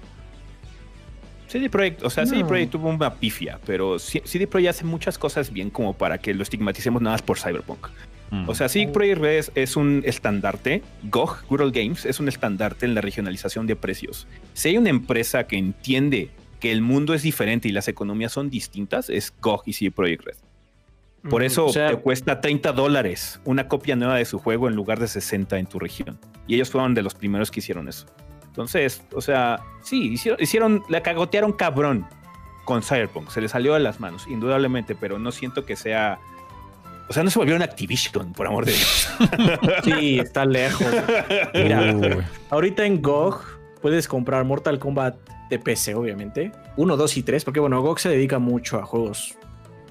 [1.48, 2.44] CD Projekt, o sea, CD.
[2.44, 6.44] Projekt tuvo una pifia, pero CD Projekt hace muchas cosas bien como para que lo
[6.44, 7.88] estigmaticemos nada más por Cyberpunk.
[8.30, 8.48] Mm.
[8.48, 12.28] O sea, CD Projekt Red es, es un estandarte, GOG, Good Old Games, es un
[12.28, 14.28] estandarte en la regionalización de precios.
[14.54, 16.30] Si hay una empresa que entiende
[16.60, 20.24] que el mundo es diferente y las economías son distintas, es GOG y CD Projekt
[20.26, 20.36] Red.
[21.28, 24.74] Por eso O sea- te cuesta 30 dólares una copia nueva de su juego en
[24.74, 26.18] lugar de 60 en tu región.
[26.46, 28.06] Y ellos fueron de los primeros que hicieron eso.
[28.46, 32.06] Entonces, o sea, sí, hicieron, hicieron la cagotearon cabrón
[32.64, 33.28] con Cyberpunk.
[33.30, 36.18] Se les salió de las manos, indudablemente, pero no siento que sea.
[37.08, 39.08] O sea, no se volvieron Activision, por amor de Dios.
[39.84, 40.86] Sí, está lejos.
[41.54, 42.24] Mira, Uy.
[42.50, 43.42] ahorita en GOG
[43.82, 45.16] puedes comprar Mortal Kombat
[45.48, 46.52] de PC, obviamente.
[46.76, 49.36] 1, 2 y 3, porque bueno, GOG se dedica mucho a juegos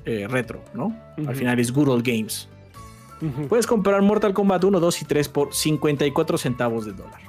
[0.05, 0.95] eh, retro, ¿no?
[1.27, 2.47] Al final es Good Old Games.
[3.49, 7.19] Puedes comprar Mortal Kombat 1, 2 y 3 por 54 centavos de dólar.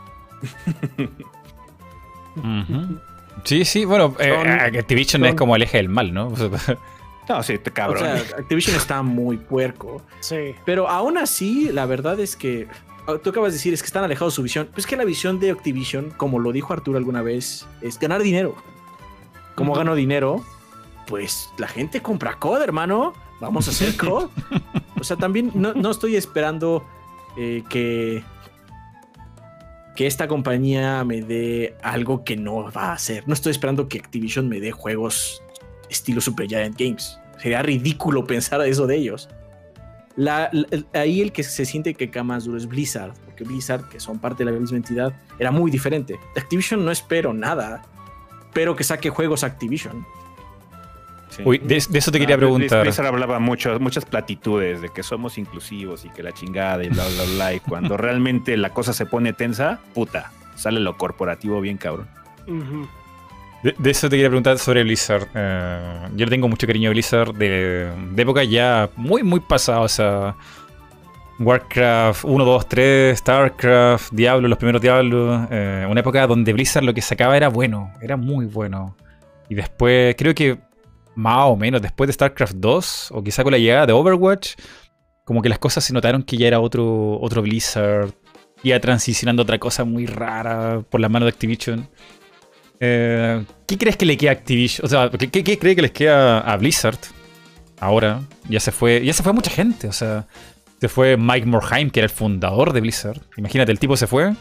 [3.45, 4.33] Sí, sí, bueno, eh,
[4.79, 6.33] Activision son- es como el eje del mal, ¿no?
[7.29, 8.03] No, sí, te cabrón.
[8.03, 10.03] O sea, Activision está muy puerco.
[10.19, 10.53] Sí.
[10.65, 12.67] Pero aún así, la verdad es que
[13.07, 14.69] ah, tú acabas de decir es que están alejados de su visión.
[14.73, 18.57] Pues que la visión de Activision, como lo dijo Arturo alguna vez, es ganar dinero.
[19.55, 20.45] Como gano dinero,
[21.11, 23.13] pues la gente compra COD, hermano.
[23.41, 24.31] Vamos a hacer COD.
[25.01, 26.87] o sea, también no, no estoy esperando
[27.37, 28.23] eh, que
[29.97, 33.27] que esta compañía me dé algo que no va a hacer.
[33.27, 35.43] No estoy esperando que Activision me dé juegos
[35.91, 37.19] estilo Super Giant Games.
[37.39, 39.29] Sería ridículo pensar eso de ellos.
[40.95, 44.19] Ahí el que se siente que cae más duro es Blizzard, porque Blizzard, que son
[44.21, 46.19] parte de la misma entidad, era muy diferente.
[46.37, 47.83] Activision no espero nada,
[48.55, 50.07] pero que saque juegos Activision.
[51.31, 51.43] Sí.
[51.45, 52.83] Uy, de, de eso te quería Ah, preguntar.
[52.83, 57.05] Blizzard hablaba mucho, muchas platitudes de que somos inclusivos y que la chingada y bla,
[57.07, 57.55] bla, bla.
[57.55, 62.09] Y cuando realmente la cosa se pone tensa, puta, sale lo corporativo bien cabrón.
[63.63, 65.29] De, de eso te quería preguntar sobre Blizzard.
[65.35, 69.81] Eh, yo le tengo mucho cariño a Blizzard de, de época ya muy, muy pasada.
[69.81, 70.35] O sea,
[71.39, 75.47] Warcraft 1, 2, 3, Starcraft, Diablo, los primeros Diablos.
[75.51, 78.97] eh, una época donde Blizzard lo que sacaba era bueno, era muy bueno.
[79.49, 80.59] Y después, creo que
[81.15, 84.55] más o menos después de Starcraft 2, o quizá con la llegada de Overwatch,
[85.25, 88.11] como que las cosas se notaron que ya era otro, otro Blizzard.
[88.63, 91.89] Iba transicionando otra cosa muy rara por las manos de Activision.
[92.79, 94.85] Eh, ¿Qué crees que le queda a Activision?
[94.85, 96.99] O sea, ¿qué, qué, qué cree que les queda a Blizzard?
[97.79, 99.89] Ahora, ya se fue, ya se fue mucha gente.
[99.89, 100.27] O sea,
[100.81, 103.21] se fue Mike Morhaime, que era el fundador de Blizzard.
[103.37, 104.35] Imagínate, el tipo se fue,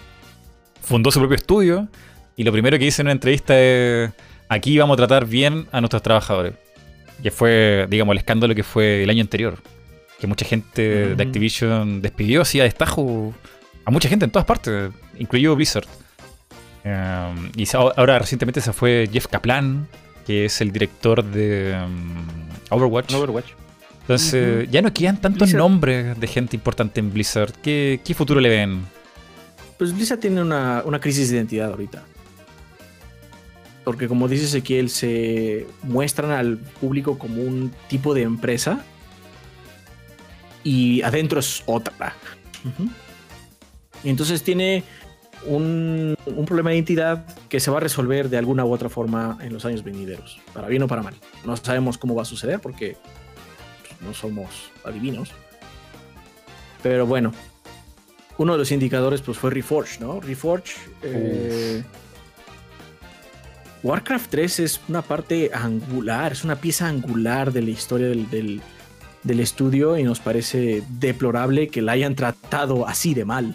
[0.81, 1.87] fundó su propio estudio,
[2.35, 4.11] y lo primero que dice en una entrevista es:
[4.49, 6.53] aquí vamos a tratar bien a nuestros trabajadores.
[7.23, 9.57] Que fue, digamos, el escándalo que fue el año anterior.
[10.19, 11.21] Que mucha gente de Ujú.
[11.21, 13.33] Activision despidió así a destajo
[13.85, 15.85] a mucha gente en todas partes, incluido Blizzard.
[16.85, 19.87] Um, y ahora recientemente se fue Jeff Kaplan,
[20.25, 22.25] que es el director de um,
[22.69, 23.13] Overwatch.
[23.13, 23.47] Overwatch.
[24.01, 27.51] Entonces, ya no quedan tantos Blizzard- nombres de gente importante en Blizzard.
[27.61, 28.81] ¿Qué, qué futuro le ven?
[29.77, 32.03] Pues Blizzard tiene una, una crisis de identidad ahorita.
[33.89, 38.85] Porque como dice Ezequiel, se muestran al público como un tipo de empresa
[40.63, 42.13] y adentro es otra.
[42.63, 42.87] Ujú.
[44.03, 44.83] Y entonces tiene
[45.47, 49.39] un, un problema de identidad que se va a resolver de alguna u otra forma
[49.41, 51.15] en los años venideros, para bien o para mal.
[51.43, 52.95] No sabemos cómo va a suceder porque
[53.81, 55.31] pues, no somos adivinos.
[56.83, 57.33] Pero bueno,
[58.37, 60.19] uno de los indicadores pues fue Reforge, ¿no?
[60.21, 60.75] Reforge.
[61.01, 61.83] eh,
[63.83, 68.61] Warcraft 3 es una parte angular, es una pieza angular de la historia del, del-
[69.23, 73.53] del estudio y nos parece deplorable que la hayan tratado así de mal.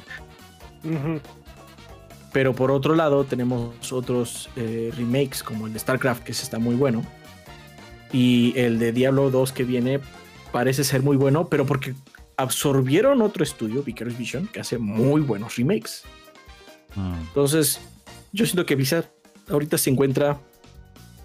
[2.33, 6.75] Pero por otro lado tenemos otros eh, remakes como el de StarCraft que está muy
[6.75, 7.03] bueno.
[8.13, 10.01] Y el de Diablo 2 que viene
[10.53, 11.95] parece ser muy bueno, pero porque
[12.37, 16.03] absorbieron otro estudio, Vicarious Vision, que hace muy buenos remakes.
[17.29, 17.81] Entonces,
[18.33, 19.07] yo siento que Blizzard
[19.49, 20.39] ahorita se encuentra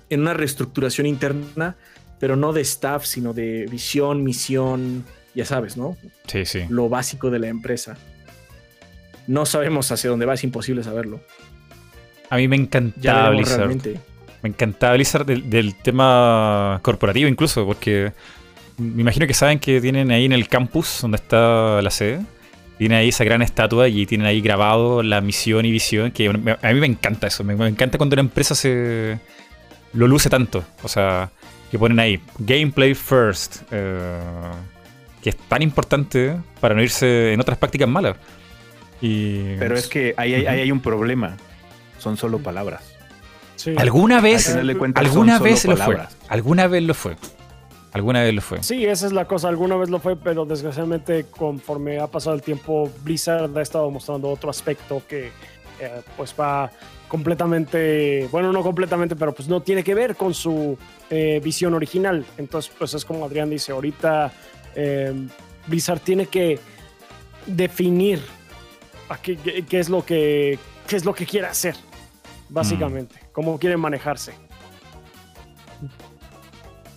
[0.09, 1.75] en una reestructuración interna,
[2.19, 5.05] pero no de staff, sino de visión, misión,
[5.35, 5.97] ya sabes, ¿no?
[6.27, 6.65] Sí, sí.
[6.69, 7.97] Lo básico de la empresa.
[9.27, 11.21] No sabemos hacia dónde va, es imposible saberlo.
[12.29, 13.57] A mí me encantaba Blizzard.
[13.57, 13.99] realmente.
[14.41, 18.13] Me encantaba Blizzard del, del tema corporativo incluso, porque
[18.77, 22.21] me imagino que saben que tienen ahí en el campus donde está la sede,
[22.79, 26.53] tienen ahí esa gran estatua y tienen ahí grabado la misión y visión, que me-
[26.59, 29.19] a mí me encanta eso, me, me encanta cuando una empresa se
[29.93, 30.63] lo luce tanto.
[30.81, 31.29] O sea,
[31.69, 34.17] que ponen ahí, gameplay first, eh,
[35.21, 38.15] que es tan importante para no irse en otras prácticas malas.
[39.01, 41.37] Y, Pero es que ahí hay, ahí hay un problema.
[41.99, 42.95] Son solo palabras.
[43.57, 43.73] Sí.
[43.77, 44.55] alguna vez,
[44.95, 45.85] alguna vez lo fue.
[45.85, 46.17] palabras.
[46.29, 47.17] Alguna vez lo fue.
[47.99, 48.63] Alguna vez lo fue.
[48.63, 49.49] Sí, esa es la cosa.
[49.49, 54.29] Alguna vez lo fue, pero desgraciadamente conforme ha pasado el tiempo, Blizzard ha estado mostrando
[54.29, 55.31] otro aspecto que
[55.81, 56.71] eh, pues va
[57.09, 60.77] completamente, bueno, no completamente, pero pues no tiene que ver con su
[61.09, 62.25] eh, visión original.
[62.37, 64.31] Entonces, pues es como Adrián dice, ahorita
[64.75, 65.13] eh,
[65.67, 66.57] Blizzard tiene que
[67.47, 68.21] definir
[69.09, 69.37] a qué,
[69.71, 70.57] es lo que
[70.87, 71.75] qué es lo que quiere hacer,
[72.47, 74.48] básicamente, cómo quiere manejarse.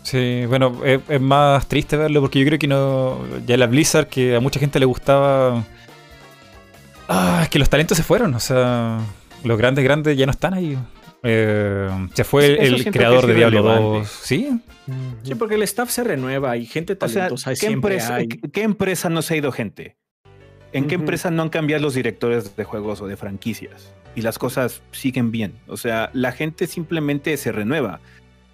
[0.02, 3.20] Sí, bueno, es, es más triste verlo porque yo creo que no.
[3.46, 5.64] Ya la Blizzard, que a mucha gente le gustaba.
[7.08, 8.98] Ah, es que los talentos se fueron, o sea,
[9.44, 10.78] los grandes, grandes ya no están ahí.
[11.22, 13.98] Eh, se fue Eso el creador de Diablo irrelevante.
[13.98, 14.08] 2.
[14.08, 14.60] Sí,
[15.22, 18.28] Sí, porque el staff se renueva y gente O sea, talentosa ¿qué siempre empresa, hay.
[18.28, 19.96] ¿qué empresa no se ha ido gente?
[20.72, 23.92] ¿En qué empresa no han cambiado los directores de juegos o de franquicias?
[24.16, 25.54] Y las cosas siguen bien.
[25.68, 28.00] O sea, la gente simplemente se renueva.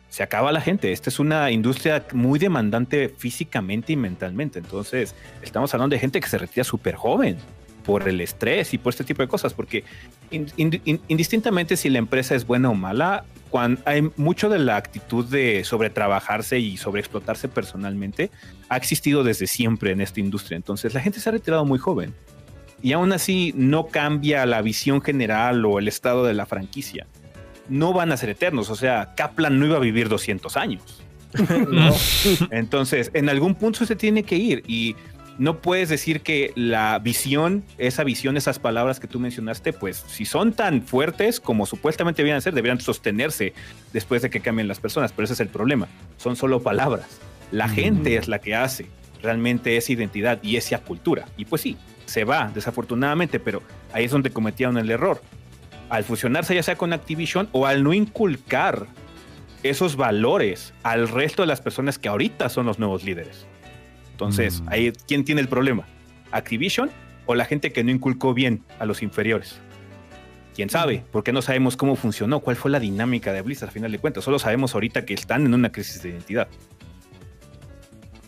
[0.09, 0.93] Se acaba la gente.
[0.93, 4.59] Esta es una industria muy demandante físicamente y mentalmente.
[4.59, 7.37] Entonces, estamos hablando de gente que se retira súper joven
[7.85, 9.55] por el estrés y por este tipo de cosas.
[9.55, 9.85] Porque
[10.31, 14.59] in- in- in- indistintamente si la empresa es buena o mala, cuando hay mucho de
[14.59, 18.31] la actitud de sobretrabajarse y sobreexplotarse personalmente
[18.69, 20.57] ha existido desde siempre en esta industria.
[20.57, 22.15] Entonces la gente se ha retirado muy joven.
[22.83, 27.07] Y aún así no cambia la visión general o el estado de la franquicia.
[27.69, 28.71] No van a ser eternos.
[28.71, 30.83] O sea, Kaplan no iba a vivir 200 años.
[31.69, 31.95] No.
[32.51, 34.97] Entonces, en algún punto se tiene que ir y
[35.39, 40.25] no puedes decir que la visión, esa visión, esas palabras que tú mencionaste, pues si
[40.25, 43.53] son tan fuertes como supuestamente deberían ser, deberían sostenerse
[43.93, 45.87] después de que cambien las personas, pero ese es el problema.
[46.17, 47.07] Son solo palabras.
[47.53, 47.71] La Mm.
[47.75, 48.87] gente es la que hace
[49.23, 51.27] realmente esa identidad y esa cultura.
[51.37, 51.77] Y pues sí,
[52.07, 53.63] se va, desafortunadamente, pero
[53.93, 55.21] ahí es donde cometieron el error.
[55.91, 58.87] Al fusionarse ya sea con Activision o al no inculcar
[59.63, 63.47] esos valores al resto de las personas que ahorita son los nuevos líderes.
[64.13, 64.69] Entonces, Mm.
[64.71, 65.87] ahí, ¿quién tiene el problema?
[66.31, 66.91] ¿Activision
[67.27, 69.59] o la gente que no inculcó bien a los inferiores?
[70.55, 71.05] ¿Quién sabe?
[71.13, 74.25] Porque no sabemos cómo funcionó, cuál fue la dinámica de Blizzard al final de cuentas.
[74.25, 76.49] Solo sabemos ahorita que están en una crisis de identidad.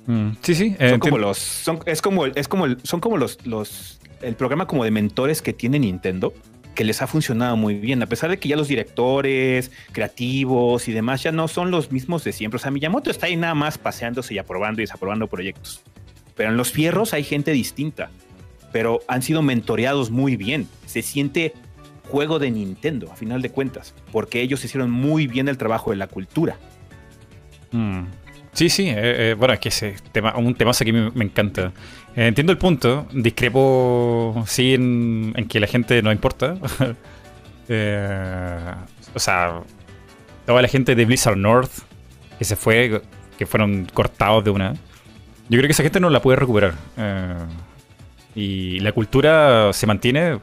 [0.06, 0.76] Mm, sí, sí.
[0.78, 4.66] eh, Son como los, son, es como, es como, son como los, los, el programa
[4.66, 6.32] como de mentores que tiene Nintendo,
[6.74, 10.92] que les ha funcionado muy bien, a pesar de que ya los directores, creativos y
[10.92, 12.56] demás ya no son los mismos de siempre.
[12.56, 15.82] O sea, Miyamoto está ahí nada más paseándose y aprobando y desaprobando proyectos.
[16.36, 18.10] Pero en los fierros hay gente distinta,
[18.72, 20.68] pero han sido mentoreados muy bien.
[20.86, 21.52] Se siente
[22.08, 25.96] juego de Nintendo, a final de cuentas, porque ellos hicieron muy bien el trabajo de
[25.96, 26.56] la cultura.
[27.72, 28.04] Mm.
[28.52, 31.72] Sí, sí, eh, eh, bueno, es que ese tema, un temazo que me encanta.
[32.20, 36.56] Eh, entiendo el punto, discrepo sí en, que la gente no importa.
[37.72, 38.74] Eh,
[39.14, 39.60] o sea,
[40.44, 41.70] toda la gente de Blizzard North
[42.36, 43.00] que se fue,
[43.38, 44.72] que fueron cortados de una.
[45.48, 46.74] Yo creo que esa gente no la puede recuperar.
[46.96, 47.36] Eh,
[48.34, 50.40] y la cultura se mantiene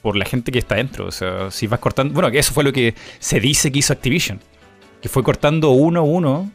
[0.00, 1.06] por la gente que está dentro.
[1.06, 2.14] O sea, si vas cortando.
[2.14, 4.38] Bueno, que eso fue lo que se dice que hizo Activision.
[5.00, 6.52] Que fue cortando uno a uno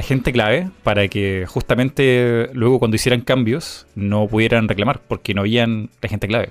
[0.00, 5.42] la gente clave para que justamente luego cuando hicieran cambios no pudieran reclamar porque no
[5.42, 6.48] habían la gente clave.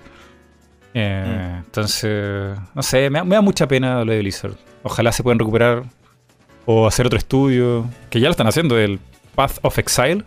[0.94, 4.54] Eh, Entonces, no sé, me da, me da mucha pena lo de Blizzard.
[4.84, 5.84] Ojalá se puedan recuperar
[6.66, 9.00] o hacer otro estudio, que ya lo están haciendo, el
[9.34, 10.24] Path of Exile.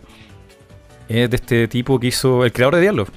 [1.07, 3.07] Es de este tipo que hizo el creador de Diablo.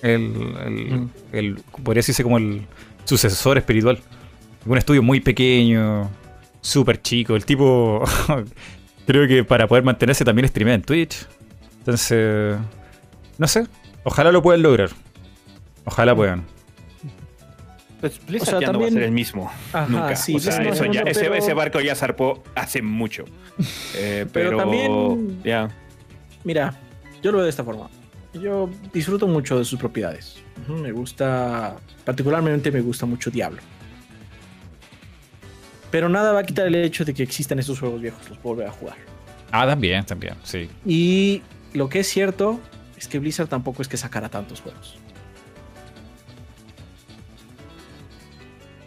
[0.00, 0.32] El,
[0.64, 1.10] el, Mm.
[1.32, 2.62] el- podría decirse como el
[3.04, 3.98] sucesor espiritual.
[4.64, 6.10] Un estudio muy pequeño,
[6.62, 7.36] súper chico.
[7.36, 8.02] El tipo,
[9.06, 11.26] creo que para poder mantenerse también streamea en Twitch.
[11.78, 12.56] Entonces,
[13.38, 13.66] no sé.
[14.04, 14.90] Ojalá lo puedan lograr.
[15.84, 16.44] Ojalá puedan.
[18.00, 19.50] Pues Blizzard O sea, ya no va a ser el mismo.
[19.72, 20.16] Ajá, Nunca.
[20.16, 23.24] sí, o sea, no eso ya- ese, pero- ese barco ya zarpó hace mucho.
[23.96, 25.70] Eh, Pero pero, también- Ya.
[26.42, 26.74] Mira,
[27.22, 27.88] yo lo veo de esta forma.
[28.34, 30.36] Yo disfruto mucho de sus propiedades.
[30.68, 33.62] Me gusta, particularmente me gusta mucho Diablo.
[35.94, 38.56] Pero nada va a quitar el hecho de que existan estos juegos viejos, los puedo
[38.56, 38.96] volver a jugar.
[39.52, 40.68] Ah, también, también, sí.
[40.84, 41.40] Y
[41.72, 42.58] lo que es cierto
[42.96, 44.98] es que Blizzard tampoco es que sacara tantos juegos.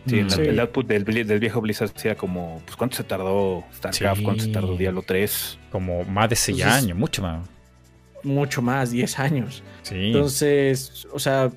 [0.06, 0.42] Sí, el, Sí.
[0.42, 1.06] el output del,
[1.40, 4.18] viejo Blizzard era como, pues, ¿cuánto se tardó StarCraft?
[4.18, 4.24] Sí.
[4.26, 5.60] ¿Cuánto se tardó Diablo 3?
[5.72, 7.48] Como más de 6 Entonces- años, mucho más.
[8.24, 9.64] Mucho más, 10 años.
[9.84, 10.08] Sí.
[10.08, 11.52] Entonces, o sea,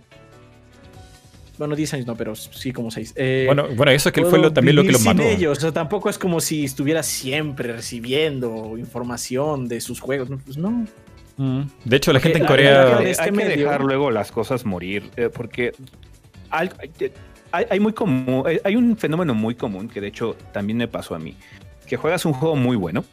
[1.61, 3.17] Bueno, 10 años no, pero sí como 6.
[3.45, 5.21] bueno, bueno, eso es que fue lo, también lo que los mató.
[5.23, 5.59] ellos.
[5.59, 10.31] O sea, tampoco es como si estuviera siempre recibiendo información de sus juegos.
[10.43, 10.87] Pues no.
[11.37, 11.65] Mm.
[11.85, 12.97] De hecho, la gente en Corea.
[12.97, 15.11] Hay, este que dejar luego las cosas morir.
[15.19, 15.73] Eh, porque
[16.49, 16.71] hay,
[17.53, 21.19] hay, muy común, hay un fenómeno muy común que de hecho también me pasó a
[21.19, 21.37] mí.
[21.87, 23.05] Que juegas un juego muy bueno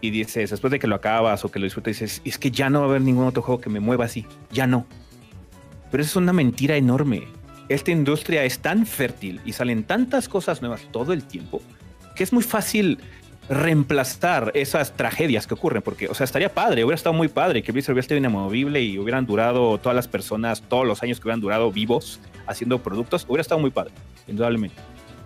[0.00, 2.70] y dices, después de que lo acabas o que lo disfrutas, dices, es que ya
[2.70, 4.86] no va a haber ningún otro juego que me mueva así, ya no.
[5.90, 7.24] Pero eso es una mentira enorme.
[7.70, 11.62] Esta industria es tan fértil y salen tantas cosas nuevas todo el tiempo
[12.16, 12.98] que es muy fácil
[13.48, 17.70] reemplazar esas tragedias que ocurren, porque, o sea, estaría padre, hubiera estado muy padre que
[17.70, 21.40] Blizzard hubiera estado inamovible y hubieran durado todas las personas, todos los años que hubieran
[21.40, 22.18] durado vivos
[22.48, 23.92] haciendo productos, hubiera estado muy padre,
[24.26, 24.76] indudablemente.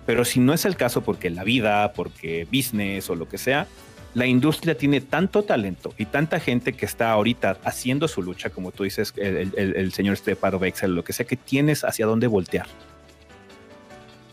[0.04, 3.66] Pero si no es el caso porque la vida, porque business o lo que sea,
[4.14, 8.70] la industria tiene tanto talento y tanta gente que está ahorita haciendo su lucha, como
[8.70, 12.66] tú dices, el, señor Steparo Vexel, lo que sea que tienes hacia dónde voltear.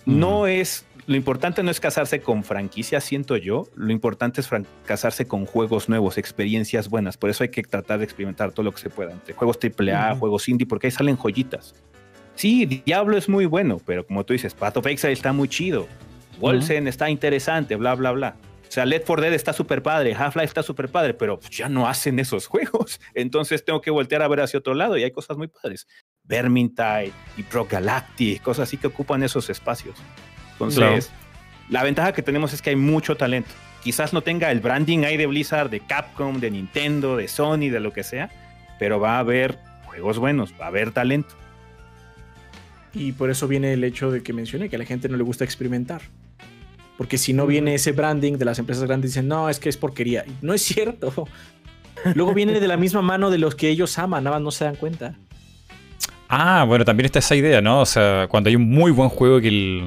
[0.05, 4.49] No es, lo importante no es casarse con franquicias, siento yo, lo importante es
[4.85, 8.71] casarse con juegos nuevos, experiencias buenas, por eso hay que tratar de experimentar todo lo
[8.71, 11.73] que se pueda, entre juegos AAA, juegos indie, porque ahí salen joyitas.
[12.35, 15.87] Sí, Diablo es muy bueno, pero como tú dices, Path of Exile está muy chido,
[16.39, 18.35] Wolsen está interesante, bla, bla, bla.
[18.71, 21.89] O sea, Left 4 Dead está súper padre, Half-Life está súper padre, pero ya no
[21.89, 23.01] hacen esos juegos.
[23.13, 25.87] Entonces tengo que voltear a ver hacia otro lado y hay cosas muy padres.
[26.23, 29.97] Vermintide y Pro Galactic, cosas así que ocupan esos espacios.
[30.53, 31.11] Entonces,
[31.67, 33.49] la ventaja que tenemos es que hay mucho talento.
[33.83, 37.81] Quizás no tenga el branding ahí de Blizzard, de Capcom, de Nintendo, de Sony, de
[37.81, 38.29] lo que sea,
[38.79, 41.35] pero va a haber juegos buenos, va a haber talento.
[42.93, 45.23] Y por eso viene el hecho de que mencioné que a la gente no le
[45.23, 46.03] gusta experimentar.
[47.01, 49.75] Porque si no viene ese branding de las empresas grandes, dicen, no, es que es
[49.75, 50.23] porquería.
[50.43, 51.27] no es cierto.
[52.13, 54.65] Luego viene de la misma mano de los que ellos aman, nada más no se
[54.65, 55.15] dan cuenta.
[56.29, 57.81] Ah, bueno, también está esa idea, ¿no?
[57.81, 59.83] O sea, cuando hay un muy buen juego que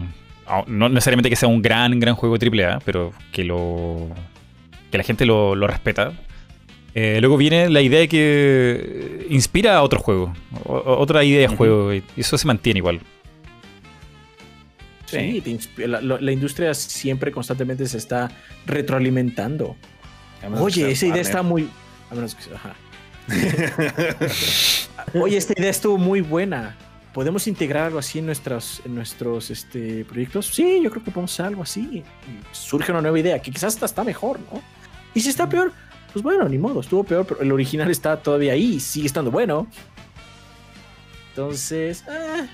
[0.48, 4.08] ah, no necesariamente que sea un gran, gran juego AAA, pero que lo.
[4.90, 6.14] que la gente lo, respeta.
[6.96, 10.34] Eh, luego viene la idea de que inspira a otro juego,
[10.64, 12.98] otra idea de juego, y eso se mantiene igual.
[15.06, 15.42] Sí,
[15.76, 18.30] la, industria siempre constantemente se está
[18.66, 19.76] retroalimentando.
[20.58, 21.68] Oye, esa idea está muy.
[25.14, 26.76] Oye, esta idea estuvo muy buena.
[27.12, 30.46] ¿Podemos integrar algo así en nuestros, en nuestros este, proyectos?
[30.46, 32.02] Sí, yo creo que podemos hacer algo así.
[32.50, 34.60] Surge una nueva idea que quizás hasta está mejor, ¿no?
[35.14, 35.72] Y si está peor,
[36.12, 39.68] pues bueno, ni modo, estuvo peor, pero el original está todavía ahí sigue estando bueno.
[41.30, 42.48] Entonces, eh,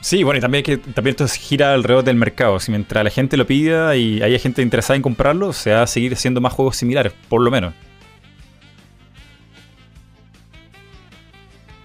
[0.00, 2.60] Sí, bueno, y también que también esto gira alrededor del mercado.
[2.60, 5.86] Si mientras la gente lo pida y haya gente interesada en comprarlo, se va a
[5.86, 7.74] seguir haciendo más juegos similares, por lo menos.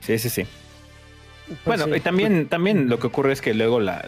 [0.02, 0.46] Sí, sí, sí.
[1.64, 4.08] Pues bueno, y también, también lo que ocurre es que luego la,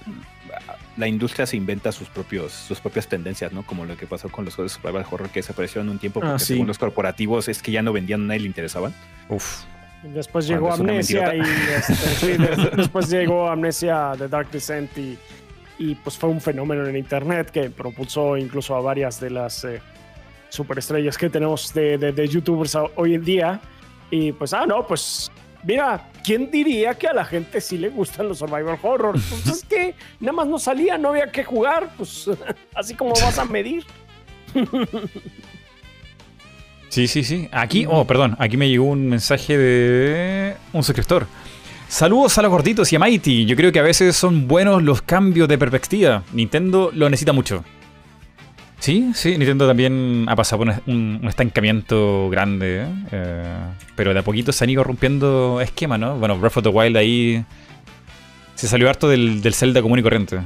[0.98, 3.66] la industria se inventa sus propios sus propias tendencias, ¿no?
[3.66, 6.32] Como lo que pasó con los juegos de survival horror que desaparecieron un tiempo ah,
[6.32, 8.94] porque según los corporativos es que ya no vendían, a nadie le interesaban.
[9.30, 9.64] Uf.
[10.14, 12.38] Después llegó Amnesia y este,
[12.76, 18.38] después llegó Amnesia de Dark Descent y, pues fue un fenómeno en internet que propulsó
[18.38, 19.82] incluso a varias de las eh,
[20.50, 23.62] superestrellas que tenemos de, youtubers hoy en día.
[24.12, 25.32] Y pues, ah, no, pues
[25.64, 29.16] mira, ¿quién diría que a la gente sí le gustan los survival horror?
[29.30, 32.30] Pues es que nada más no salía, no había que jugar, pues
[32.76, 33.86] así como vas a medir.
[36.96, 37.50] Sí, sí, sí.
[37.52, 41.28] Aquí, oh, perdón, aquí me llegó un mensaje de un suscriptor.
[41.90, 43.46] Saludos a los gorditos y a Mighty.
[43.46, 46.24] Yo creo que a veces son buenos los cambios de perspectiva.
[46.32, 47.66] Nintendo lo necesita mucho.
[48.80, 52.88] Sí, sí, Nintendo también ha pasado por un, estancamiento grande, ¿eh?
[53.12, 53.44] Eh,
[53.98, 56.18] pero de a poquito se han ido rompiendo esquemas, ¿no?
[56.18, 57.44] Bueno, Breath of the Wild ahí
[58.54, 60.40] se salió harto del, del Zelda común y corriente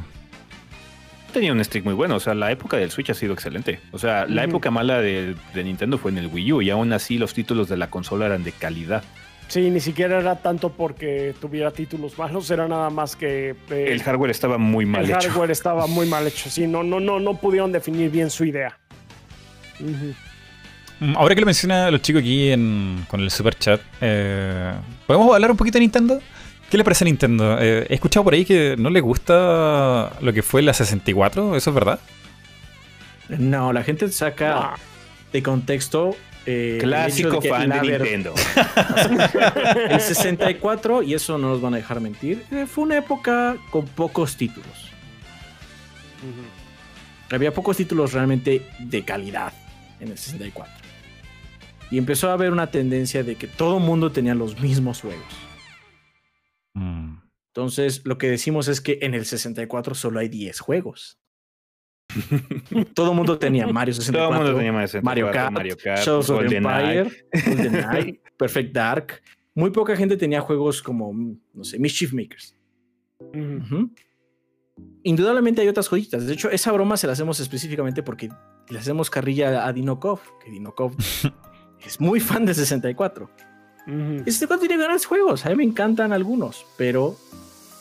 [1.30, 2.16] tenía un streak muy bueno.
[2.16, 3.80] O sea, la época del Switch ha sido excelente.
[3.92, 7.18] O sea, la época mala de, Nintendo fue en el Wii U y aún así
[7.18, 9.04] los títulos de la consola eran de calidad.
[9.48, 14.04] Sí, ni siquiera era tanto porque tuviera títulos malos, era nada más que eh, el
[14.04, 15.18] hardware estaba muy mal hecho.
[15.18, 16.52] El hardware estaba muy mal hecho.
[16.52, 18.78] Sí, no, no, no, no pudieron definir bien su idea.
[21.00, 22.52] Mm, ahora que lo menciona los chicos aquí
[23.08, 24.74] con el super chat, eh,
[25.08, 26.22] ¿podemos hablar un poquito de Nintendo?
[26.70, 27.58] ¿Qué le parece a Nintendo?
[27.60, 31.70] Eh, he escuchado por ahí que no le gusta lo que fue la 64, ¿eso
[31.72, 32.00] es verdad?
[33.30, 34.76] No, la gente saca
[35.34, 36.16] de contexto.
[36.46, 38.34] Eh, Clásico fan de Nintendo.
[39.90, 43.86] el 64, y eso no nos van a dejar mentir, eh, fue una época con
[43.86, 44.92] pocos títulos.
[47.32, 49.54] Había pocos títulos realmente de calidad
[50.00, 50.74] en el 64.
[51.92, 55.49] Y empezó a haber una tendencia de que todo el mundo tenía los mismos juegos.
[56.74, 57.18] Mm.
[57.54, 61.20] Entonces, lo que decimos es que en el 64 solo hay 10 juegos.
[62.96, 66.00] Todo el mundo tenía Mario 64, Todo mundo tenía Mario 64, Mario Kart, Mario Kart,
[66.00, 66.58] Shadows of the.
[66.58, 69.22] Empire, GoldenEye, Perfect Dark.
[69.54, 71.14] Muy poca gente tenía juegos como,
[71.54, 72.56] no sé, Mischief Makers.
[75.04, 76.26] Indudablemente hay otras joyitas.
[76.26, 78.30] De hecho, esa broma se la hacemos específicamente porque
[78.70, 80.96] le hacemos carrilla a Dinokov, que Dinokov
[81.86, 83.30] es muy fan de 64.
[83.88, 84.24] Ujú.
[84.26, 87.16] Y 64 tiene grandes juegos, a mí me encantan algunos, pero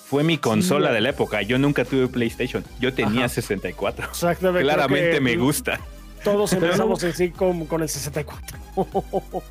[0.07, 0.95] Fue mi consola Sí.
[0.95, 1.43] de la época.
[1.43, 2.65] Yo nunca tuve PlayStation.
[2.81, 3.29] Yo tenía Ajá.
[3.35, 4.07] 64.
[4.09, 4.63] Exactamente.
[4.65, 5.81] Claramente me gusta.
[6.25, 8.59] Todos empezamos en sí con, con el 64.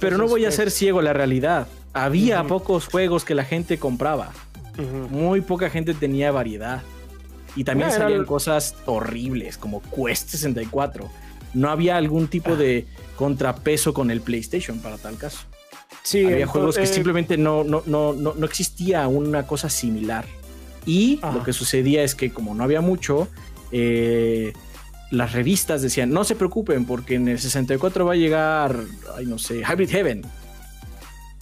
[0.00, 1.68] Pero no voy a Entonces, ser ciego a la realidad.
[1.92, 4.32] Había pocos juegos que la gente compraba.
[4.74, 4.88] pues.
[5.10, 6.82] Muy poca gente tenía variedad.
[7.54, 11.08] Y también salían el- cosas horribles como Quest 64.
[11.54, 12.86] No había algún tipo de
[13.16, 15.40] contrapeso con el PlayStation para tal caso.
[16.02, 19.68] Sí, había entonces, juegos que eh, simplemente no, no, no, no, no existía una cosa
[19.70, 20.24] similar.
[20.84, 21.36] Y Ajá.
[21.38, 23.28] lo que sucedía es que como no había mucho,
[23.70, 24.52] eh,
[25.10, 28.76] las revistas decían, no se preocupen porque en el 64 va a llegar,
[29.16, 30.22] ay no sé, Hybrid Heaven.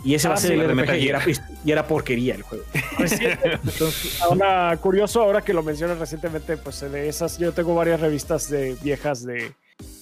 [0.02, 1.22] Y ese va a Ah, ser sí, el de RPG y era,
[1.64, 2.64] y era porquería el juego.
[2.98, 8.48] Entonces, Ahora, curioso, ahora que lo mencionas recientemente, pues de esas, yo tengo varias revistas
[8.48, 9.52] de viejas de,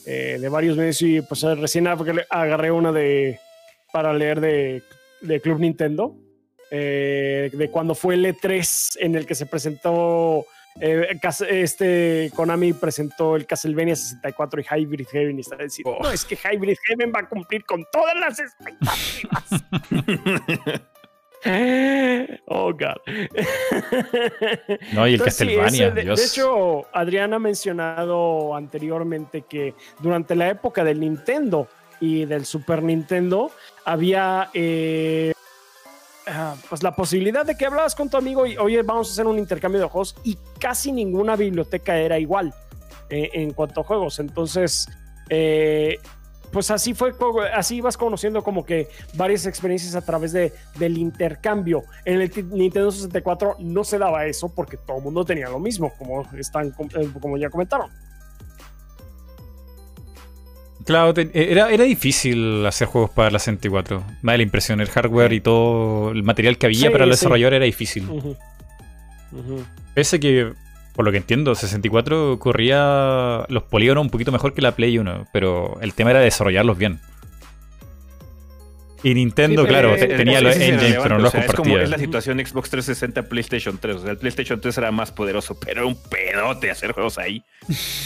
[0.06, 3.40] eh, de varios meses y pues recién ag- agarré una de
[3.92, 4.82] para leer de,
[5.20, 6.16] de Club Nintendo,
[6.70, 10.44] eh, de cuando fue el E3 en el que se presentó,
[10.80, 16.02] eh, este Konami presentó el Castlevania 64 y Hybrid Heaven y está diciendo, Oh.
[16.04, 19.44] no, es que Hybrid Heaven va a cumplir con todas las expectativas.
[22.46, 22.96] oh, God.
[24.92, 26.18] No, y el Entonces, Castlevania, de, Dios.
[26.18, 31.68] de hecho, Adrián ha mencionado anteriormente que durante la época del Nintendo
[32.00, 33.50] y del Super Nintendo
[33.88, 35.32] había eh,
[36.26, 39.26] ah, pues la posibilidad de que hablabas con tu amigo y oye, vamos a hacer
[39.26, 42.52] un intercambio de juegos y casi ninguna biblioteca era igual
[43.08, 44.18] eh, en cuanto a juegos.
[44.18, 44.88] Entonces,
[45.30, 45.98] eh,
[46.52, 47.14] pues así fue,
[47.54, 51.84] así ibas conociendo como que varias experiencias a través de, del intercambio.
[52.04, 55.94] En el Nintendo 64 no se daba eso porque todo el mundo tenía lo mismo,
[55.96, 57.90] como, están, eh, como ya comentaron.
[60.88, 64.02] Claro, te- era, era difícil hacer juegos para la 64.
[64.22, 67.18] Me da la impresión, el hardware y todo el material que había Sí, para los
[67.18, 67.20] sí.
[67.24, 68.08] desarrolladores era difícil.
[68.08, 68.34] Ujú.
[69.94, 70.52] Pese que,
[70.94, 75.26] por lo que entiendo, 64 corría los polígonos un poquito mejor que la Play 1,
[75.32, 77.00] pero el tema era desarrollarlos bien.
[79.02, 81.98] Y Nintendo, Sí, claro, eh, tenía los engines, pero no o es como es la
[81.98, 83.96] situación Xbox 360, PlayStation 3.
[83.96, 87.44] O sea, el PlayStation 3 era más poderoso, pero era un pedote hacer juegos ahí.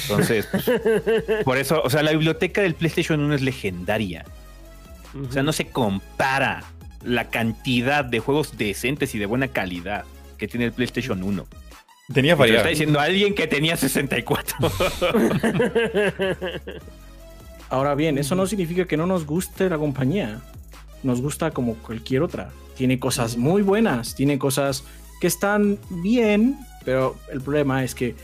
[0.03, 0.71] Entonces, pues,
[1.45, 4.25] por eso, o sea, la biblioteca del PlayStation 1 es legendaria.
[5.29, 6.65] O sea, no se compara
[7.05, 10.05] la cantidad de juegos decentes y de buena calidad
[10.37, 11.47] que tiene el PlayStation 1.
[12.13, 12.61] Tenías Y te lo variedad.
[12.61, 14.57] está diciendo alguien que tenía 64.
[17.71, 20.41] ahora bien, eso no significa que no nos guste la compañía.
[21.03, 22.51] Nos gusta como cualquier otra.
[22.77, 24.85] Tiene cosas muy buenas, tiene cosas
[25.21, 28.15] que están bien, pero el problema es que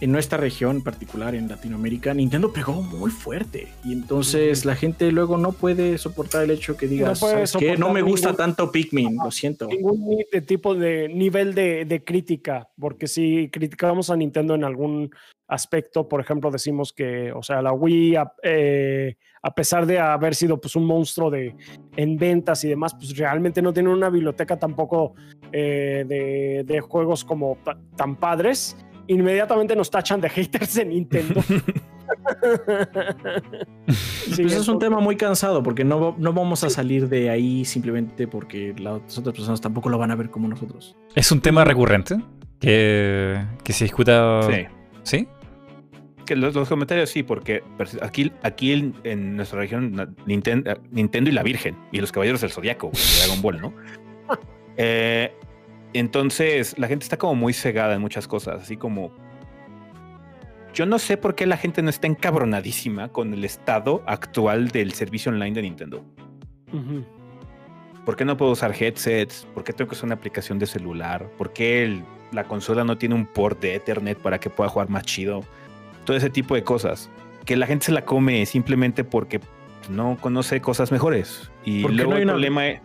[0.00, 3.68] en nuestra región, en particular en Latinoamérica, Nintendo pegó muy fuerte.
[3.84, 7.76] Y entonces la gente luego no puede soportar el hecho que digas, puede "¿Sabes qué?
[7.78, 9.66] No me gusta ningún- tanto Pikmin, lo siento.
[9.68, 15.10] ningún tipo de nivel de, de crítica, porque si criticamos a Nintendo en algún
[15.48, 20.34] aspecto, por ejemplo, decimos que, o sea, la Wii, a, eh, a pesar de haber
[20.34, 21.54] sido pues un monstruo de,
[21.96, 25.14] en ventas y demás, pues realmente no tiene una biblioteca tampoco
[25.52, 28.76] eh, de, de juegos como ta- tan padres.
[29.08, 31.40] Inmediatamente nos tachan de haters de Nintendo.
[31.42, 31.56] Sí,
[34.42, 38.26] Pues es un tema muy cansado porque no, no vamos a salir de ahí simplemente
[38.26, 40.96] porque las otras personas tampoco lo van a ver como nosotros.
[41.14, 42.16] Es un tema recurrente
[42.60, 44.42] que, que se discuta.
[44.50, 44.66] sí.
[45.02, 45.28] ¿Sí?
[46.24, 47.62] Que los, los comentarios sí, porque
[48.02, 52.10] aquí, aquí en, en nuestra región, na- Ninten- eh, Nintendo y la Virgen y los
[52.10, 53.72] Caballeros del Zodiaco, Dragon Ball, ¿no?
[54.78, 55.32] Eh,
[55.98, 59.10] entonces, la gente está como muy cegada en muchas cosas, así como.
[60.74, 64.92] Yo no sé por qué la gente no está encabronadísima con el estado actual del
[64.92, 66.04] servicio online de Nintendo.
[68.04, 69.46] ¿Por qué no puedo usar headsets?
[69.54, 71.28] ¿Por qué tengo que usar una aplicación de celular?
[71.38, 74.90] ¿Por qué el- la consola no tiene un port de Ethernet para que pueda jugar
[74.90, 75.40] más chido?
[76.04, 77.08] Todo ese tipo de cosas.
[77.44, 79.40] Que la gente se la come simplemente porque
[79.88, 81.50] no conoce cosas mejores.
[81.64, 82.80] Y ¿Por qué luego no el una- problema es...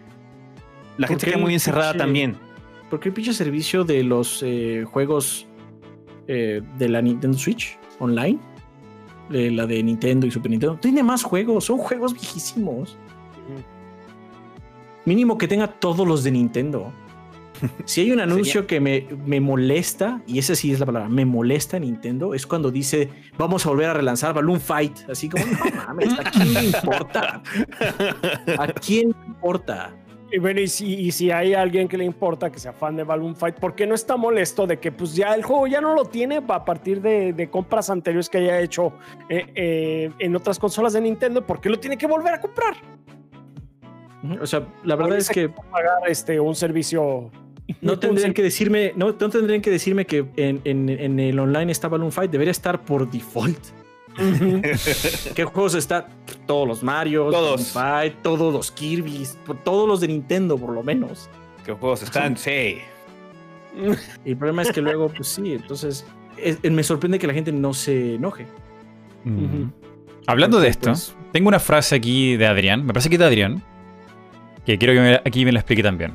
[0.98, 2.38] La ¿Por gente queda muy encerrada pinche- también.
[2.92, 5.48] Porque el pinche servicio de los eh, juegos
[6.28, 8.38] eh, de la Nintendo Switch online,
[9.30, 12.98] de la de Nintendo y Super Nintendo, tiene más juegos, son juegos viejísimos.
[15.06, 16.92] Mínimo que tenga todos los de Nintendo.
[17.86, 21.26] Si hay un anuncio que me, me molesta, y esa sí es la palabra, me
[21.26, 25.10] molesta Nintendo, es cuando dice vamos a volver a relanzar Balloon Fight.
[25.10, 27.44] Así como, no mames, ¿a quién le importa?
[28.58, 29.96] ¿A quién le importa?
[30.34, 33.04] Y bueno, y si, y si hay alguien que le importa que sea fan de
[33.04, 35.94] Balloon Fight, ¿por qué no está molesto de que pues ya el juego ya no
[35.94, 38.94] lo tiene a partir de, de compras anteriores que haya hecho
[39.30, 41.46] eh, eh, en otras consolas de Nintendo?
[41.46, 42.76] ¿Por qué lo tiene que volver a comprar?
[44.40, 47.30] O sea, la verdad es que pagar este, un servicio
[47.82, 51.72] no tendrían que decirme, no, no tendrían que decirme que en, en- en el online
[51.72, 53.60] está Balloon Fight, debería estar por default.
[55.36, 56.08] ¿Qué juegos está?
[56.46, 57.72] Todos los Mario, Todos.
[57.72, 61.30] Fight, todos los Kirby's, por- todos los de Nintendo por lo menos.
[61.66, 62.36] ¿Qué juegos están?
[62.38, 62.80] Sí.
[64.26, 66.06] Y el problema es que luego, pues sí, entonces
[66.38, 68.46] es- me sorprende que la gente no se enoje.
[69.24, 69.70] Mm.
[70.28, 73.26] Hablando de esto, pues, tengo una frase aquí de Adrián, me parece que es de
[73.26, 73.64] Adrián,
[74.66, 76.14] que quiero que me- aquí me la explique también.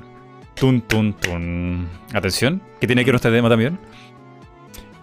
[0.55, 1.89] Tun, tun, tun.
[2.14, 3.78] Atención, que tiene que ver con este tema también.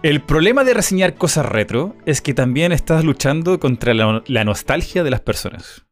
[0.04, 5.02] El problema de reseñar cosas retro es que también estás luchando contra la, la nostalgia
[5.02, 5.86] de las personas.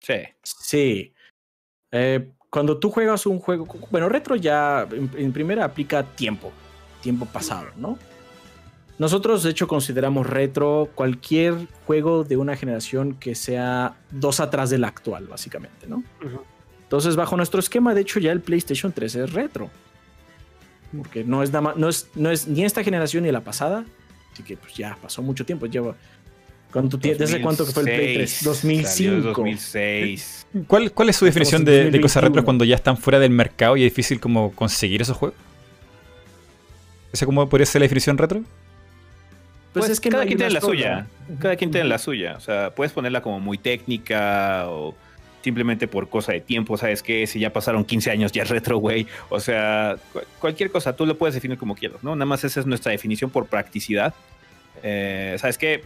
[0.00, 0.14] Sí.
[0.42, 1.14] Sí.
[1.92, 6.50] Eh, cuando tú juegas un juego, bueno, retro ya en, en primera aplica tiempo,
[7.02, 7.98] tiempo pasado, ¿no?
[8.98, 14.84] Nosotros de hecho consideramos retro cualquier juego de una generación que sea dos atrás del
[14.84, 16.02] actual, básicamente, ¿no?
[16.84, 19.70] Entonces, bajo nuestro esquema, de hecho, ya el PlayStation 3 es retro.
[20.98, 23.84] Porque no es, nada más- no es, no es ni esta generación ni la pasada.
[24.32, 25.66] Así que pues ya pasó mucho tiempo.
[25.66, 25.94] Lleva.
[26.72, 28.40] ¿cuánto tie- ¿Desde cuánto que fue el Play 3?
[28.44, 29.40] 2006, salió en 2005.
[29.40, 30.46] 2006.
[30.66, 32.28] ¿Cuál, cuál es su definición de, de cosas 2021.
[32.28, 35.38] retro cuando ya están fuera del mercado y es difícil como conseguir esos juegos?
[37.12, 38.40] ¿Esa cómo podría ser la definición retro?
[39.72, 41.06] Pues, Pues es que no cada quien tiene la suya.
[41.38, 42.34] Cada quien tiene la suya.
[42.36, 44.94] O sea, puedes ponerla como muy técnica o
[45.46, 47.24] simplemente por cosa de tiempo, ¿sabes qué?
[47.28, 49.06] Si ya pasaron 15 años ya es retro, güey.
[49.28, 52.16] O sea, cu- cualquier cosa, tú lo puedes definir como quieras, ¿no?
[52.16, 54.12] Nada más esa es nuestra definición por practicidad.
[54.82, 55.84] Eh, ¿Sabes qué?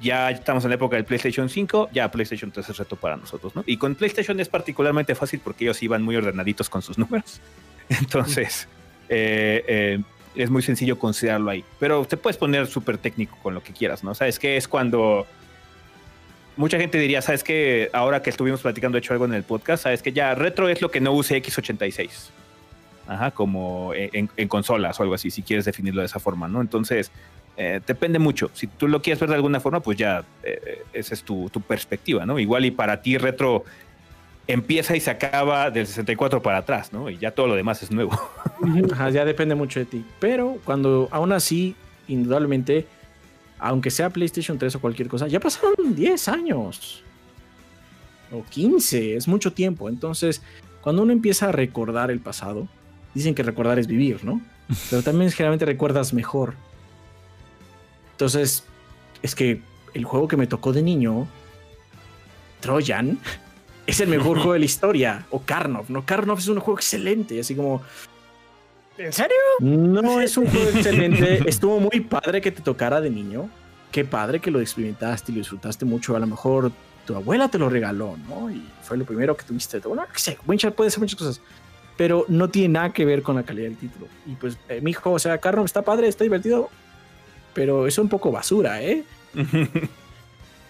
[0.00, 3.54] Ya estamos en la época del PlayStation 5, ya PlayStation 3 es reto para nosotros,
[3.54, 3.64] ¿no?
[3.66, 7.40] Y con PlayStation es particularmente fácil porque ellos iban muy ordenaditos con sus números.
[7.90, 8.66] Entonces,
[9.10, 10.00] eh, eh,
[10.36, 11.64] es muy sencillo considerarlo ahí.
[11.78, 14.14] Pero te puedes poner súper técnico con lo que quieras, ¿no?
[14.14, 14.56] ¿Sabes qué?
[14.56, 15.26] Es cuando
[16.56, 17.90] mucha gente diría, ¿sabes qué?
[17.92, 20.82] Ahora que estuvimos platicando, de hecho, algo en el podcast, ¿sabes que Ya retro es
[20.82, 22.30] lo que no use X86.
[23.08, 26.60] Ajá, como en, en consolas o algo así, si quieres definirlo de esa forma, ¿no?
[26.60, 27.12] Entonces,
[27.56, 28.50] eh, depende mucho.
[28.52, 31.60] Si tú lo quieres ver de alguna forma, pues ya eh, esa es tu, tu
[31.60, 32.38] perspectiva, ¿no?
[32.38, 33.64] Igual y para ti retro
[34.46, 37.08] empieza y se acaba del 64 para atrás, ¿no?
[37.08, 38.12] Y ya todo lo demás es nuevo.
[38.92, 40.04] Ajá, ya depende mucho de ti.
[40.20, 41.74] Pero cuando aún así,
[42.08, 42.86] indudablemente,
[43.58, 47.02] aunque sea PlayStation 3 o cualquier cosa, ya pasaron 10 años.
[48.32, 49.88] O 15, es mucho tiempo.
[49.88, 50.42] Entonces,
[50.80, 52.68] cuando uno empieza a recordar el pasado,
[53.14, 54.40] dicen que recordar es vivir, ¿no?
[54.90, 56.54] Pero también generalmente recuerdas mejor.
[58.12, 58.64] Entonces,
[59.22, 59.60] es que
[59.94, 61.26] el juego que me tocó de niño,
[62.60, 63.18] Trojan,
[63.86, 65.26] es el mejor juego de la historia.
[65.30, 66.04] O Karnov, ¿no?
[66.04, 67.82] Karnov es un juego excelente, así como...
[68.98, 69.36] ¿En serio?
[69.60, 71.42] No es un juego excelente.
[71.46, 73.48] Estuvo muy padre que te tocara de niño.
[73.92, 76.16] Qué padre que lo experimentaste y lo disfrutaste mucho.
[76.16, 76.72] A lo mejor
[77.06, 78.50] tu abuela te lo regaló, ¿no?
[78.50, 79.78] Y fue lo primero que tuviste.
[79.80, 81.40] Bueno, qué sé, Winchell puede ser muchas cosas.
[81.96, 84.06] Pero no tiene nada que ver con la calidad del título.
[84.26, 86.68] Y pues, eh, mi hijo, o sea, Carno está padre, está divertido.
[87.54, 89.04] Pero es un poco basura, ¿eh?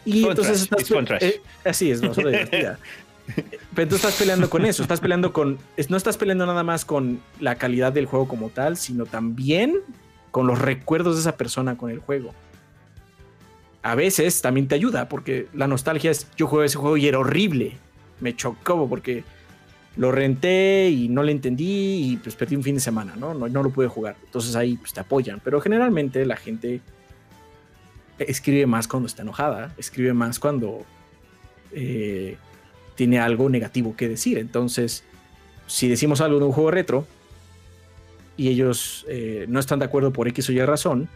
[0.06, 2.78] Y entonces trash, estás eh, así es, basura divertida.
[3.74, 5.58] Pero tú estás peleando con eso, estás peleando con.
[5.88, 9.76] No estás peleando nada más con la calidad del juego como tal, sino también
[10.30, 12.32] con los recuerdos de esa persona con el juego.
[13.82, 16.28] A veces también te ayuda, porque la nostalgia es.
[16.36, 17.76] Yo jugué ese juego y era horrible.
[18.20, 19.24] Me chocó porque
[19.96, 23.34] lo renté y no le entendí y pues perdí un fin de semana, ¿no?
[23.34, 24.16] No, no lo pude jugar.
[24.24, 25.40] Entonces ahí pues, te apoyan.
[25.42, 26.80] Pero generalmente la gente
[28.18, 30.84] escribe más cuando está enojada, escribe más cuando
[31.72, 32.36] eh,
[32.96, 34.38] tiene algo negativo que decir.
[34.38, 35.04] Entonces,
[35.66, 37.06] si decimos algo de un juego retro
[38.36, 41.08] y ellos eh, no están de acuerdo por X o Y razón,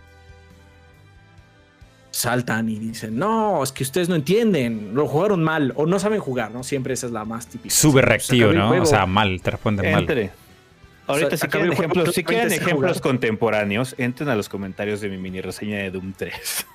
[2.11, 6.21] saltan y dicen, no, es que ustedes no entienden, lo jugaron mal o no saben
[6.21, 6.63] jugar, ¿no?
[6.63, 7.75] Siempre esa es la más típica.
[7.75, 8.69] Súper reactivo, ¿no?
[8.69, 8.83] juego.
[8.83, 10.01] O sea, mal, te responden mal.
[10.01, 10.31] Entre.
[11.07, 15.01] Ahorita, O sea, si quieren juego, ejemplos, si quieren ejemplos contemporáneos, entren a los comentarios
[15.01, 16.67] de mi mini reseña de Doom 3.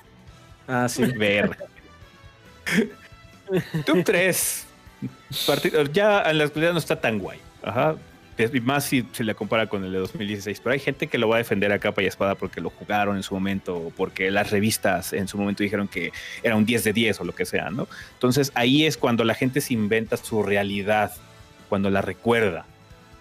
[0.68, 1.04] Ah, sí.
[1.04, 1.56] Ver.
[3.86, 4.65] Doom 3.
[5.46, 7.38] Parti- Ya en la actualidad no está tan guay.
[7.62, 7.96] Ajá.
[8.38, 10.60] Y más si se le compara con el de 2016.
[10.60, 13.16] Pero hay gente que lo va a defender a capa y espada porque lo jugaron
[13.16, 16.12] en su momento o porque las revistas en su momento dijeron que
[16.42, 17.88] era un 10 de 10 o lo que sea, ¿no?
[18.12, 21.12] Entonces ahí es cuando la gente se inventa su realidad,
[21.70, 22.66] cuando la recuerda.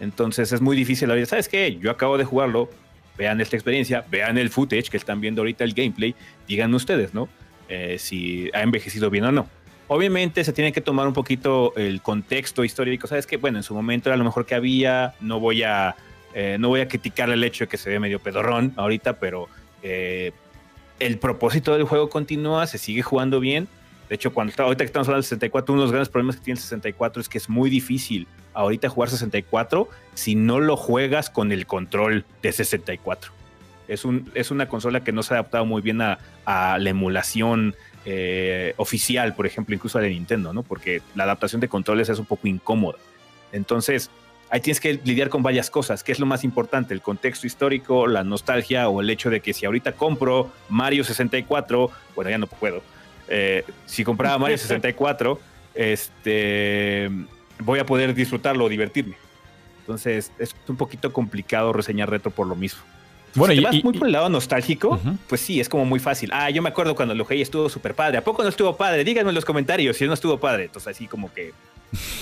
[0.02, 1.28] Entonces es muy difícil ahorita.
[1.30, 1.78] ¿Sabes qué?
[1.80, 2.70] Yo acabo de jugarlo.
[3.18, 6.14] Vean esta experiencia, vean el footage que están viendo ahorita el gameplay.
[6.50, 7.30] Díganme ustedes, ¿no?
[7.70, 9.48] Eh, si ha envejecido bien o no.
[9.88, 13.08] Obviamente se tiene que tomar un poquito el contexto histórico.
[13.08, 15.14] Sabes que, bueno, en su momento era lo mejor que había.
[15.20, 15.96] No voy a,
[16.34, 19.48] eh, no voy a criticar el hecho de que se ve medio pedorrón ahorita, pero
[19.84, 20.32] eh,
[21.00, 23.68] el propósito del juego continúa, se sigue jugando bien.
[24.10, 26.44] De hecho, cuando ahorita que estamos hablando del 64, uno de los grandes problemas que
[26.44, 31.30] tiene el 64 es que es muy difícil ahorita jugar 64 si no lo juegas
[31.30, 33.32] con el control de 64.
[33.88, 36.90] Es, un, es una consola que no se ha adaptado muy bien a, a la
[36.90, 37.76] emulación
[38.06, 40.62] eh, oficial, por ejemplo, incluso de Nintendo, ¿no?
[40.62, 43.00] Porque la adaptación de controles es un poco incómoda.
[43.52, 44.12] Entonces,
[44.50, 46.04] ahí tienes que lidiar con varias cosas.
[46.04, 46.94] ¿Qué es lo más importante?
[46.94, 51.90] El contexto histórico, la nostalgia o el hecho de que si ahorita compro Mario 64,
[52.16, 52.84] bueno, ya no puedo.
[53.28, 55.40] Eh, si compraba Mario 64,
[55.74, 57.10] este,
[57.60, 59.16] voy a poder disfrutarlo o divertirme.
[59.80, 62.82] Entonces, es un poquito complicado reseñar retro por lo mismo.
[63.36, 66.30] Bueno, si te vas muy por el lado nostálgico, pues sí, es como muy fácil.
[66.34, 68.18] Ah, yo me acuerdo cuando lo jugué y estuvo súper padre.
[68.18, 69.04] ¿A poco no estuvo padre?
[69.04, 70.66] Díganme en los comentarios si no estuvo padre.
[70.66, 71.54] Entonces, así como que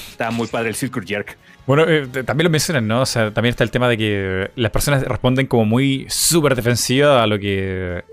[0.10, 1.38] está muy padre el Circle Jerk.
[1.66, 3.02] Bueno, eh, también lo mencionan, ¿no?
[3.02, 7.22] O sea, también está el tema de que las personas responden como muy súper defensivas
[7.22, 8.04] a lo que.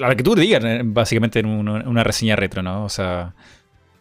[0.00, 2.84] A lo que tú digas, eh, básicamente, en una, reseña retro, ¿no?
[2.84, 3.34] O sea,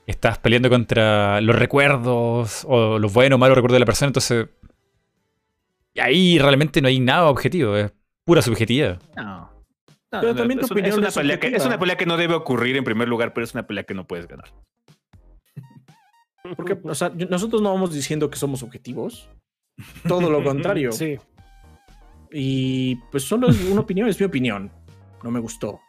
[0.05, 4.47] estás peleando contra los recuerdos o los buenos o malos recuerdos de la persona, entonces.
[6.01, 7.91] Ahí realmente no hay nada objetivo, es
[8.25, 9.01] pura subjetividad.
[9.15, 9.49] No.
[10.09, 13.07] pero también es, una pelea que, es una pelea que no debe ocurrir en primer
[13.07, 14.49] lugar, pero es una pelea que no puedes ganar.
[16.55, 19.29] Porque, o sea, nosotros no vamos diciendo que somos objetivos.
[20.07, 20.91] Todo lo contrario.
[20.91, 21.17] Sí.
[22.31, 24.71] Y pues solo es una opinión, es mi opinión.
[25.23, 25.79] No me gustó.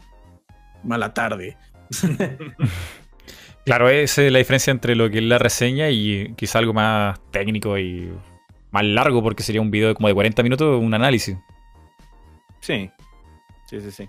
[0.84, 1.56] Mala tarde.
[3.64, 7.20] claro, esa es la diferencia entre lo que es la reseña y quizá algo más
[7.30, 8.10] técnico y
[8.70, 11.36] más largo, porque sería un video de como de 40 minutos, un análisis.
[12.60, 12.90] Sí.
[13.66, 14.08] Sí, sí, sí.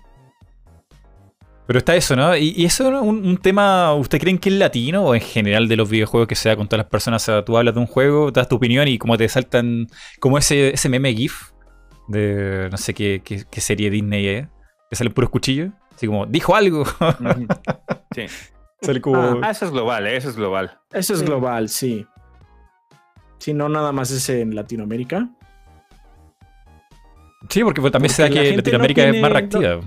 [1.66, 2.36] Pero está eso, ¿no?
[2.36, 5.88] Y, eso es un, tema, ¿usted creen que es latino o en general de los
[5.88, 7.22] videojuegos que sea con todas las personas?
[7.22, 9.86] O sea, tú hablas de un juego, das tu opinión y como te saltan,
[10.18, 11.52] como ese, ese meme GIF
[12.08, 14.48] de no sé qué, qué, serie Disney es,
[14.88, 16.84] que salen puros cuchillos, así como, dijo algo.
[18.14, 18.26] sí.
[18.82, 20.16] Ah, ah, eso es global, ¿eh?
[20.16, 20.78] eso es global.
[20.90, 22.06] Eso es global, sí.
[23.40, 25.30] Si no, nada más es en Latinoamérica.
[27.48, 29.80] Sí, porque pues, también se da que Latinoamérica es más reactiva.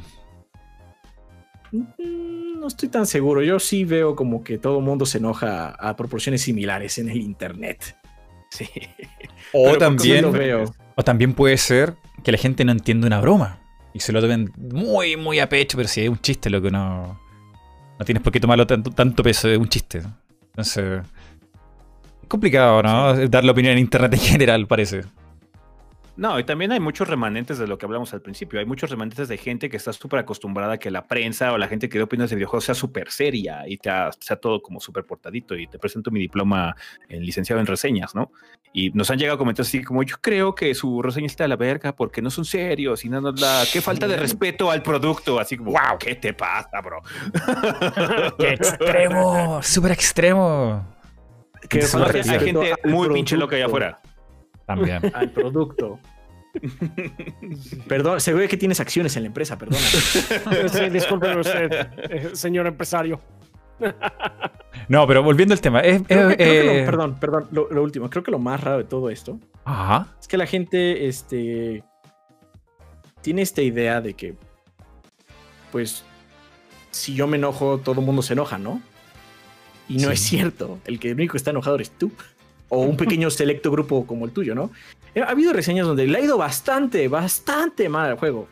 [1.71, 3.43] Mm, no estoy tan seguro.
[3.43, 7.21] Yo sí veo como que todo el mundo se enoja a proporciones similares en el
[7.21, 7.95] internet.
[8.53, 8.69] Sí.
[9.51, 10.25] O también,
[10.95, 13.59] o también puede ser que la gente no entiende una broma
[13.95, 16.69] y se lo tomen muy, muy a pecho, pero si es un chiste lo que
[16.69, 17.19] no.
[17.97, 20.03] No tienes por qué tomarlo tanto, tanto peso, es un chiste.
[20.51, 21.01] Entonces.
[22.27, 23.27] Complicado, ¿no?
[23.27, 25.03] Dar la opinión en internet en general, parece.
[26.15, 28.59] No, y también hay muchos remanentes de lo que hablamos al principio.
[28.59, 31.67] Hay muchos remanentes de gente que está súper acostumbrada a que la prensa o la
[31.67, 33.89] gente que da opiniones de videojuegos sea súper seria y te
[34.19, 35.55] sea todo como súper portadito.
[35.55, 36.75] Y te presento mi diploma
[37.09, 38.31] en licenciado en reseñas, ¿no?
[38.73, 41.55] Y nos han llegado comentarios así como: Yo creo que su reseña está a la
[41.55, 43.63] verga porque no son serios y no nos da.
[43.71, 45.39] Qué falta de respeto al producto.
[45.39, 45.97] Así como: ¡Wow!
[45.97, 47.01] ¿Qué te pasa, bro?
[48.37, 49.63] ¡Qué extremo!
[49.63, 50.92] ¡Súper extremo!
[51.79, 54.01] Que hay gente muy pinche loca allá afuera.
[54.65, 55.01] También.
[55.13, 55.99] Al producto.
[57.87, 59.79] Perdón, seguro que tienes acciones en la empresa, perdona.
[60.71, 63.19] sí, disculpe usted, eh, señor empresario.
[64.87, 65.79] No, pero volviendo al tema.
[65.79, 68.09] Es, eh, perdón, perdón, lo, último.
[68.09, 69.39] Creo que lo más raro de todo esto
[70.19, 71.83] es que la gente este,
[73.21, 74.35] tiene esta idea de que,
[75.71, 76.03] pues,
[76.91, 78.81] si yo me enojo, todo el mundo se enoja, ¿no?
[79.89, 80.79] Y no es cierto.
[80.85, 82.11] El que único está enojado eres tú
[82.69, 84.71] o un pequeño selecto grupo como el tuyo, ¿no?
[85.15, 88.47] Eh, ha habido reseñas donde le ha ido bastante, bastante mal al juego.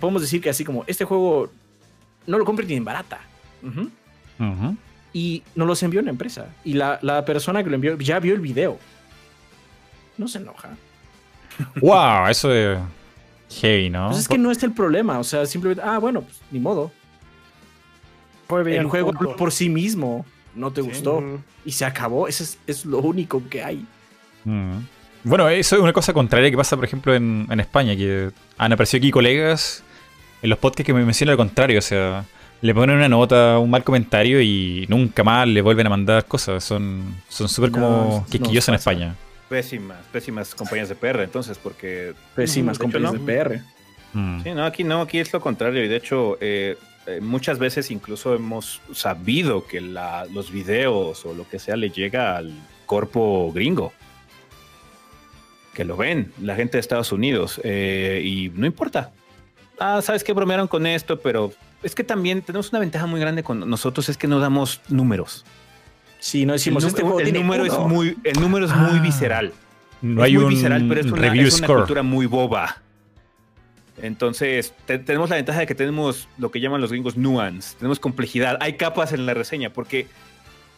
[0.00, 1.50] podemos decir que así como, este juego
[2.26, 3.20] no lo compre ni en barata.
[5.12, 6.46] Y nos los envió una empresa.
[6.64, 8.78] Y la, persona que lo envió ya vio el video.
[10.16, 10.70] No se enoja.
[11.80, 12.28] ¡Wow!
[12.28, 12.78] Eso es
[13.60, 14.08] heavy, ¿no?
[14.08, 15.18] Pues es que no es el problema.
[15.18, 16.92] O sea, simplemente, ah, bueno, pues ni modo.
[18.60, 20.24] El juego por sí mismo
[20.54, 21.22] no te gustó
[21.64, 22.28] y se acabó.
[22.28, 23.84] Eso es, lo único que hay.
[25.24, 28.98] Bueno, eso es una cosa contraria que pasa, por ejemplo, en, España, que han aparecido
[28.98, 29.82] aquí colegas
[30.42, 32.24] en los podcasts que me mencionan lo contrario, o sea,
[32.60, 36.64] le ponen una nota, un mal comentario y nunca más le vuelven a mandar cosas.
[36.64, 39.14] Son son súper como quisquillosos en España.
[39.48, 42.14] Pésimas, pésimas compañías de PR, entonces, porque...
[42.34, 43.60] Pésimas compañías de PR.
[44.42, 45.84] Sí, no, aquí no, aquí es lo contrario.
[45.84, 46.76] Y de hecho, eh,
[47.06, 52.36] eh, muchas veces incluso hemos sabido que los videos o lo que sea le llega
[52.36, 52.52] al
[52.86, 53.92] cuerpo gringo.
[55.74, 59.10] que lo ven, la gente de Estados Unidos, eh, y no importa.
[59.78, 61.50] Ah, sabes que bromearon con esto, pero
[61.82, 65.46] es que también tenemos una ventaja muy grande con nosotros, es que no damos números.
[66.18, 68.76] Sí, no decimos el, este número- juego el tiene número es muy, el número es
[68.76, 69.02] muy Ah.
[69.02, 69.52] visceral.
[70.02, 71.78] No es hay muy un visceral, pero es una, review es una score.
[71.80, 72.82] cultura muy boba.
[74.02, 77.98] Entonces, te- tenemos la ventaja de que tenemos lo que llaman los gringos nuance, tenemos
[78.00, 80.06] complejidad, hay capas en la reseña, porque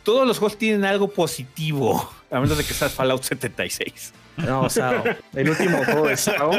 [0.04, 4.12] todos los juegos tienen algo positivo, a menos de que seas Fallout 76.
[4.36, 5.02] No, Sao.
[5.32, 6.50] El último juego de Sao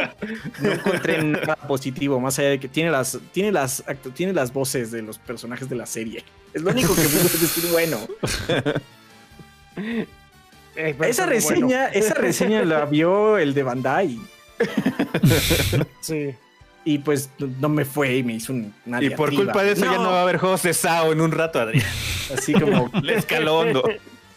[0.61, 3.83] no encontré nada positivo, más allá de que tiene las, tiene las,
[4.15, 6.23] tiene las voces de los personajes de la serie.
[6.53, 7.99] Es lo único que puedo decir bueno.
[9.77, 10.07] Eh,
[10.75, 14.19] Esa bueno, reseña, esa reseña la vio el de Bandai.
[16.01, 16.33] Sí.
[16.87, 17.29] Y pues
[17.59, 20.11] no me fue y me hizo un- una Y por culpa de eso ya no
[20.11, 21.83] va a haber juegos de SAO en un rato, Adrián.
[22.37, 23.83] Así como Le escaló hondo.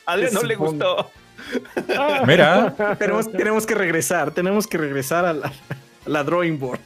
[0.07, 1.11] A Adrián no le gustó.
[2.27, 6.81] Mira, tenemos, tenemos que regresar, tenemos que regresar a la, a la drawing board.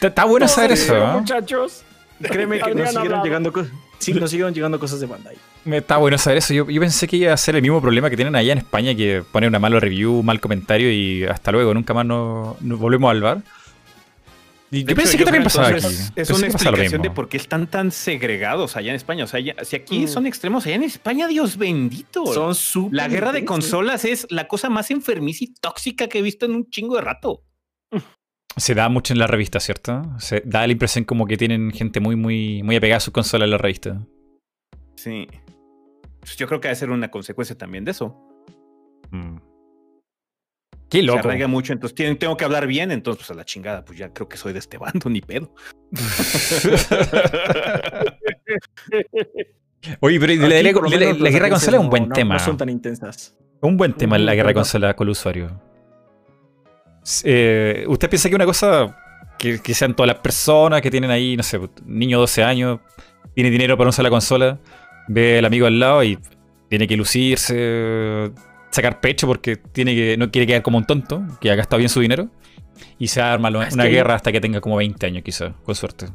[0.00, 0.96] está bueno saber No, eso.
[0.96, 1.06] ¿eh?
[1.14, 1.84] Muchachos.
[2.20, 3.24] Créeme que nos siguieron hablado.
[3.24, 3.72] llegando cosas.
[3.98, 5.36] Sí, nos siguieron llegando cosas de Bandai.
[5.64, 6.54] Me Está bueno saber eso.
[6.54, 8.94] Yo, yo pensé que iba a ser el mismo problema que tienen allá en España,
[8.94, 13.10] que ponen una mala review, mal comentario y hasta luego, nunca más nos, nos volvemos
[13.10, 13.38] a salvar.
[14.80, 15.78] De yo pensé hecho, que también pasaba aquí.
[15.78, 19.24] Es Pensé una explicación de por qué están tan segregados allá en España.
[19.24, 20.08] O sea, ya- si aquí Mm.
[20.08, 22.24] son extremos, allá en España, Dios bendito.
[22.26, 26.22] Son súper La guerra de consolas es la cosa más enfermiza y tóxica que he
[26.22, 27.44] visto en un chingo de rato.
[28.56, 30.02] Se da mucho en la revista, ¿cierto?
[30.18, 33.46] Se da la impresión como que tienen gente muy, muy, muy apegada a sus consolas
[33.46, 34.06] en la revista.
[34.96, 35.26] Sí.
[36.20, 38.16] Pues yo creo que ha de ser una consecuencia también de eso.
[39.10, 39.36] Mm.
[40.92, 41.20] Qué Se loco.
[41.20, 44.12] arraiga mucho, entonces tienen- tengo que hablar bien, entonces pues a la chingada, pues ya
[44.12, 45.54] creo que soy de este bando, ni pedo.
[50.00, 50.72] Oye, pero la, Aquí,
[51.30, 52.34] guerra de consola es un buen no- tema.
[52.34, 53.34] No son tan intensas.
[53.60, 55.60] Un buen tema la guerra de consola con el usuario.
[57.24, 58.96] Eh, ¿Usted piensa que una cosa
[59.38, 62.78] que, que sean todas las personas que tienen ahí, no sé, niño de 12 años,
[63.34, 64.60] tiene dinero para usar la consola,
[65.08, 66.16] ve al amigo al lado y
[66.68, 68.30] tiene que lucirse,
[68.72, 71.88] sacar pecho porque tiene que no quiere quedar como un tonto, que ha gastado bien
[71.88, 72.28] su dinero,
[72.98, 75.52] y se arma lo- Ah, una que guerra hasta que tenga como 20 años quizás,
[75.64, 76.06] con suerte.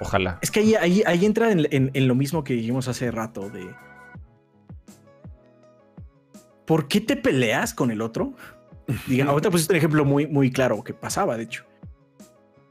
[0.00, 0.38] Ojalá.
[0.42, 3.50] Es que ahí, ahí, ahí entra en, en- en lo mismo que dijimos hace rato
[3.50, 3.66] de...
[6.66, 8.34] ¿Por qué te peleas con el otro?
[9.06, 11.64] Diga, ahorita pusiste un ejemplo muy, muy claro que pasaba, de hecho.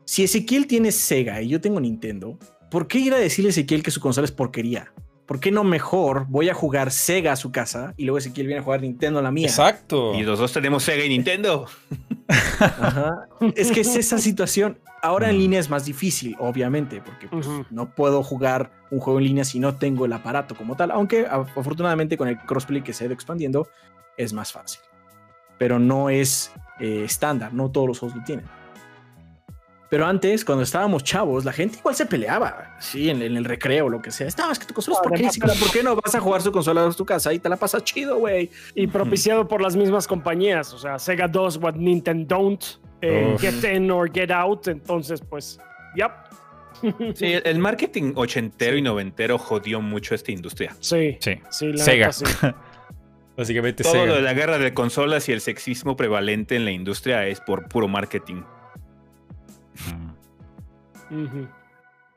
[0.06, 2.38] Si Ezequiel tiene Sega y yo tengo Nintendo,
[2.70, 4.94] ¿por qué ir a decirle a Ezequiel que su consola es porquería?
[5.26, 8.62] ¿Por qué no mejor voy a jugar Sega a su casa y luego Ezequiel viene
[8.62, 9.48] a jugar Nintendo a la mía?
[9.48, 10.14] Exacto.
[10.14, 11.66] Y los dos tenemos Sega y Nintendo.
[12.60, 13.28] Ajá.
[13.56, 14.78] Es que es esa situación.
[15.02, 19.26] Ahora en línea es más difícil, obviamente, porque pues, no puedo jugar un juego en
[19.26, 20.92] línea si no tengo el aparato como tal.
[20.92, 23.68] Aunque afortunadamente con el crossplay que se ha ido expandiendo
[24.18, 24.82] es más fácil.
[25.58, 28.46] Pero no es eh, estándar, no todos los juegos lo tienen.
[29.96, 33.88] Pero antes, cuando estábamos chavos, la gente igual se peleaba, sí, en, en el recreo,
[33.88, 34.28] lo que sea.
[34.28, 36.84] Estabas que tu consola es por qué, ¿por qué no vas a jugar su consola
[36.84, 38.50] en tu casa y te la pasas chido, güey?
[38.74, 40.74] Y propiciado por las mismas compañías.
[40.74, 42.62] O sea, Sega does what Nintendo don't.
[43.02, 44.68] eh, get in or get out.
[44.68, 45.60] Entonces, pues,
[45.96, 46.12] yep.
[47.16, 50.76] Sí, el- el marketing ochentero y noventero jodió mucho esta industria.
[50.82, 51.40] Sí, Sí.
[51.52, 52.08] sí, la Sega.
[52.08, 52.26] neta, sí.
[53.38, 54.06] Básicamente Todo Sega.
[54.08, 57.68] lo de la guerra de consolas y el sexismo prevalente en la industria es por
[57.70, 58.42] puro marketing.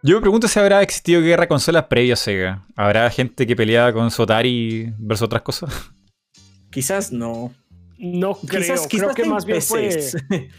[0.03, 2.67] Yo me pregunto si habrá existido guerra de consolas previa a Sega.
[2.77, 5.91] ¿Habrá gente que peleaba con su Atari versus otras cosas?
[6.71, 7.53] Quizás no.
[7.99, 8.61] No creo.
[8.61, 9.99] Quizás, creo quizás que más bien fue.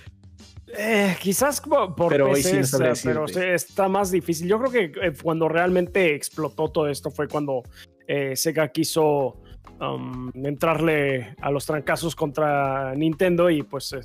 [0.78, 4.48] Eh, quizás por Pero sí PCs, sabría eh, pero sí, está más difícil.
[4.48, 7.64] Yo creo que eh, cuando realmente explotó todo esto fue cuando
[8.08, 9.42] eh, Sega quiso
[9.80, 14.02] um, entrarle a los trancazos contra Nintendo y pues eh,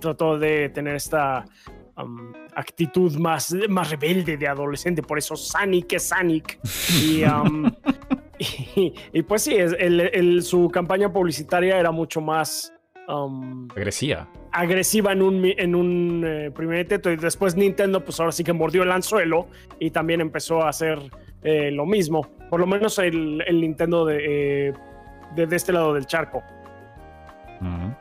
[0.00, 1.44] trató de tener esta
[1.96, 5.02] um, actitud más, más rebelde de adolescente.
[5.02, 6.58] Por eso Sonic es Sonic.
[7.02, 7.70] Y, um,
[8.38, 12.72] y, y, pues sí, el- el- su campaña publicitaria era mucho más...
[13.08, 14.28] um, Agresiva.
[14.52, 18.52] agresiva en un, en un eh, primer intento y después Nintendo pues ahora sí que
[18.52, 19.48] mordió el anzuelo
[19.80, 20.98] y también empezó a hacer
[21.42, 24.72] eh, lo mismo, por lo menos el, el Nintendo de, eh,
[25.34, 26.42] de, de este lado del charco.
[27.60, 27.94] Ujú.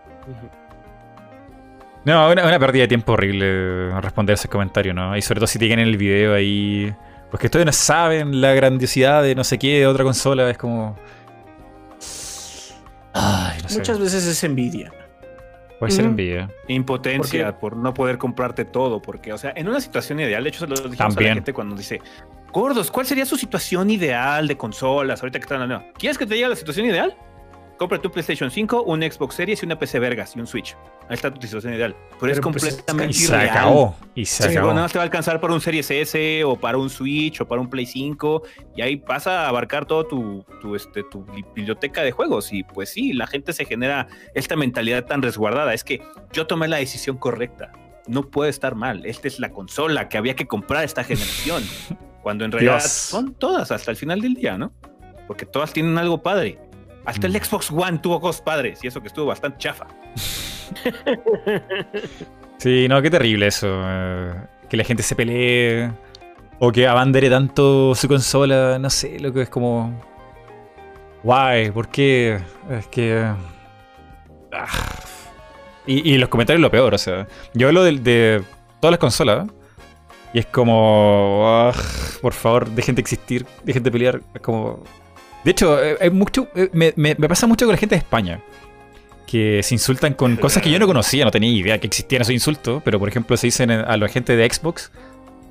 [2.05, 5.15] No, una, una pérdida de tiempo horrible responder ese comentario, ¿no?
[5.15, 6.93] Y sobre todo si tienen el video ahí.
[7.31, 10.57] Pues que ustedes no saben la grandiosidad de no sé qué, de otra consola, es
[10.57, 10.97] como.
[13.13, 13.77] Ay, no sé.
[13.79, 14.91] Muchas veces es envidia.
[15.79, 16.49] Puede ser envidia.
[16.67, 20.49] Impotencia Porque- por no poder comprarte todo, porque, o sea, en una situación ideal, de
[20.49, 21.29] hecho, se lo dijimos a También.
[21.31, 22.01] la gente cuando dice,
[22.51, 25.21] gordos, ¿cuál sería su situación ideal de consolas?
[25.21, 27.15] Ahorita que están hablando, ¿quieres que te diga la situación ideal?
[27.83, 30.75] Compra tu PlayStation 5, un Xbox Series y una PC Vergas y un Switch.
[31.09, 31.95] Ahí está tu situación ideal.
[32.19, 33.49] Pero, es pues, completamente se irreal.
[33.49, 33.95] acabó.
[34.15, 34.67] Y se Sí, acabó.
[34.67, 37.41] bueno, nada más te va a alcanzar para un Series S o para un Switch
[37.41, 38.43] o para un Play 5
[38.75, 42.63] y ahí pasa a abarcar todo tu, tu, este, tu bi- biblioteca de juegos y
[42.63, 45.73] pues sí, la gente se genera esta mentalidad tan resguardada.
[45.73, 46.01] Es que
[46.31, 47.71] yo tomé la decisión correcta.
[48.07, 49.05] No puede estar mal.
[49.05, 51.63] Esta es la consola que había que comprar esta generación.
[52.23, 52.91] Cuando en realidad Dios.
[52.91, 54.71] son todas hasta el final del día, ¿no?
[55.27, 56.57] Porque todas tienen algo padre.
[57.05, 57.43] Hasta el Mm.
[57.43, 59.87] Xbox One tuvo cosas padres y eso que estuvo bastante chafa.
[62.57, 63.67] Sí, no, qué terrible eso.
[63.85, 64.33] eh,
[64.69, 65.91] que la gente se pelee.
[66.59, 68.79] O que abandere tanto su consola.
[68.79, 70.01] No sé, lo que es como.
[71.23, 72.39] Why, ¿por qué?
[72.69, 73.29] Es que.
[74.53, 74.67] ah.
[75.85, 77.27] Y, y los comentarios lo peor, o sea.
[77.53, 78.43] Yo hablo de, de
[78.79, 79.47] todas las consolas.
[80.33, 81.43] Y es como.
[81.45, 81.73] ah,
[82.21, 84.21] por favor, dejen de existir, dejen de pelear.
[84.33, 84.83] Es como.
[85.43, 86.47] De hecho, eh, hay mucho.
[86.55, 88.39] eh, Me, me- me pasa mucho con la gente de España.
[89.27, 92.33] Que se insultan con cosas que yo no conocía, no tenía idea que existían esos
[92.33, 92.81] insultos.
[92.83, 94.91] Pero por ejemplo, se dicen a la gente de Xbox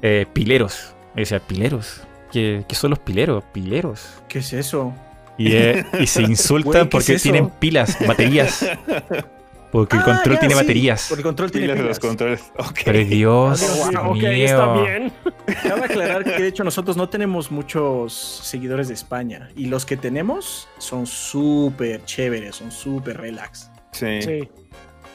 [0.03, 0.95] eh, pileros.
[1.15, 2.01] Me decía, pileros.
[2.33, 3.45] ¿Qué, qué son los pileros?
[3.53, 4.01] Pileros.
[4.29, 4.95] ¿Qué es eso?
[5.37, 8.65] Y, eh, y se insultan Güey, ¿qué porque tienen pilas, baterías.
[9.73, 11.07] Porque el Ah, control ya, tiene sí, baterías.
[11.09, 11.99] Porque el control tiene los- los pilas.
[11.99, 12.41] controles.
[12.59, 12.79] Ok.
[12.85, 13.63] Pero Dios
[13.97, 14.45] Ah, Wow, ok, mío.
[14.45, 15.13] está bien.
[15.63, 19.97] Cabe aclarar que de hecho nosotros no tenemos muchos seguidores de España y los que
[19.97, 23.71] tenemos son súper chéveres, son súper relax.
[23.93, 24.21] Sí.
[24.23, 24.49] Sí.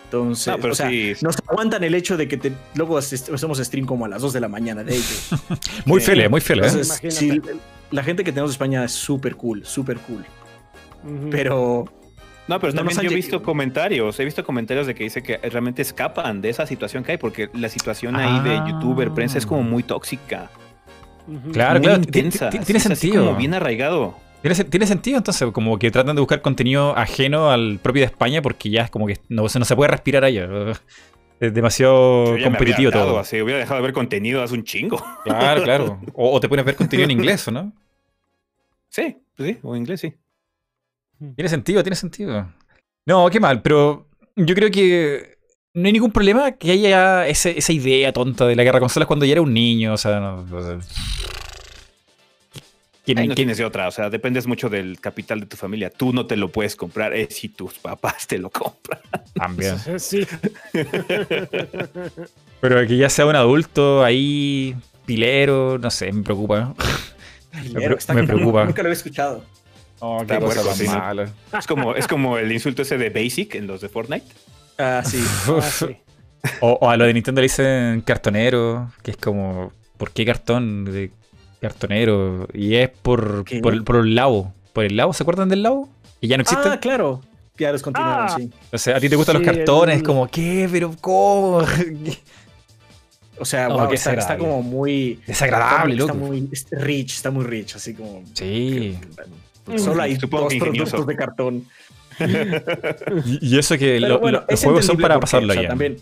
[0.05, 1.13] Entonces, No, pero o sea, sí.
[1.21, 4.33] nos aguantan el hecho de que te- luego hace- hacemos stream como a las 2
[4.33, 5.29] de la mañana de ellos.
[5.85, 6.65] Muy fele, muy fele.
[6.67, 7.11] ¿eh?
[7.11, 7.41] Sí,
[7.91, 10.25] la gente que tenemos de España es súper cool, súper cool.
[11.29, 11.85] Pero
[12.47, 15.37] No, pero No también yo he visto comentarios, he visto comentarios de que dice que
[15.37, 18.65] realmente escapan de esa situación que hay, porque la situación ahí de Ah.
[18.69, 20.49] youtuber, prensa es como muy tóxica.
[21.51, 22.01] Claro, muy claro.
[22.01, 22.49] intensa.
[22.49, 23.25] ti- Tiene sentido.
[23.25, 24.15] como bien arraigado.
[24.41, 28.05] Tiene, sen- tiene sentido entonces, como que tratan de buscar contenido ajeno al propio de
[28.05, 30.47] España porque ya es como que no, se- no se puede respirar allá.
[31.39, 33.19] Es demasiado Yo ya me competitivo había todo.
[33.19, 34.97] así, hubiera dejado de ver contenido hace un chingo.
[35.23, 35.99] Claro, claro.
[36.15, 37.73] O, o te pones a ver contenido en inglés, ¿o ¿no?
[38.89, 40.13] Sí, sí, o en inglés sí.
[41.35, 42.51] Tiene sentido, tiene sentido.
[43.05, 45.37] No, qué mal, pero yo creo que
[45.73, 49.07] no hay ningún problema que haya ese- esa idea tonta de la guerra de consolas
[49.07, 50.79] cuando ya era un niño, o sea, no, o sea,
[53.05, 55.55] ¿quién- Ahí no quién- tienes de otra, o sea, dependes mucho del capital de tu
[55.57, 55.89] familia.
[55.89, 58.99] Tú no te lo puedes comprar, es si tus papás te lo compran.
[59.33, 59.75] También.
[59.99, 60.25] Sí.
[62.59, 64.75] Pero que ya sea un adulto ahí,
[65.05, 66.73] pilero, no sé, me preocupa.
[67.51, 68.65] Pilero, pre- me cañón, preocupa.
[68.65, 69.43] Nunca lo había escuchado.
[69.99, 71.29] Oh, qué cosa mala.
[71.57, 74.25] Es como, es como el insulto ese de Basic en los de Fortnite.
[74.77, 75.23] Ah, sí.
[75.47, 75.97] Ah, sí.
[76.61, 80.85] O, o a lo de Nintendo le dicen cartonero, que es como, ¿por qué cartón
[80.85, 81.11] de
[81.59, 82.47] cartonero?
[82.53, 84.53] Y es por, por, el- por el lavo.
[84.71, 85.13] ¿Por el lavo?
[85.13, 85.89] ¿Se acuerdan del lavo?
[86.21, 86.69] Y ya no existe.
[86.69, 87.21] Ah, claro.
[87.57, 88.35] Ya los continuaron, Ah.
[88.37, 88.51] sí.
[88.71, 90.69] O sea, a ti te gustan Sí, los cartones, el- como, ¿qué?
[90.71, 91.61] ¿Pero cómo?
[93.39, 95.19] O sea, No, wow, está, está como muy.
[95.27, 96.25] Desagradable, está, loco.
[96.25, 98.23] muy es rich, está muy rich, así como.
[98.33, 98.97] Sí.
[99.77, 101.65] Solo hay Supongo dos productos de cartón.
[102.19, 105.53] Y, y eso que lo- bueno, lo- los es juegos son para porque, pasarlo o
[105.53, 105.69] sea, bien.
[105.69, 105.97] También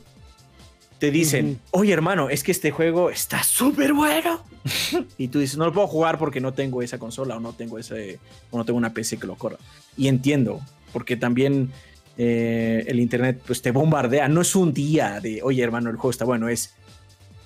[1.00, 4.42] te dicen, oye hermano, es que este juego está súper bueno.
[5.18, 7.78] y tú dices, no lo puedo jugar porque no tengo esa consola o no tengo
[7.78, 8.20] ese,
[8.52, 9.58] o no tengo una PC que lo corra.
[9.98, 10.62] Y entiendo,
[10.94, 11.72] porque también
[12.18, 14.28] eh, el internet pues te bombardea.
[14.30, 16.74] No es un día de, oye hermano, el juego está bueno, es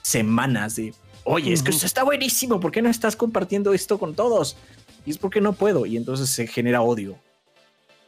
[0.03, 0.93] semanas de,
[1.23, 4.57] oye, es que esto está buenísimo, ¿por qué no estás compartiendo esto con todos?
[5.05, 7.17] Y es porque no puedo, y entonces se genera odio.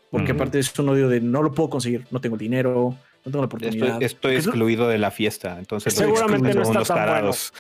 [0.10, 3.32] Porque aparte es un odio de no lo puedo conseguir, no tengo el dinero, no
[3.32, 4.02] tengo la oportunidad.
[4.04, 7.12] estoy excluido de la fiesta, entonces Seguramente excluyen no está unos tan bueno.
[7.12, 7.54] tarados.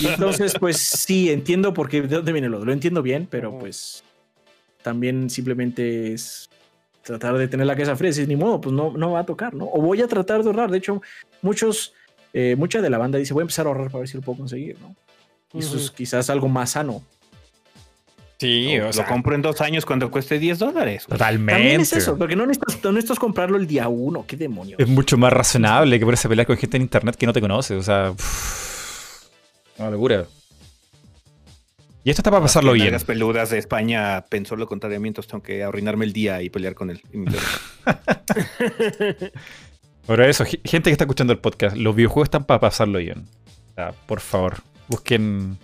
[0.00, 2.64] Y entonces, pues sí, entiendo porque de dónde viene lo.
[2.64, 4.02] Lo entiendo bien, pero pues
[4.82, 6.48] también simplemente es
[7.02, 8.12] tratar de tener la cabeza fría.
[8.12, 9.66] Si ni modo, pues no, no va a tocar, ¿no?
[9.66, 10.70] O voy a tratar de ahorrar.
[10.70, 11.02] De hecho,
[11.42, 11.92] muchos,
[12.32, 14.22] eh, mucha de la banda dice, voy a empezar a ahorrar para ver si lo
[14.22, 14.96] puedo conseguir, ¿no?
[15.52, 17.02] Y eso es quizás algo más sano.
[18.40, 21.06] Sí, o sea, lo compro en dos años cuando cueste 10 dólares.
[21.08, 21.52] totalmente.
[21.60, 24.24] También es eso, porque no necesitas, no necesitas comprarlo el día uno.
[24.28, 24.78] ¿Qué demonios?
[24.78, 27.40] Es mucho más razonable que ponerse a pelear con gente en internet que no te
[27.40, 27.74] conoce.
[27.74, 28.14] O sea,
[29.78, 30.24] una locura.
[32.04, 32.86] Y esto está para pasarlo Las bien.
[32.86, 36.74] nalgas peludas de España pensó lo contrario entonces tengo que arruinarme el día y pelear
[36.74, 37.02] con él.
[40.06, 43.26] Pero eso, ge- gente que está escuchando el podcast, los videojuegos están para pasarlo bien.
[43.72, 44.56] O sea, por favor,
[44.88, 45.58] busquen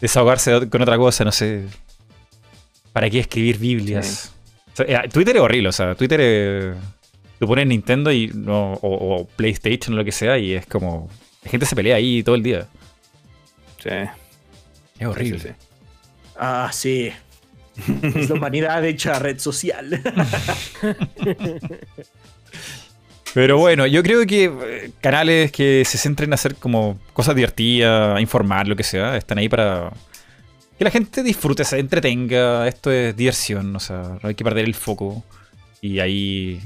[0.00, 1.66] desahogarse de- con otra cosa, no sé.
[2.92, 4.32] ¿Para qué escribir Biblias?
[4.72, 6.76] O sea, eh, Twitter es horrible, o sea, Twitter es...
[7.38, 11.08] Tú pones Nintendo y no, o, o PlayStation o lo que sea y es como...
[11.42, 12.66] La gente se pelea ahí todo el día.
[13.82, 13.88] Sí,
[14.98, 15.38] Es horrible.
[15.38, 15.54] sí, sí.
[16.36, 17.10] Ah, sí.
[18.02, 20.02] Es la humanidad hecha red social.
[23.32, 28.20] Pero bueno, yo creo que eh, canales que se centren en hacer como cosas divertidas,
[28.20, 29.92] informar, lo que sea, están ahí para
[30.80, 32.66] que la gente disfrute, se entretenga.
[32.66, 35.22] Esto es diversión, o sea, no hay que perder el foco.
[35.82, 36.58] Y ahí.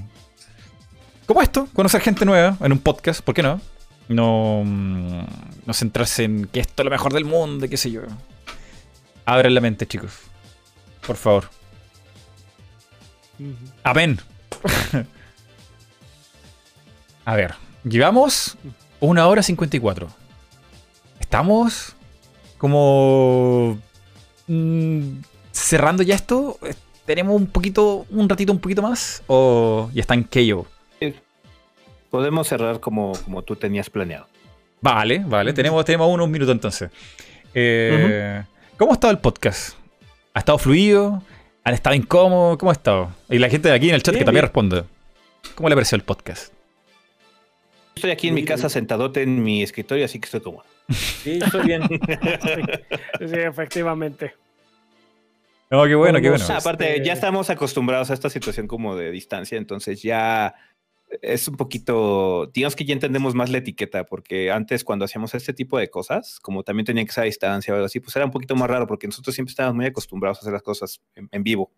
[1.26, 3.60] Como esto, conocer gente nueva en un podcast, ¿por qué no?
[4.06, 5.24] No, mm,
[5.66, 8.02] no centrarse en que esto es lo mejor del mundo, qué sé yo.
[9.24, 10.12] Abran la mente, chicos.
[11.04, 11.50] Por favor.
[13.82, 14.20] Amén.
[17.24, 18.56] A ver, llevamos
[19.00, 20.06] una hora 54.
[21.18, 21.96] Estamos
[22.58, 23.80] como
[24.46, 25.20] mm,
[25.52, 26.58] cerrando ya esto.
[27.04, 29.22] ¿Tenemos un poquito, un ratito un poquito más?
[29.26, 30.66] ¿O ya está en yo?
[32.10, 34.26] Podemos cerrar como, como tú tenías planeado.
[34.80, 35.52] Vale, vale.
[35.52, 36.90] Tenemos, tenemos unos minutos entonces.
[37.52, 38.42] Eh,
[38.76, 39.76] ¿Cómo ha estado el podcast?
[40.32, 41.22] ¿Ha estado fluido?
[41.64, 42.58] ¿Han estado incómodos?
[42.58, 43.10] ¿Cómo ha estado?
[43.30, 44.84] Y la gente de aquí en el chat que también responde.
[45.54, 46.52] ¿Cómo le pareció el podcast?
[47.94, 50.64] Estoy aquí en mi casa sentadote en mi escritorio, así que estoy cómodo.
[50.88, 51.82] Sí, estoy bien.
[53.18, 54.34] sí, efectivamente.
[55.70, 56.44] No, qué bueno, qué bueno.
[56.54, 60.54] aparte, ya estamos acostumbrados a esta situación como de distancia, entonces ya
[61.22, 65.52] es un poquito, digamos que ya entendemos más la etiqueta, porque antes cuando hacíamos este
[65.52, 68.24] tipo de cosas, como también tenía que ser a distancia o algo así, pues era
[68.24, 71.42] un poquito más raro, porque nosotros siempre estábamos muy acostumbrados a hacer las cosas en
[71.42, 71.70] vivo.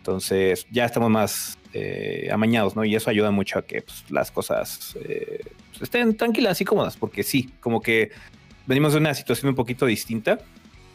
[0.00, 2.86] Entonces ya estamos más eh, amañados, ¿no?
[2.86, 5.40] Y eso ayuda mucho a que pues, las cosas eh,
[5.80, 8.10] estén tranquilas y cómodas, porque sí, como que
[8.66, 10.38] venimos de una situación un poquito distinta,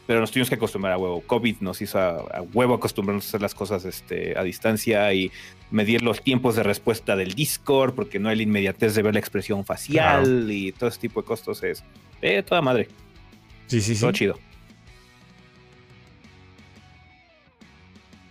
[0.08, 1.22] pero nos tuvimos que acostumbrar a huevo.
[1.22, 5.32] COVID nos hizo a, huevo acostumbrarnos a hacer las cosas este, a distancia y
[5.72, 9.20] medir los tiempos de respuesta del Discord, porque no hay la inmediatez de ver la
[9.20, 11.64] expresión facial y todo ese tipo de costos.
[11.64, 11.84] Es
[12.22, 12.88] eh, toda madre.
[13.68, 14.02] Sí, sí, sí.
[14.02, 14.40] Todo chido.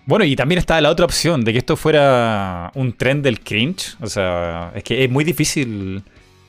[0.07, 3.97] Bueno, y también está la otra opción de que esto fuera un tren del cringe.
[4.01, 6.03] O sea, es que es muy difícil,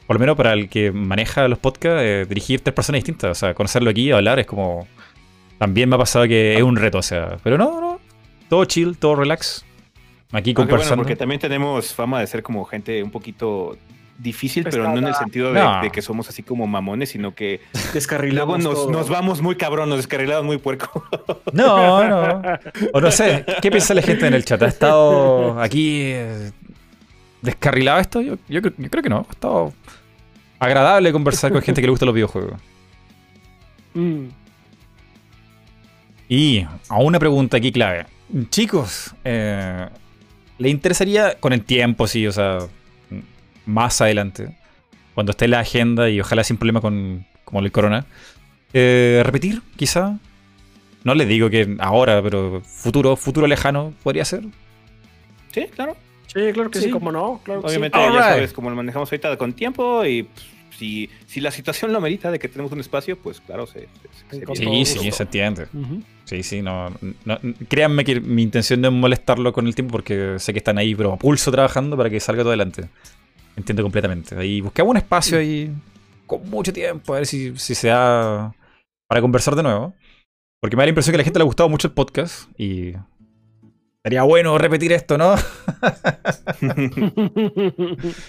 [0.08, 3.32] por lo menos para el que maneja los podcasts, eh, dirigir tres personas distintas.
[3.32, 4.88] O sea, conocerlo aquí y hablar es como.
[5.58, 7.38] También me ha pasado que es un reto, o sea.
[7.44, 8.00] Pero no, no.
[8.50, 9.66] Todo chill, todo relax.
[10.32, 10.98] Aquí conversando.
[10.98, 13.78] porque también tenemos fama de ser como gente un poquito
[14.18, 17.62] difícil, pero no en el sentido de, que somos así como mamones, sino que
[17.94, 18.64] descarrilamos.
[18.64, 21.06] Luego nos, vamos muy cabrón, nos descarrilamos muy puerco.
[21.54, 22.42] No, no.
[22.94, 24.62] O no sé, ¿qué piensa la gente en el chat?
[24.62, 26.52] ¿Ha estado aquí eh,
[27.46, 28.22] descarrilado esto?
[28.22, 29.26] Yo, yo, creo que no.
[29.28, 29.74] Ha estado
[30.60, 32.60] agradable conversar con gente que le gusta los videojuegos.
[33.98, 34.28] Mm.
[36.28, 38.08] Y a una pregunta aquí clave.
[38.50, 39.88] Chicos, eh,
[40.58, 42.58] ¿le interesaría con el tiempo, sí, o sea,
[43.66, 44.54] más adelante,
[45.14, 48.06] cuando esté en la agenda y ojalá sin problema con como el corona,
[48.74, 50.20] eh, repetir, quizá.
[51.06, 54.44] No les digo que ahora, pero futuro, futuro lejano podría ser.
[55.52, 55.96] Sí, claro.
[56.28, 57.42] Sí, claro que sí, como no.
[57.48, 60.46] Obviamente, ya sabes cómo lo manejamos ahorita con tiempo y pues,
[60.78, 63.88] si, si, la situación lo merita de que tenemos un espacio, pues claro, se,
[64.54, 65.68] Sí, sí, se entiende.
[66.26, 66.92] Sí, sí, no,
[67.70, 70.96] Créanme que mi intención no es molestarlo con el tiempo porque sé que están ahí,
[70.96, 72.90] pero a pulso trabajando para que salga todo adelante.
[73.56, 74.36] Entiendo completamente.
[74.36, 75.72] Ahí buscamos un espacio ahí
[76.26, 78.54] con mucho tiempo, a ver si, si se da
[79.08, 79.94] para conversar de nuevo.
[80.60, 82.50] Porque me da la impresión que a la gente le ha gustado mucho el podcast
[82.58, 82.94] y
[84.06, 85.34] Sería bueno repetir esto, ¿no?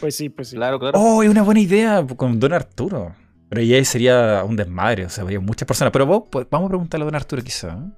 [0.00, 0.56] pues sí, pues sí.
[0.56, 0.98] Claro, claro.
[0.98, 3.14] Oh, es una buena idea con Don Arturo.
[3.50, 5.92] Pero ahí sería un desmadre, o sea, habría muchas personas.
[5.92, 7.74] Pero vos, pues, vamos a preguntarle a Don Arturo quizá.
[7.74, 7.90] ¿eh?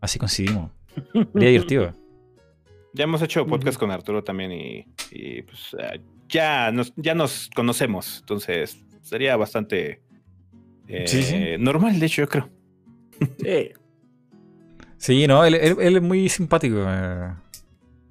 [0.00, 0.72] Así coincidimos.
[1.32, 1.94] Sería divertido.
[2.94, 7.48] Ya hemos hecho podcast con Arturo también y, y pues eh, ya nos, ya nos
[7.54, 10.02] conocemos, entonces sería bastante
[10.88, 12.50] eh, normal, de hecho, yo creo.
[13.38, 13.70] Sí,
[15.28, 16.76] no, él, es muy simpático.
[16.86, 17.32] Eh.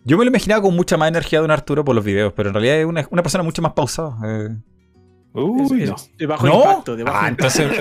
[0.03, 2.49] Yo me lo imaginaba con mucha más energía de un Arturo por los videos, pero
[2.49, 4.18] en realidad es una, persona mucho más pausada.
[4.26, 4.49] Eh.
[5.34, 5.95] Uy, no.
[6.18, 7.72] De bajo impacto, de bajo ah, entonces.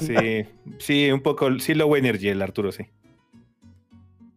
[0.00, 0.44] sí,
[0.78, 2.84] sí, un poco, sí, low energy el Arturo, sí.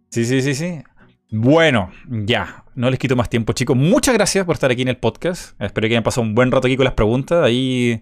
[0.10, 0.82] Sí, sí, sí, sí.
[1.32, 3.76] Bueno, ya, no les quito más tiempo, chicos.
[3.76, 5.60] Muchas gracias por estar aquí en el podcast.
[5.62, 8.02] Espero que hayan pasado un buen rato aquí con las preguntas, ahí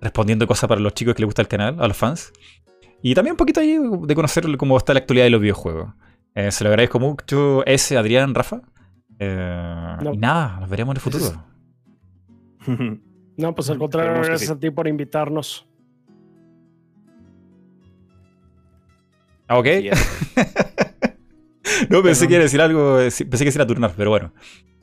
[0.00, 2.32] respondiendo cosas para los chicos que les gusta el canal, a los fans.
[3.02, 5.92] Y también un poquito ahí de conocer cómo está la actualidad de los videojuegos.
[6.34, 8.62] Eh, se lo agradezco mucho, ese Adrián, Rafa.
[9.18, 11.44] Eh, y nada, nos veremos en el futuro.
[13.38, 15.64] No, pues al contrario, gracias a ti por invitarnos.
[19.46, 19.66] Ah, ok.
[21.88, 24.34] no, pensé que iba a decir algo, eh, pensé que era turnar, pero bueno.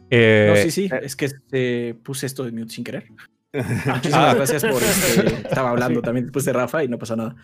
[0.09, 3.09] Eh, no, sí, sí, es que puse esto de mute sin querer.
[3.85, 4.33] Muchísimas ah.
[4.35, 7.35] gracias por este, estaba hablando también después de Rafa y no pasa nada.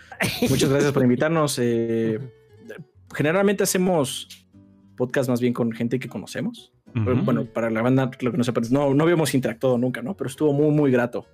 [0.49, 1.59] Muchas gracias por invitarnos.
[1.59, 2.19] Eh,
[3.13, 4.27] generalmente hacemos
[4.95, 6.73] podcast más bien con gente que conocemos.
[6.93, 10.15] Bueno, para la banda, lo que no sepa, no, no habíamos interactuado nunca, ¿no?
[10.15, 11.25] Pero estuvo muy, muy grato.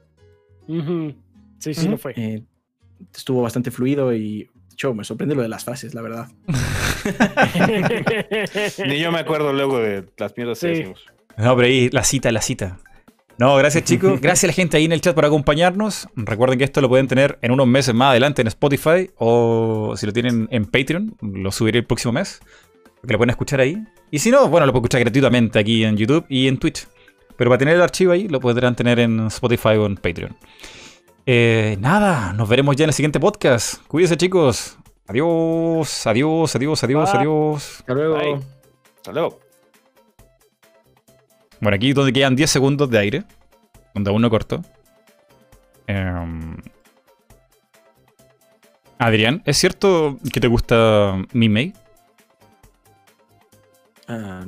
[0.68, 1.92] Sí, sí, Ujú.
[1.92, 2.14] lo fue.
[2.16, 2.44] Eh,
[3.14, 6.28] estuvo bastante fluido y, de hecho, me sorprende lo de las frases, la verdad.
[8.88, 11.06] Ni yo me acuerdo luego de las mierdas que decimos.
[11.38, 12.78] No, pero ahí la cita, la cita.
[13.38, 14.20] No, gracias chicos.
[14.22, 16.08] Gracias a la gente ahí en el chat por acompañarnos.
[16.16, 20.06] Recuerden que esto lo pueden tener en unos meses más adelante en Spotify o si
[20.08, 22.40] lo tienen en Patreon, lo subiré el próximo mes.
[23.06, 23.78] Que lo pueden escuchar ahí.
[24.10, 26.88] Y si no, bueno, lo pueden escuchar gratuitamente aquí en YouTube y en Twitch.
[27.38, 30.36] Pero para tener el archivo ahí, lo podrán tener en Spotify o en Patreon.
[31.28, 33.86] Eh, nada, nos veremos ya en el siguiente podcast.
[33.88, 34.78] Cuídense chicos.
[35.08, 37.20] Adiós, adiós, adiós, adiós, Bye.
[37.20, 37.76] adiós.
[37.80, 38.16] Hasta luego.
[38.16, 38.40] Bye.
[38.98, 39.47] Hasta luego.
[41.60, 43.24] Bueno, aquí donde quedan 10 segundos de aire,
[43.94, 44.64] donde aún no corto.
[45.88, 46.58] Em,
[49.00, 51.74] Adrián, ¿es cierto que te gusta Mimei?
[54.08, 54.46] Ah,